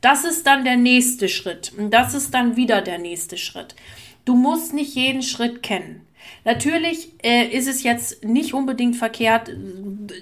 das 0.00 0.24
ist 0.24 0.46
dann 0.46 0.64
der 0.64 0.76
nächste 0.76 1.28
Schritt. 1.28 1.72
Und 1.78 1.92
das 1.92 2.14
ist 2.14 2.34
dann 2.34 2.56
wieder 2.56 2.82
der 2.82 2.98
nächste 2.98 3.38
Schritt. 3.38 3.76
Du 4.24 4.34
musst 4.34 4.74
nicht 4.74 4.96
jeden 4.96 5.22
Schritt 5.22 5.62
kennen. 5.62 6.02
Natürlich 6.44 7.12
äh, 7.22 7.46
ist 7.46 7.68
es 7.68 7.84
jetzt 7.84 8.24
nicht 8.24 8.52
unbedingt 8.52 8.96
verkehrt, 8.96 9.52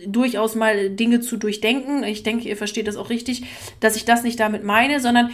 durchaus 0.07 0.55
mal 0.55 0.91
Dinge 0.91 1.21
zu 1.21 1.39
durchdenken. 1.39 2.05
Ich 2.05 2.23
denke, 2.23 2.49
ihr 2.49 2.59
versteht 2.59 2.87
das 2.87 2.97
auch 2.97 3.09
richtig, 3.09 3.45
dass 3.81 3.97
ich 3.97 4.05
das 4.05 4.23
nicht 4.23 4.39
damit 4.41 4.63
meine, 4.63 5.01
sondern 5.01 5.31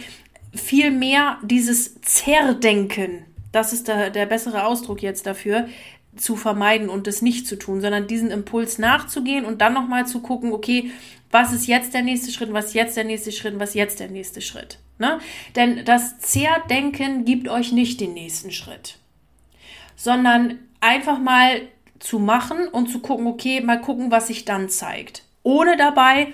vielmehr 0.53 1.37
dieses 1.43 1.99
Zerdenken 2.01 3.25
das 3.51 3.73
ist 3.73 3.87
der, 3.87 4.09
der 4.09 4.25
bessere 4.25 4.65
Ausdruck 4.65 5.01
jetzt 5.01 5.25
dafür, 5.25 5.67
zu 6.15 6.35
vermeiden 6.35 6.89
und 6.89 7.07
das 7.07 7.21
nicht 7.21 7.47
zu 7.47 7.57
tun, 7.57 7.79
sondern 7.81 8.07
diesen 8.07 8.31
Impuls 8.31 8.77
nachzugehen 8.77 9.45
und 9.45 9.61
dann 9.61 9.73
nochmal 9.73 10.05
zu 10.05 10.21
gucken, 10.21 10.51
okay, 10.51 10.91
was 11.29 11.53
ist 11.53 11.67
jetzt 11.67 11.93
der 11.93 12.01
nächste 12.01 12.31
Schritt, 12.31 12.51
was 12.51 12.67
ist 12.67 12.73
jetzt 12.73 12.97
der 12.97 13.05
nächste 13.05 13.31
Schritt, 13.31 13.57
was 13.59 13.69
ist 13.69 13.75
jetzt 13.75 13.99
der 13.99 14.09
nächste 14.09 14.41
Schritt. 14.41 14.79
Ne? 14.99 15.19
Denn 15.55 15.85
das 15.85 16.19
Zerdenken 16.19 17.23
gibt 17.23 17.47
euch 17.47 17.71
nicht 17.71 18.01
den 18.01 18.13
nächsten 18.13 18.51
Schritt, 18.51 18.97
sondern 19.95 20.59
einfach 20.81 21.17
mal 21.17 21.61
zu 21.99 22.19
machen 22.19 22.67
und 22.67 22.89
zu 22.89 22.99
gucken, 22.99 23.27
okay, 23.27 23.61
mal 23.61 23.79
gucken, 23.79 24.11
was 24.11 24.27
sich 24.27 24.43
dann 24.43 24.69
zeigt. 24.69 25.23
Ohne 25.43 25.77
dabei 25.77 26.33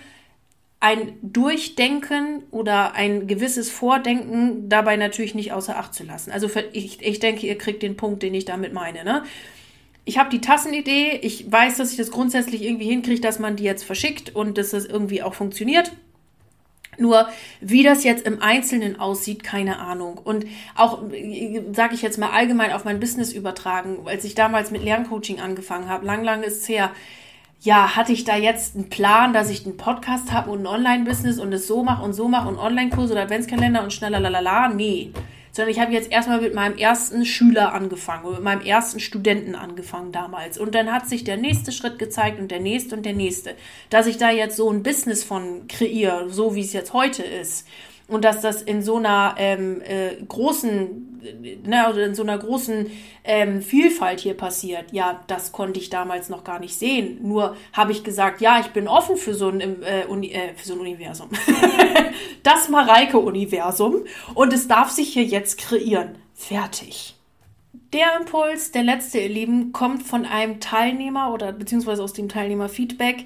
ein 0.88 1.18
Durchdenken 1.22 2.44
oder 2.50 2.94
ein 2.94 3.28
gewisses 3.28 3.70
Vordenken 3.70 4.70
dabei 4.70 4.96
natürlich 4.96 5.36
nicht 5.36 5.52
außer 5.52 5.78
Acht 5.78 5.94
zu 5.94 6.06
lassen. 6.06 6.32
Also 6.32 6.48
für, 6.48 6.64
ich, 6.72 7.02
ich 7.02 7.20
denke, 7.20 7.46
ihr 7.46 7.58
kriegt 7.58 7.84
den 7.84 7.98
Punkt, 7.98 8.24
den 8.24 8.34
ich 8.34 8.46
damit 8.46 8.72
meine. 8.72 9.04
Ne? 9.04 9.24
Ich 10.06 10.18
habe 10.18 10.30
die 10.30 10.40
Tassenidee, 10.40 11.20
ich 11.22 11.52
weiß, 11.52 11.76
dass 11.76 11.92
ich 11.92 11.98
das 11.98 12.10
grundsätzlich 12.10 12.62
irgendwie 12.62 12.86
hinkriege, 12.86 13.20
dass 13.20 13.38
man 13.38 13.58
die 13.58 13.66
jetzt 13.66 13.84
verschickt 13.84 14.34
und 14.34 14.58
dass 14.58 14.70
das 14.70 14.86
irgendwie 14.86 15.22
auch 15.22 15.34
funktioniert. 15.34 15.92
Nur 16.98 17.28
wie 17.60 17.84
das 17.84 18.06
jetzt 18.06 18.26
im 18.26 18.42
Einzelnen 18.42 18.98
aussieht, 18.98 19.44
keine 19.44 19.80
Ahnung. 19.80 20.18
Und 20.18 20.46
auch, 20.74 21.04
sage 21.74 21.96
ich 21.96 22.02
jetzt 22.02 22.18
mal 22.18 22.30
allgemein 22.30 22.72
auf 22.72 22.86
mein 22.86 23.02
Business 23.02 23.34
übertragen, 23.34 24.00
als 24.06 24.24
ich 24.24 24.36
damals 24.36 24.72
mit 24.72 24.84
Lerncoaching 24.84 25.42
angefangen 25.42 25.90
habe, 25.90 26.06
lang, 26.06 26.24
lang 26.24 26.44
ist 26.44 26.62
es 26.62 26.70
her, 26.70 26.92
ja, 27.62 27.95
hatte 27.95 28.14
ich 28.14 28.24
da 28.24 28.36
jetzt 28.36 28.76
einen 28.76 28.89
Plan, 28.89 29.34
dass 29.34 29.49
ich 29.49 29.66
einen 29.66 29.78
Podcast 29.78 30.32
habe 30.32 30.51
und 30.51 30.62
ein 30.62 30.68
Online-Business 30.68 31.39
und 31.39 31.51
es 31.53 31.68
so 31.68 31.84
mache 31.84 32.03
und 32.03 32.14
so 32.14 32.28
mache 32.28 32.47
und 32.47 32.60
Online-Kurs 32.60 33.12
oder 33.12 33.24
Adventskalender 33.24 33.84
und 33.84 33.91
schneller 33.91 34.20
lalala? 34.20 34.70
Nee. 34.70 35.12
Sondern 35.51 35.72
ich 35.72 35.80
habe 35.80 35.91
jetzt 35.91 36.12
erstmal 36.12 36.39
mit 36.39 36.53
meinem 36.53 36.78
ersten 36.78 37.26
Schüler 37.26 37.74
angefangen 37.74 38.26
und 38.26 38.36
mit 38.36 38.43
meinem 38.43 38.62
ersten 38.62 38.99
Studenten 38.99 39.55
angefangen 39.55 40.12
damals. 40.12 40.60
Und 40.60 40.76
dann 40.76 40.91
hat 40.91 41.10
sich 41.10 41.24
der 41.24 41.38
nächste 41.38 41.72
Schritt 41.72 41.97
gezeigt 41.97 42.39
und 42.39 42.51
der 42.51 42.60
nächste 42.60 42.95
und 42.95 43.05
der 43.05 43.14
nächste. 43.14 43.55
Dass 43.89 44.05
ich 44.05 44.18
da 44.18 44.30
jetzt 44.30 44.55
so 44.55 44.70
ein 44.70 44.84
Business 44.84 45.24
von 45.24 45.68
kreiere, 45.68 46.30
so 46.30 46.53
wie 46.53 46.62
es 46.62 46.74
jetzt 46.74 46.93
heute 46.93 47.24
ist 47.24 47.66
und 48.08 48.24
dass 48.24 48.41
das 48.41 48.62
in 48.62 48.82
so 48.82 48.95
einer 48.95 49.36
ähm, 49.38 49.82
äh, 49.82 50.16
großen, 50.28 51.20
ne, 51.66 51.86
also 51.86 51.99
in 51.99 52.16
so 52.16 52.24
einer 52.24 52.38
großen 52.38 52.89
ähm, 53.26 53.62
Vielfalt 53.62 54.22
hier 54.22 54.34
passiert, 54.34 54.93
ja, 54.93 55.24
das 55.28 55.51
konnte 55.51 55.80
ich 55.80 55.89
damals 55.89 56.30
noch 56.30 56.45
gar 56.45 56.60
nicht 56.60 56.76
sehen. 56.80 57.20
Nur 57.22 57.58
habe 57.74 57.91
ich 57.91 58.05
gesagt, 58.05 58.39
ja, 58.39 58.60
ich 58.62 58.68
bin 58.68 58.88
offen 58.88 59.18
für 59.18 59.34
so 59.34 59.49
ein, 59.49 59.60
äh, 59.60 60.05
Uni, 60.08 60.32
äh, 60.32 60.53
für 60.55 60.68
so 60.68 60.74
ein 60.76 60.80
Universum. 60.80 61.30
das 62.43 62.70
Mareike-Universum. 62.70 64.05
Und 64.34 64.53
es 64.53 64.70
darf 64.70 64.89
sich 64.89 65.10
hier 65.10 65.26
jetzt 65.26 65.58
kreieren. 65.58 66.16
Fertig. 66.34 67.16
Der 67.93 68.18
Impuls, 68.20 68.72
der 68.72 68.84
letzte, 68.84 69.20
ihr 69.20 69.30
Lieben, 69.30 69.74
kommt 69.74 70.03
von 70.03 70.26
einem 70.26 70.62
Teilnehmer 70.62 71.34
oder 71.34 71.51
beziehungsweise 71.51 72.03
aus 72.03 72.14
dem 72.14 72.30
Teilnehmer-Feedback, 72.30 73.26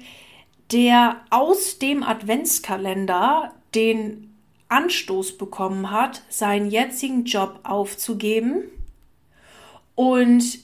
der 0.72 1.20
aus 1.30 1.78
dem 1.78 2.02
Adventskalender 2.02 3.52
den 3.74 4.31
Anstoß 4.72 5.36
bekommen 5.36 5.90
hat, 5.90 6.22
seinen 6.30 6.70
jetzigen 6.70 7.24
Job 7.24 7.60
aufzugeben. 7.62 8.64
Und 9.94 10.60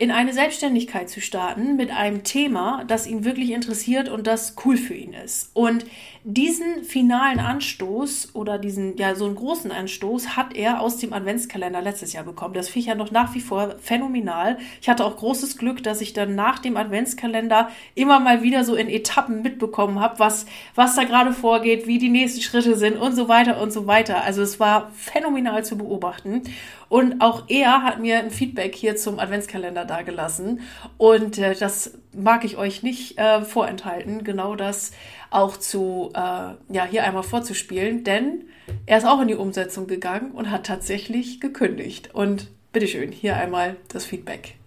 in 0.00 0.10
eine 0.10 0.32
Selbstständigkeit 0.32 1.10
zu 1.10 1.20
starten 1.20 1.76
mit 1.76 1.90
einem 1.90 2.24
Thema, 2.24 2.84
das 2.88 3.06
ihn 3.06 3.22
wirklich 3.22 3.50
interessiert 3.50 4.08
und 4.08 4.26
das 4.26 4.56
cool 4.64 4.78
für 4.78 4.94
ihn 4.94 5.12
ist. 5.12 5.50
Und 5.52 5.84
diesen 6.24 6.84
finalen 6.84 7.38
Anstoß 7.38 8.34
oder 8.34 8.58
diesen, 8.58 8.96
ja, 8.96 9.14
so 9.14 9.26
einen 9.26 9.34
großen 9.34 9.70
Anstoß 9.70 10.36
hat 10.36 10.56
er 10.56 10.80
aus 10.80 10.96
dem 10.96 11.12
Adventskalender 11.12 11.82
letztes 11.82 12.14
Jahr 12.14 12.24
bekommen. 12.24 12.54
Das 12.54 12.68
finde 12.68 12.80
ich 12.80 12.86
ja 12.86 12.94
noch 12.94 13.10
nach 13.10 13.34
wie 13.34 13.42
vor 13.42 13.76
phänomenal. 13.78 14.56
Ich 14.80 14.88
hatte 14.88 15.04
auch 15.04 15.18
großes 15.18 15.58
Glück, 15.58 15.82
dass 15.82 16.00
ich 16.00 16.14
dann 16.14 16.34
nach 16.34 16.60
dem 16.60 16.78
Adventskalender 16.78 17.70
immer 17.94 18.20
mal 18.20 18.42
wieder 18.42 18.64
so 18.64 18.76
in 18.76 18.88
Etappen 18.88 19.42
mitbekommen 19.42 20.00
habe, 20.00 20.18
was, 20.18 20.46
was 20.74 20.96
da 20.96 21.04
gerade 21.04 21.34
vorgeht, 21.34 21.86
wie 21.86 21.98
die 21.98 22.08
nächsten 22.08 22.40
Schritte 22.40 22.74
sind 22.76 22.96
und 22.96 23.14
so 23.14 23.28
weiter 23.28 23.60
und 23.60 23.70
so 23.70 23.86
weiter. 23.86 24.24
Also 24.24 24.40
es 24.40 24.58
war 24.58 24.90
phänomenal 24.94 25.62
zu 25.62 25.76
beobachten. 25.76 26.42
Und 26.90 27.20
auch 27.20 27.44
er 27.46 27.84
hat 27.84 28.00
mir 28.00 28.18
ein 28.18 28.32
Feedback 28.32 28.74
hier 28.74 28.96
zum 28.96 29.20
Adventskalender 29.20 29.84
dagelassen. 29.84 30.60
Und 30.98 31.38
äh, 31.38 31.54
das 31.54 31.96
mag 32.12 32.44
ich 32.44 32.56
euch 32.58 32.82
nicht 32.82 33.16
äh, 33.16 33.42
vorenthalten, 33.42 34.24
genau 34.24 34.56
das 34.56 34.90
auch 35.30 35.56
zu, 35.56 36.10
äh, 36.14 36.18
ja, 36.18 36.84
hier 36.90 37.04
einmal 37.04 37.22
vorzuspielen. 37.22 38.02
Denn 38.02 38.44
er 38.86 38.98
ist 38.98 39.06
auch 39.06 39.20
in 39.20 39.28
die 39.28 39.36
Umsetzung 39.36 39.86
gegangen 39.86 40.32
und 40.32 40.50
hat 40.50 40.66
tatsächlich 40.66 41.40
gekündigt. 41.40 42.12
Und 42.12 42.48
bitteschön, 42.72 43.12
hier 43.12 43.36
einmal 43.36 43.76
das 43.88 44.04
Feedback. 44.04 44.59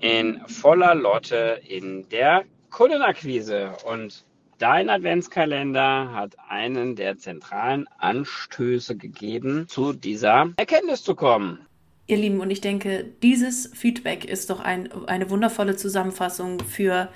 in 0.00 0.40
voller 0.46 0.94
Lotte 0.94 1.60
in 1.66 2.08
der 2.08 2.44
Kundenakquise. 2.70 3.72
Und 3.84 4.24
dein 4.58 4.90
Adventskalender 4.90 6.12
hat 6.12 6.36
einen 6.48 6.96
der 6.96 7.18
zentralen 7.18 7.86
Anstöße 7.98 8.96
gegeben, 8.96 9.66
zu 9.68 9.92
dieser 9.92 10.50
Erkenntnis 10.56 11.02
zu 11.02 11.14
kommen. 11.14 11.66
Ihr 12.06 12.16
Lieben, 12.16 12.40
und 12.40 12.50
ich 12.50 12.60
denke, 12.60 13.04
dieses 13.22 13.70
Feedback 13.72 14.24
ist 14.24 14.50
doch 14.50 14.60
ein, 14.60 14.90
eine 15.06 15.30
wundervolle 15.30 15.76
Zusammenfassung 15.76 16.58
für 16.60 17.08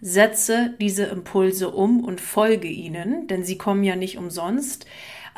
Setze 0.00 0.74
diese 0.80 1.04
Impulse 1.04 1.70
um 1.70 2.02
und 2.02 2.20
folge 2.20 2.68
ihnen, 2.68 3.28
denn 3.28 3.44
sie 3.44 3.58
kommen 3.58 3.84
ja 3.84 3.96
nicht 3.96 4.16
umsonst. 4.16 4.86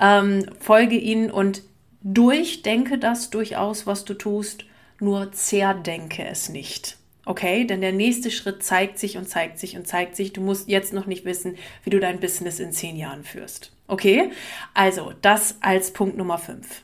Ähm, 0.00 0.46
folge 0.60 0.96
ihnen 0.96 1.30
und 1.30 1.62
durchdenke 2.02 2.98
das 2.98 3.30
durchaus, 3.30 3.86
was 3.86 4.04
du 4.04 4.14
tust, 4.14 4.64
nur 5.00 5.32
zerdenke 5.32 6.24
es 6.24 6.48
nicht. 6.48 6.96
Okay, 7.24 7.64
denn 7.64 7.80
der 7.80 7.92
nächste 7.92 8.30
Schritt 8.30 8.64
zeigt 8.64 8.98
sich 8.98 9.16
und 9.16 9.28
zeigt 9.28 9.58
sich 9.58 9.76
und 9.76 9.86
zeigt 9.86 10.16
sich. 10.16 10.32
Du 10.32 10.40
musst 10.40 10.68
jetzt 10.68 10.92
noch 10.92 11.06
nicht 11.06 11.24
wissen, 11.24 11.56
wie 11.84 11.90
du 11.90 12.00
dein 12.00 12.18
Business 12.18 12.58
in 12.58 12.72
zehn 12.72 12.96
Jahren 12.96 13.22
führst. 13.22 13.72
Okay, 13.86 14.30
also 14.74 15.12
das 15.22 15.56
als 15.60 15.92
Punkt 15.92 16.16
Nummer 16.16 16.38
fünf. 16.38 16.82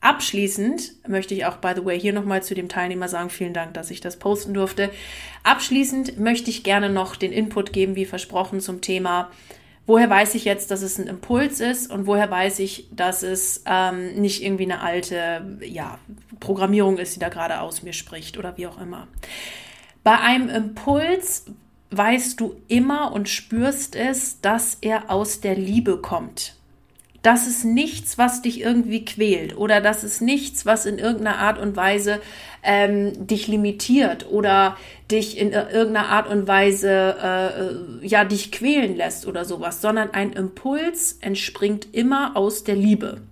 Abschließend 0.00 1.08
möchte 1.08 1.34
ich 1.34 1.46
auch, 1.46 1.56
by 1.56 1.72
the 1.76 1.84
way, 1.84 1.98
hier 1.98 2.12
nochmal 2.12 2.42
zu 2.42 2.54
dem 2.54 2.68
Teilnehmer 2.68 3.08
sagen, 3.08 3.30
vielen 3.30 3.54
Dank, 3.54 3.74
dass 3.74 3.90
ich 3.90 4.00
das 4.00 4.18
posten 4.18 4.52
durfte. 4.52 4.90
Abschließend 5.44 6.18
möchte 6.18 6.50
ich 6.50 6.64
gerne 6.64 6.90
noch 6.90 7.14
den 7.14 7.32
Input 7.32 7.72
geben, 7.72 7.94
wie 7.94 8.04
versprochen, 8.04 8.60
zum 8.60 8.80
Thema 8.80 9.30
woher 9.86 10.08
weiß 10.08 10.34
ich 10.34 10.44
jetzt, 10.44 10.70
dass 10.70 10.82
es 10.82 10.98
ein 10.98 11.06
Impuls 11.06 11.60
ist 11.60 11.90
und 11.90 12.06
woher 12.06 12.30
weiß 12.30 12.60
ich, 12.60 12.88
dass 12.92 13.22
es 13.22 13.62
ähm, 13.66 14.14
nicht 14.14 14.42
irgendwie 14.42 14.64
eine 14.64 14.80
alte 14.80 15.58
ja, 15.60 15.98
Programmierung 16.40 16.98
ist, 16.98 17.16
die 17.16 17.20
da 17.20 17.28
gerade 17.28 17.60
aus 17.60 17.82
mir 17.82 17.92
spricht 17.92 18.38
oder 18.38 18.56
wie 18.56 18.66
auch 18.66 18.80
immer. 18.80 19.08
Bei 20.04 20.18
einem 20.18 20.48
Impuls 20.48 21.44
weißt 21.90 22.40
du 22.40 22.56
immer 22.68 23.12
und 23.12 23.28
spürst 23.28 23.96
es, 23.96 24.40
dass 24.40 24.78
er 24.80 25.10
aus 25.10 25.40
der 25.40 25.56
Liebe 25.56 25.98
kommt. 25.98 26.56
Das 27.22 27.46
ist 27.46 27.64
nichts, 27.64 28.18
was 28.18 28.42
dich 28.42 28.60
irgendwie 28.60 29.04
quält 29.04 29.56
oder 29.56 29.80
das 29.80 30.02
ist 30.02 30.22
nichts, 30.22 30.66
was 30.66 30.86
in 30.86 30.98
irgendeiner 30.98 31.38
Art 31.38 31.58
und 31.58 31.76
Weise 31.76 32.20
ähm, 32.62 33.26
dich 33.26 33.48
limitiert 33.48 34.26
oder 34.30 34.76
dich 35.10 35.36
in 35.38 35.52
irgendeiner 35.52 36.08
Art 36.08 36.28
und 36.28 36.46
Weise 36.46 37.16
äh, 38.02 38.06
ja 38.06 38.24
dich 38.24 38.52
quälen 38.52 38.96
lässt 38.96 39.26
oder 39.26 39.44
sowas, 39.44 39.80
sondern 39.80 40.10
ein 40.10 40.32
Impuls 40.32 41.18
entspringt 41.20 41.88
immer 41.92 42.36
aus 42.36 42.64
der 42.64 42.76
Liebe. 42.76 43.22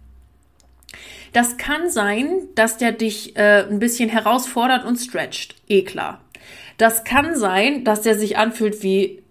Das 1.32 1.56
kann 1.58 1.90
sein, 1.90 2.48
dass 2.56 2.76
der 2.76 2.92
dich 2.92 3.36
äh, 3.36 3.64
ein 3.68 3.78
bisschen 3.78 4.08
herausfordert 4.08 4.84
und 4.84 4.96
stretcht, 4.96 5.54
eh 5.68 5.82
klar. 5.82 6.20
Das 6.76 7.04
kann 7.04 7.36
sein, 7.36 7.84
dass 7.84 8.02
der 8.02 8.18
sich 8.18 8.36
anfühlt 8.36 8.82
wie 8.82 9.22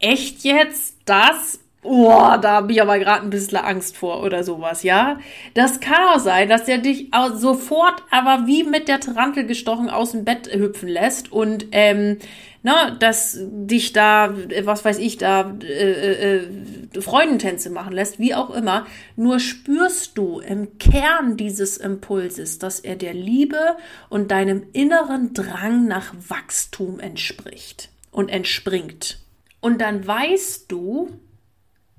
echt 0.00 0.42
jetzt 0.42 0.96
das 1.04 1.59
Oh, 1.82 2.36
da 2.42 2.56
habe 2.56 2.72
ich 2.72 2.82
aber 2.82 2.98
gerade 2.98 3.24
ein 3.24 3.30
bisschen 3.30 3.56
Angst 3.56 3.96
vor 3.96 4.22
oder 4.22 4.44
sowas, 4.44 4.82
ja. 4.82 5.18
Das 5.54 5.80
kann 5.80 6.14
auch 6.14 6.18
sein, 6.18 6.50
dass 6.50 6.68
er 6.68 6.76
dich 6.76 7.10
sofort 7.34 8.02
aber 8.10 8.46
wie 8.46 8.64
mit 8.64 8.86
der 8.86 9.00
Tarantel 9.00 9.46
gestochen 9.46 9.88
aus 9.88 10.12
dem 10.12 10.24
Bett 10.24 10.50
hüpfen 10.52 10.90
lässt 10.90 11.32
und 11.32 11.66
ähm, 11.72 12.18
na, 12.62 12.90
dass 12.90 13.38
dich 13.40 13.94
da, 13.94 14.34
was 14.64 14.84
weiß 14.84 14.98
ich, 14.98 15.16
da 15.16 15.56
äh, 15.62 16.40
äh, 16.40 16.48
Freudentänze 17.00 17.70
machen 17.70 17.94
lässt, 17.94 18.18
wie 18.18 18.34
auch 18.34 18.50
immer. 18.50 18.86
Nur 19.16 19.40
spürst 19.40 20.18
du 20.18 20.40
im 20.40 20.76
Kern 20.76 21.38
dieses 21.38 21.78
Impulses, 21.78 22.58
dass 22.58 22.80
er 22.80 22.96
der 22.96 23.14
Liebe 23.14 23.76
und 24.10 24.30
deinem 24.30 24.64
inneren 24.74 25.32
Drang 25.32 25.86
nach 25.86 26.12
Wachstum 26.28 27.00
entspricht 27.00 27.88
und 28.10 28.28
entspringt. 28.28 29.20
Und 29.62 29.80
dann 29.80 30.06
weißt 30.06 30.70
du, 30.70 31.08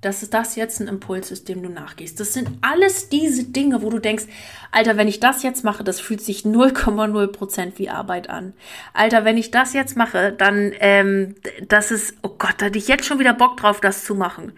dass 0.01 0.27
das 0.29 0.55
jetzt 0.55 0.81
ein 0.81 0.87
Impuls 0.87 1.31
ist, 1.31 1.47
dem 1.47 1.61
du 1.61 1.69
nachgehst. 1.69 2.19
Das 2.19 2.33
sind 2.33 2.49
alles 2.61 3.09
diese 3.09 3.45
Dinge, 3.45 3.81
wo 3.81 3.89
du 3.89 3.99
denkst, 3.99 4.25
Alter, 4.71 4.97
wenn 4.97 5.07
ich 5.07 5.19
das 5.19 5.43
jetzt 5.43 5.63
mache, 5.63 5.83
das 5.83 5.99
fühlt 5.99 6.21
sich 6.21 6.41
0,0 6.41 7.27
Prozent 7.27 7.77
wie 7.77 7.89
Arbeit 7.89 8.29
an. 8.29 8.53
Alter, 8.93 9.25
wenn 9.25 9.37
ich 9.37 9.51
das 9.51 9.73
jetzt 9.73 9.95
mache, 9.95 10.33
dann, 10.33 10.73
ähm, 10.79 11.35
das 11.67 11.91
ist, 11.91 12.15
oh 12.23 12.29
Gott, 12.37 12.55
da 12.57 12.65
hätte 12.65 12.79
ich 12.79 12.87
jetzt 12.87 13.05
schon 13.05 13.19
wieder 13.19 13.33
Bock 13.33 13.57
drauf, 13.57 13.79
das 13.79 14.03
zu 14.03 14.15
machen. 14.15 14.53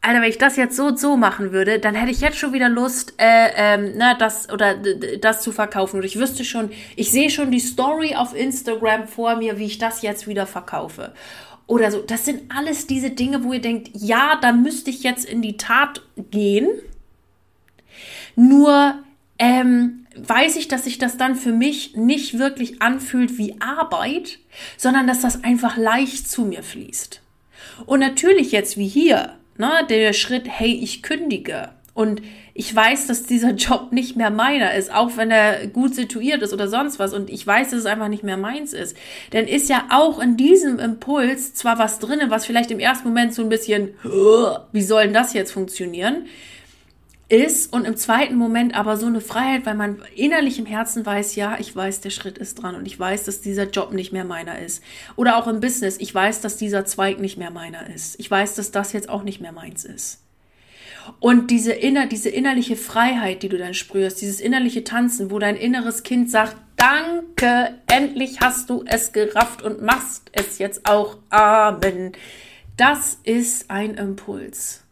Alter, 0.00 0.20
wenn 0.20 0.30
ich 0.30 0.38
das 0.38 0.56
jetzt 0.56 0.74
so 0.74 0.86
und 0.86 0.98
so 0.98 1.16
machen 1.16 1.52
würde, 1.52 1.78
dann 1.78 1.94
hätte 1.94 2.10
ich 2.10 2.20
jetzt 2.20 2.36
schon 2.36 2.52
wieder 2.52 2.68
Lust, 2.68 3.14
äh, 3.18 3.50
ähm, 3.54 3.92
na, 3.94 4.14
das 4.14 4.50
oder 4.50 4.74
das 5.20 5.42
zu 5.42 5.52
verkaufen. 5.52 5.98
Und 5.98 6.04
ich 6.04 6.18
wüsste 6.18 6.44
schon, 6.44 6.72
ich 6.96 7.12
sehe 7.12 7.30
schon 7.30 7.52
die 7.52 7.60
Story 7.60 8.16
auf 8.16 8.34
Instagram 8.34 9.06
vor 9.06 9.36
mir, 9.36 9.58
wie 9.58 9.66
ich 9.66 9.78
das 9.78 10.02
jetzt 10.02 10.26
wieder 10.26 10.46
verkaufe 10.48 11.12
oder 11.66 11.90
so. 11.90 12.00
Das 12.00 12.24
sind 12.24 12.50
alles 12.54 12.86
diese 12.86 13.10
Dinge, 13.10 13.44
wo 13.44 13.52
ihr 13.52 13.60
denkt, 13.60 13.90
ja, 13.94 14.38
da 14.40 14.52
müsste 14.52 14.90
ich 14.90 15.02
jetzt 15.02 15.24
in 15.24 15.42
die 15.42 15.56
Tat 15.56 16.02
gehen. 16.30 16.68
Nur 18.36 18.94
ähm, 19.38 20.06
weiß 20.16 20.56
ich, 20.56 20.68
dass 20.68 20.84
sich 20.84 20.98
das 20.98 21.16
dann 21.16 21.34
für 21.34 21.52
mich 21.52 21.96
nicht 21.96 22.38
wirklich 22.38 22.82
anfühlt 22.82 23.38
wie 23.38 23.60
Arbeit, 23.60 24.38
sondern 24.76 25.06
dass 25.06 25.20
das 25.20 25.44
einfach 25.44 25.76
leicht 25.76 26.30
zu 26.30 26.44
mir 26.44 26.62
fließt. 26.62 27.20
Und 27.86 28.00
natürlich 28.00 28.52
jetzt 28.52 28.76
wie 28.76 28.88
hier, 28.88 29.36
ne, 29.56 29.86
der 29.88 30.12
Schritt, 30.12 30.48
hey, 30.48 30.72
ich 30.72 31.02
kündige. 31.02 31.70
Und 31.94 32.22
ich 32.54 32.74
weiß, 32.74 33.06
dass 33.06 33.22
dieser 33.24 33.50
Job 33.54 33.92
nicht 33.92 34.16
mehr 34.16 34.30
meiner 34.30 34.74
ist, 34.74 34.92
auch 34.92 35.16
wenn 35.16 35.30
er 35.30 35.66
gut 35.66 35.94
situiert 35.94 36.42
ist 36.42 36.52
oder 36.52 36.68
sonst 36.68 36.98
was. 36.98 37.14
Und 37.14 37.30
ich 37.30 37.46
weiß, 37.46 37.70
dass 37.70 37.80
es 37.80 37.86
einfach 37.86 38.08
nicht 38.08 38.24
mehr 38.24 38.36
meins 38.36 38.72
ist. 38.72 38.96
Denn 39.32 39.46
ist 39.46 39.68
ja 39.68 39.86
auch 39.90 40.20
in 40.20 40.36
diesem 40.36 40.78
Impuls 40.78 41.54
zwar 41.54 41.78
was 41.78 41.98
drinnen, 41.98 42.30
was 42.30 42.46
vielleicht 42.46 42.70
im 42.70 42.80
ersten 42.80 43.08
Moment 43.08 43.34
so 43.34 43.42
ein 43.42 43.48
bisschen, 43.48 43.94
wie 44.72 44.82
soll 44.82 45.04
denn 45.04 45.14
das 45.14 45.32
jetzt 45.32 45.52
funktionieren? 45.52 46.26
ist 47.32 47.72
und 47.72 47.86
im 47.86 47.96
zweiten 47.96 48.36
Moment 48.36 48.74
aber 48.74 48.98
so 48.98 49.06
eine 49.06 49.22
Freiheit, 49.22 49.64
weil 49.64 49.74
man 49.74 50.02
innerlich 50.14 50.58
im 50.58 50.66
Herzen 50.66 51.06
weiß, 51.06 51.34
ja, 51.34 51.56
ich 51.58 51.74
weiß, 51.74 52.02
der 52.02 52.10
Schritt 52.10 52.36
ist 52.36 52.56
dran 52.56 52.74
und 52.74 52.84
ich 52.84 53.00
weiß, 53.00 53.24
dass 53.24 53.40
dieser 53.40 53.70
Job 53.70 53.94
nicht 53.94 54.12
mehr 54.12 54.26
meiner 54.26 54.58
ist. 54.58 54.82
Oder 55.16 55.38
auch 55.38 55.46
im 55.46 55.60
Business, 55.60 55.96
ich 55.98 56.14
weiß, 56.14 56.42
dass 56.42 56.58
dieser 56.58 56.84
Zweig 56.84 57.20
nicht 57.20 57.38
mehr 57.38 57.50
meiner 57.50 57.88
ist. 57.88 58.20
Ich 58.20 58.30
weiß, 58.30 58.54
dass 58.56 58.70
das 58.70 58.92
jetzt 58.92 59.08
auch 59.08 59.22
nicht 59.22 59.40
mehr 59.40 59.52
meins 59.52 59.86
ist. 59.86 60.21
Und 61.20 61.50
diese, 61.50 61.72
inner, 61.72 62.06
diese 62.06 62.28
innerliche 62.28 62.76
Freiheit, 62.76 63.42
die 63.42 63.48
du 63.48 63.58
dann 63.58 63.74
spürst, 63.74 64.20
dieses 64.20 64.40
innerliche 64.40 64.84
Tanzen, 64.84 65.30
wo 65.30 65.38
dein 65.38 65.56
inneres 65.56 66.02
Kind 66.02 66.30
sagt, 66.30 66.56
danke, 66.76 67.78
endlich 67.86 68.40
hast 68.40 68.70
du 68.70 68.84
es 68.86 69.12
gerafft 69.12 69.62
und 69.62 69.82
machst 69.82 70.30
es 70.32 70.58
jetzt 70.58 70.88
auch. 70.88 71.18
Amen. 71.30 72.12
Das 72.76 73.18
ist 73.24 73.70
ein 73.70 73.94
Impuls. 73.94 74.82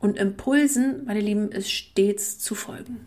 Und 0.00 0.18
Impulsen, 0.18 1.04
meine 1.06 1.20
Lieben, 1.20 1.50
ist 1.50 1.70
stets 1.70 2.38
zu 2.38 2.54
folgen. 2.54 3.06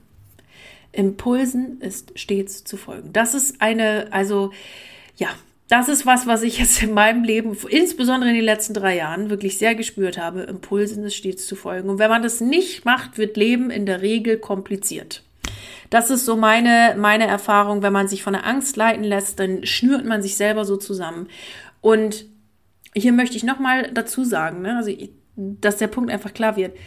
Impulsen 0.91 1.79
ist 1.81 2.17
stets 2.17 2.63
zu 2.63 2.77
folgen. 2.77 3.13
Das 3.13 3.33
ist 3.33 3.61
eine, 3.61 4.07
also, 4.11 4.51
ja, 5.15 5.29
das 5.67 5.89
ist 5.89 6.05
was, 6.05 6.27
was 6.27 6.43
ich 6.43 6.59
jetzt 6.59 6.81
in 6.81 6.93
meinem 6.93 7.23
Leben, 7.23 7.55
insbesondere 7.69 8.29
in 8.29 8.35
den 8.35 8.45
letzten 8.45 8.73
drei 8.73 8.95
Jahren, 8.95 9.29
wirklich 9.29 9.57
sehr 9.57 9.75
gespürt 9.75 10.17
habe. 10.17 10.41
Impulsen 10.41 11.03
ist 11.03 11.15
stets 11.15 11.45
zu 11.45 11.55
folgen. 11.55 11.89
Und 11.89 11.99
wenn 11.99 12.09
man 12.09 12.23
das 12.23 12.39
nicht 12.39 12.85
macht, 12.85 13.17
wird 13.17 13.35
Leben 13.35 13.69
in 13.69 13.85
der 13.85 14.01
Regel 14.01 14.37
kompliziert. 14.37 15.23
Das 15.89 16.09
ist 16.09 16.25
so 16.25 16.37
meine, 16.37 16.95
meine 16.97 17.27
Erfahrung. 17.27 17.81
Wenn 17.81 17.93
man 17.93 18.07
sich 18.07 18.23
von 18.23 18.33
der 18.33 18.45
Angst 18.45 18.77
leiten 18.77 19.03
lässt, 19.03 19.39
dann 19.39 19.65
schnürt 19.65 20.05
man 20.05 20.21
sich 20.21 20.37
selber 20.37 20.63
so 20.63 20.77
zusammen. 20.77 21.27
Und 21.81 22.25
hier 22.95 23.11
möchte 23.11 23.35
ich 23.35 23.43
nochmal 23.43 23.91
dazu 23.93 24.23
sagen, 24.23 24.61
ne, 24.61 24.77
also, 24.77 24.91
dass 25.35 25.77
der 25.77 25.87
Punkt 25.87 26.11
einfach 26.11 26.33
klar 26.33 26.55
wird. 26.55 26.77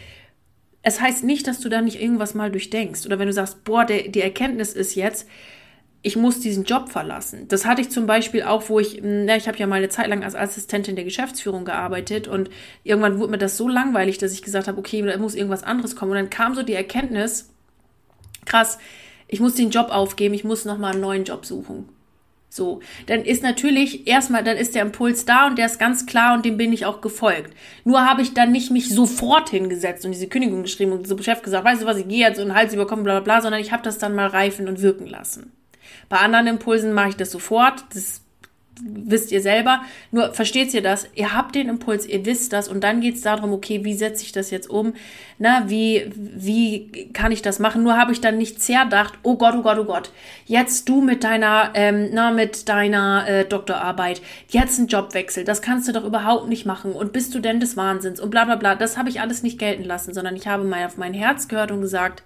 Es 0.83 0.99
heißt 0.99 1.23
nicht, 1.23 1.45
dass 1.45 1.59
du 1.59 1.69
da 1.69 1.81
nicht 1.81 2.01
irgendwas 2.01 2.33
mal 2.33 2.51
durchdenkst. 2.51 3.05
Oder 3.05 3.19
wenn 3.19 3.27
du 3.27 3.33
sagst, 3.33 3.63
boah, 3.63 3.85
der, 3.85 4.07
die 4.07 4.21
Erkenntnis 4.21 4.73
ist 4.73 4.95
jetzt, 4.95 5.27
ich 6.03 6.15
muss 6.15 6.39
diesen 6.39 6.63
Job 6.63 6.89
verlassen. 6.89 7.47
Das 7.47 7.65
hatte 7.65 7.81
ich 7.81 7.91
zum 7.91 8.07
Beispiel 8.07 8.43
auch, 8.43 8.69
wo 8.69 8.79
ich, 8.79 9.01
na, 9.03 9.35
ich 9.35 9.47
habe 9.47 9.57
ja 9.57 9.67
mal 9.67 9.75
eine 9.75 9.89
Zeit 9.89 10.07
lang 10.07 10.23
als 10.23 10.35
Assistentin 10.35 10.95
der 10.95 11.05
Geschäftsführung 11.05 11.63
gearbeitet 11.63 12.27
und 12.27 12.49
irgendwann 12.83 13.19
wurde 13.19 13.31
mir 13.31 13.37
das 13.37 13.57
so 13.57 13.67
langweilig, 13.67 14.17
dass 14.17 14.33
ich 14.33 14.41
gesagt 14.41 14.67
habe, 14.67 14.79
okay, 14.79 15.01
da 15.03 15.17
muss 15.17 15.35
irgendwas 15.35 15.63
anderes 15.63 15.95
kommen. 15.95 16.11
Und 16.11 16.17
dann 16.17 16.29
kam 16.29 16.55
so 16.55 16.63
die 16.63 16.73
Erkenntnis, 16.73 17.49
krass, 18.45 18.79
ich 19.27 19.39
muss 19.39 19.55
den 19.55 19.69
Job 19.69 19.89
aufgeben, 19.91 20.33
ich 20.33 20.43
muss 20.43 20.65
nochmal 20.65 20.93
einen 20.93 21.01
neuen 21.01 21.23
Job 21.23 21.45
suchen. 21.45 21.87
So, 22.49 22.81
dann 23.05 23.23
ist 23.23 23.43
natürlich 23.43 24.07
erstmal, 24.07 24.43
dann 24.43 24.57
ist 24.57 24.75
der 24.75 24.81
Impuls 24.81 25.23
da 25.23 25.47
und 25.47 25.57
der 25.57 25.67
ist 25.67 25.79
ganz 25.79 26.05
klar 26.05 26.33
und 26.33 26.43
dem 26.43 26.57
bin 26.57 26.73
ich 26.73 26.85
auch 26.85 26.99
gefolgt. 26.99 27.53
Nur 27.85 28.05
habe 28.05 28.23
ich 28.23 28.33
dann 28.33 28.51
nicht 28.51 28.71
mich 28.71 28.89
sofort 28.89 29.49
hingesetzt 29.49 30.03
und 30.03 30.11
diese 30.11 30.27
Kündigung 30.27 30.63
geschrieben 30.63 30.91
und 30.91 31.07
so 31.07 31.17
Chef 31.19 31.43
gesagt, 31.43 31.63
weißt 31.63 31.83
du 31.83 31.85
was, 31.85 31.97
ich 31.97 32.09
gehe 32.09 32.27
jetzt 32.27 32.41
und 32.41 32.53
Hals 32.53 32.73
überkommen, 32.73 33.05
bla 33.05 33.19
bla 33.19 33.23
bla, 33.23 33.41
sondern 33.41 33.61
ich 33.61 33.71
habe 33.71 33.83
das 33.83 33.99
dann 33.99 34.15
mal 34.15 34.27
reifen 34.27 34.67
und 34.67 34.81
wirken 34.81 35.07
lassen. 35.07 35.53
Bei 36.09 36.17
anderen 36.17 36.47
Impulsen 36.47 36.93
mache 36.93 37.09
ich 37.09 37.15
das 37.15 37.31
sofort. 37.31 37.83
Das 37.93 38.21
wisst 38.83 39.31
ihr 39.31 39.41
selber. 39.41 39.81
Nur 40.11 40.33
versteht 40.33 40.73
ihr 40.73 40.81
das? 40.81 41.07
Ihr 41.15 41.33
habt 41.33 41.55
den 41.55 41.69
Impuls, 41.69 42.05
ihr 42.05 42.25
wisst 42.25 42.53
das 42.53 42.67
und 42.67 42.83
dann 42.83 43.01
geht 43.01 43.15
es 43.15 43.21
darum, 43.21 43.51
okay, 43.53 43.83
wie 43.83 43.93
setze 43.93 44.23
ich 44.23 44.31
das 44.31 44.51
jetzt 44.51 44.69
um? 44.69 44.93
Na, 45.37 45.69
wie, 45.69 46.11
wie 46.15 47.09
kann 47.13 47.31
ich 47.31 47.41
das 47.41 47.59
machen? 47.59 47.83
Nur 47.83 47.97
habe 47.97 48.11
ich 48.11 48.21
dann 48.21 48.37
nicht 48.37 48.61
zerdacht, 48.61 49.19
oh 49.23 49.35
Gott, 49.35 49.55
oh 49.55 49.61
Gott, 49.61 49.77
oh 49.77 49.85
Gott, 49.85 50.11
jetzt 50.45 50.89
du 50.89 51.01
mit 51.01 51.23
deiner, 51.23 51.71
ähm, 51.73 52.09
na, 52.11 52.31
mit 52.31 52.69
deiner 52.69 53.27
äh, 53.27 53.45
Doktorarbeit, 53.45 54.21
jetzt 54.49 54.79
ein 54.79 54.87
Jobwechsel, 54.87 55.43
das 55.43 55.61
kannst 55.61 55.87
du 55.87 55.93
doch 55.93 56.03
überhaupt 56.03 56.47
nicht 56.47 56.65
machen 56.65 56.93
und 56.93 57.13
bist 57.13 57.35
du 57.35 57.39
denn 57.39 57.59
des 57.59 57.77
Wahnsinns 57.77 58.19
und 58.19 58.29
bla 58.29 58.45
bla 58.45 58.55
bla. 58.55 58.75
Das 58.75 58.97
habe 58.97 59.09
ich 59.09 59.21
alles 59.21 59.43
nicht 59.43 59.59
gelten 59.59 59.83
lassen, 59.83 60.13
sondern 60.13 60.35
ich 60.35 60.47
habe 60.47 60.63
mal 60.63 60.85
auf 60.85 60.97
mein 60.97 61.13
Herz 61.13 61.47
gehört 61.47 61.71
und 61.71 61.81
gesagt, 61.81 62.23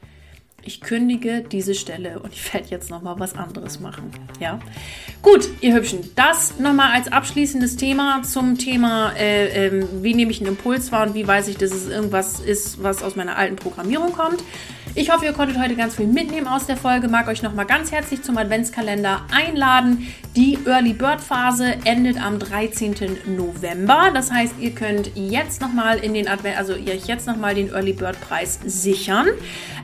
ich 0.66 0.82
kündige 0.82 1.42
diese 1.42 1.76
Stelle 1.76 2.20
und 2.20 2.34
ich 2.34 2.54
werde 2.54 2.68
jetzt 2.70 2.90
nochmal 2.90 3.20
was 3.20 3.36
anderes 3.36 3.80
machen. 3.80 4.12
Ja, 4.40 4.60
gut, 5.22 5.48
ihr 5.62 5.76
Hübschen, 5.76 6.00
das 6.16 6.60
nochmal 6.60 6.92
als 6.92 7.12
abschließendes 7.12 7.78
Thema 7.78 8.24
zum 8.24 8.58
Thema, 8.58 9.14
äh, 9.18 9.68
äh, 9.68 9.88
wie 10.02 10.14
nehme 10.14 10.32
ich 10.32 10.40
einen 10.40 10.50
Impuls 10.50 10.92
wahr 10.92 11.08
und 11.08 11.14
wie 11.14 11.28
weiß 11.28 11.48
ich, 11.48 11.58
dass 11.58 11.72
es 11.72 11.88
irgendwas 11.88 12.40
ist, 12.40 12.82
was 12.82 13.04
aus 13.04 13.16
meiner 13.16 13.38
alten 13.38 13.56
Programmierung 13.56 14.12
kommt. 14.12 14.44
Ich 14.98 15.12
hoffe, 15.12 15.26
ihr 15.26 15.34
konntet 15.34 15.60
heute 15.60 15.76
ganz 15.76 15.96
viel 15.96 16.08
mitnehmen 16.08 16.48
aus 16.48 16.68
der 16.68 16.78
Folge. 16.78 17.10
Mag 17.10 17.28
euch 17.28 17.42
nochmal 17.42 17.66
ganz 17.66 17.92
herzlich 17.92 18.22
zum 18.22 18.38
Adventskalender 18.38 19.24
einladen. 19.30 20.08
Die 20.38 20.58
Early 20.66 20.94
Bird 20.94 21.20
Phase 21.20 21.76
endet 21.84 22.22
am 22.22 22.40
13. 22.40 22.96
November. 23.36 24.12
Das 24.14 24.32
heißt, 24.32 24.56
ihr 24.62 24.72
könnt 24.72 25.12
jetzt 25.16 25.60
nochmal 25.60 25.98
in 25.98 26.14
den 26.14 26.30
Advent, 26.30 26.58
also 26.58 26.76
ihr 26.76 26.96
jetzt 26.96 27.28
nochmal 27.28 27.56
den 27.56 27.74
Early 27.74 27.92
Bird 27.92 28.22
Preis 28.22 28.58
sichern. 28.66 29.28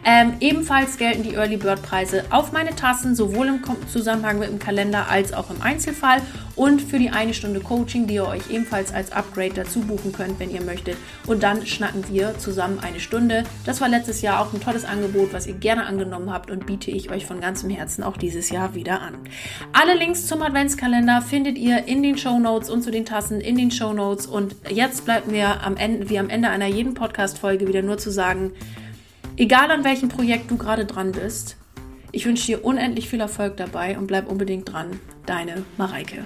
Ähm, 0.04 0.34
ebenfalls 0.40 0.98
gelten 0.98 1.24
die 1.24 1.36
Early 1.36 1.58
Bird 1.58 1.82
Preise 1.82 2.24
auf 2.32 2.52
meine 2.52 2.76
Tassen, 2.76 3.16
sowohl 3.16 3.48
im 3.48 3.62
Zusammenhang 3.88 4.40
mit 4.40 4.50
dem 4.50 4.60
Kalender 4.60 5.08
als 5.10 5.34
auch 5.34 5.50
im 5.50 5.62
Einzelfall. 5.62 6.22
und 6.56 6.82
für 6.82 7.00
die 7.00 7.10
eine 7.10 7.34
Stunde 7.34 7.60
Coaching, 7.60 8.08
die 8.08 8.16
ihr 8.16 8.28
euch 8.28 8.50
ebenfalls 8.52 8.94
als 8.94 9.12
Upgrade 9.12 9.54
dazu 9.56 9.80
buchen 9.80 10.12
könnt, 10.12 10.40
wenn 10.40 10.52
ihr 10.52 10.62
möchtet. 10.62 10.98
Und 11.26 11.44
dann 11.44 11.66
schnacken 11.66 12.04
wir 12.10 12.38
zusammen 12.38 12.80
eine 12.80 13.00
Stunde. 13.00 13.46
Das 13.66 13.82
war 13.82 13.90
letztes 13.90 14.22
Jahr 14.22 14.42
auch 14.42 14.54
ein 14.54 14.62
tolles 14.62 14.86
Angebot, 14.86 15.34
was 15.34 15.48
ihr 15.48 15.54
gerne 15.54 15.86
angenommen 15.86 16.32
habt 16.32 16.52
und 16.52 16.66
biete 16.66 16.92
ich 16.92 17.10
euch 17.10 17.26
von 17.26 17.42
ganzem 17.42 17.70
Herzen 17.70 18.04
auch 18.04 18.18
dieses 18.18 18.50
Jahr 18.50 18.76
wieder 18.76 19.02
an. 19.02 19.16
Alle 19.74 19.96
Links 19.96 20.28
zum 20.28 20.42
Adventskalender 20.42 21.22
findet 21.22 21.58
ihr 21.58 21.88
in 21.88 22.04
den 22.04 22.18
Show 22.18 22.38
Notes 22.38 22.70
und 22.70 22.84
zu 22.84 22.92
den 22.92 23.06
Tassen 23.06 23.42
in 23.42 23.56
den 23.56 23.72
Show 23.72 23.94
Notes. 23.94 24.28
Und 24.28 24.56
jetzt 24.70 25.06
bleibt 25.06 25.32
mir 25.32 25.64
am 25.64 25.78
Ende, 25.78 26.10
wie 26.10 26.20
am 26.20 26.30
Ende 26.30 26.50
einer 26.50 26.68
jeden 26.68 26.94
Podcast-Folge 26.94 27.68
wieder 27.68 27.82
nur 27.82 27.98
zu 27.98 28.12
sagen, 28.12 28.52
egal 29.42 29.72
an 29.72 29.84
welchem 29.84 30.08
Projekt 30.08 30.52
du 30.52 30.58
gerade 30.58 30.86
dran 30.86 31.14
bist, 31.14 31.58
ich 32.12 32.28
wünsche 32.28 32.46
dir 32.46 32.64
unendlich 32.64 33.10
viel 33.10 33.20
Erfolg 33.20 33.58
dabei 33.58 33.98
und 33.98 34.06
bleib 34.06 34.30
unbedingt 34.30 34.72
dran. 34.72 35.00
Deine 35.26 35.64
Mareike. 35.78 36.26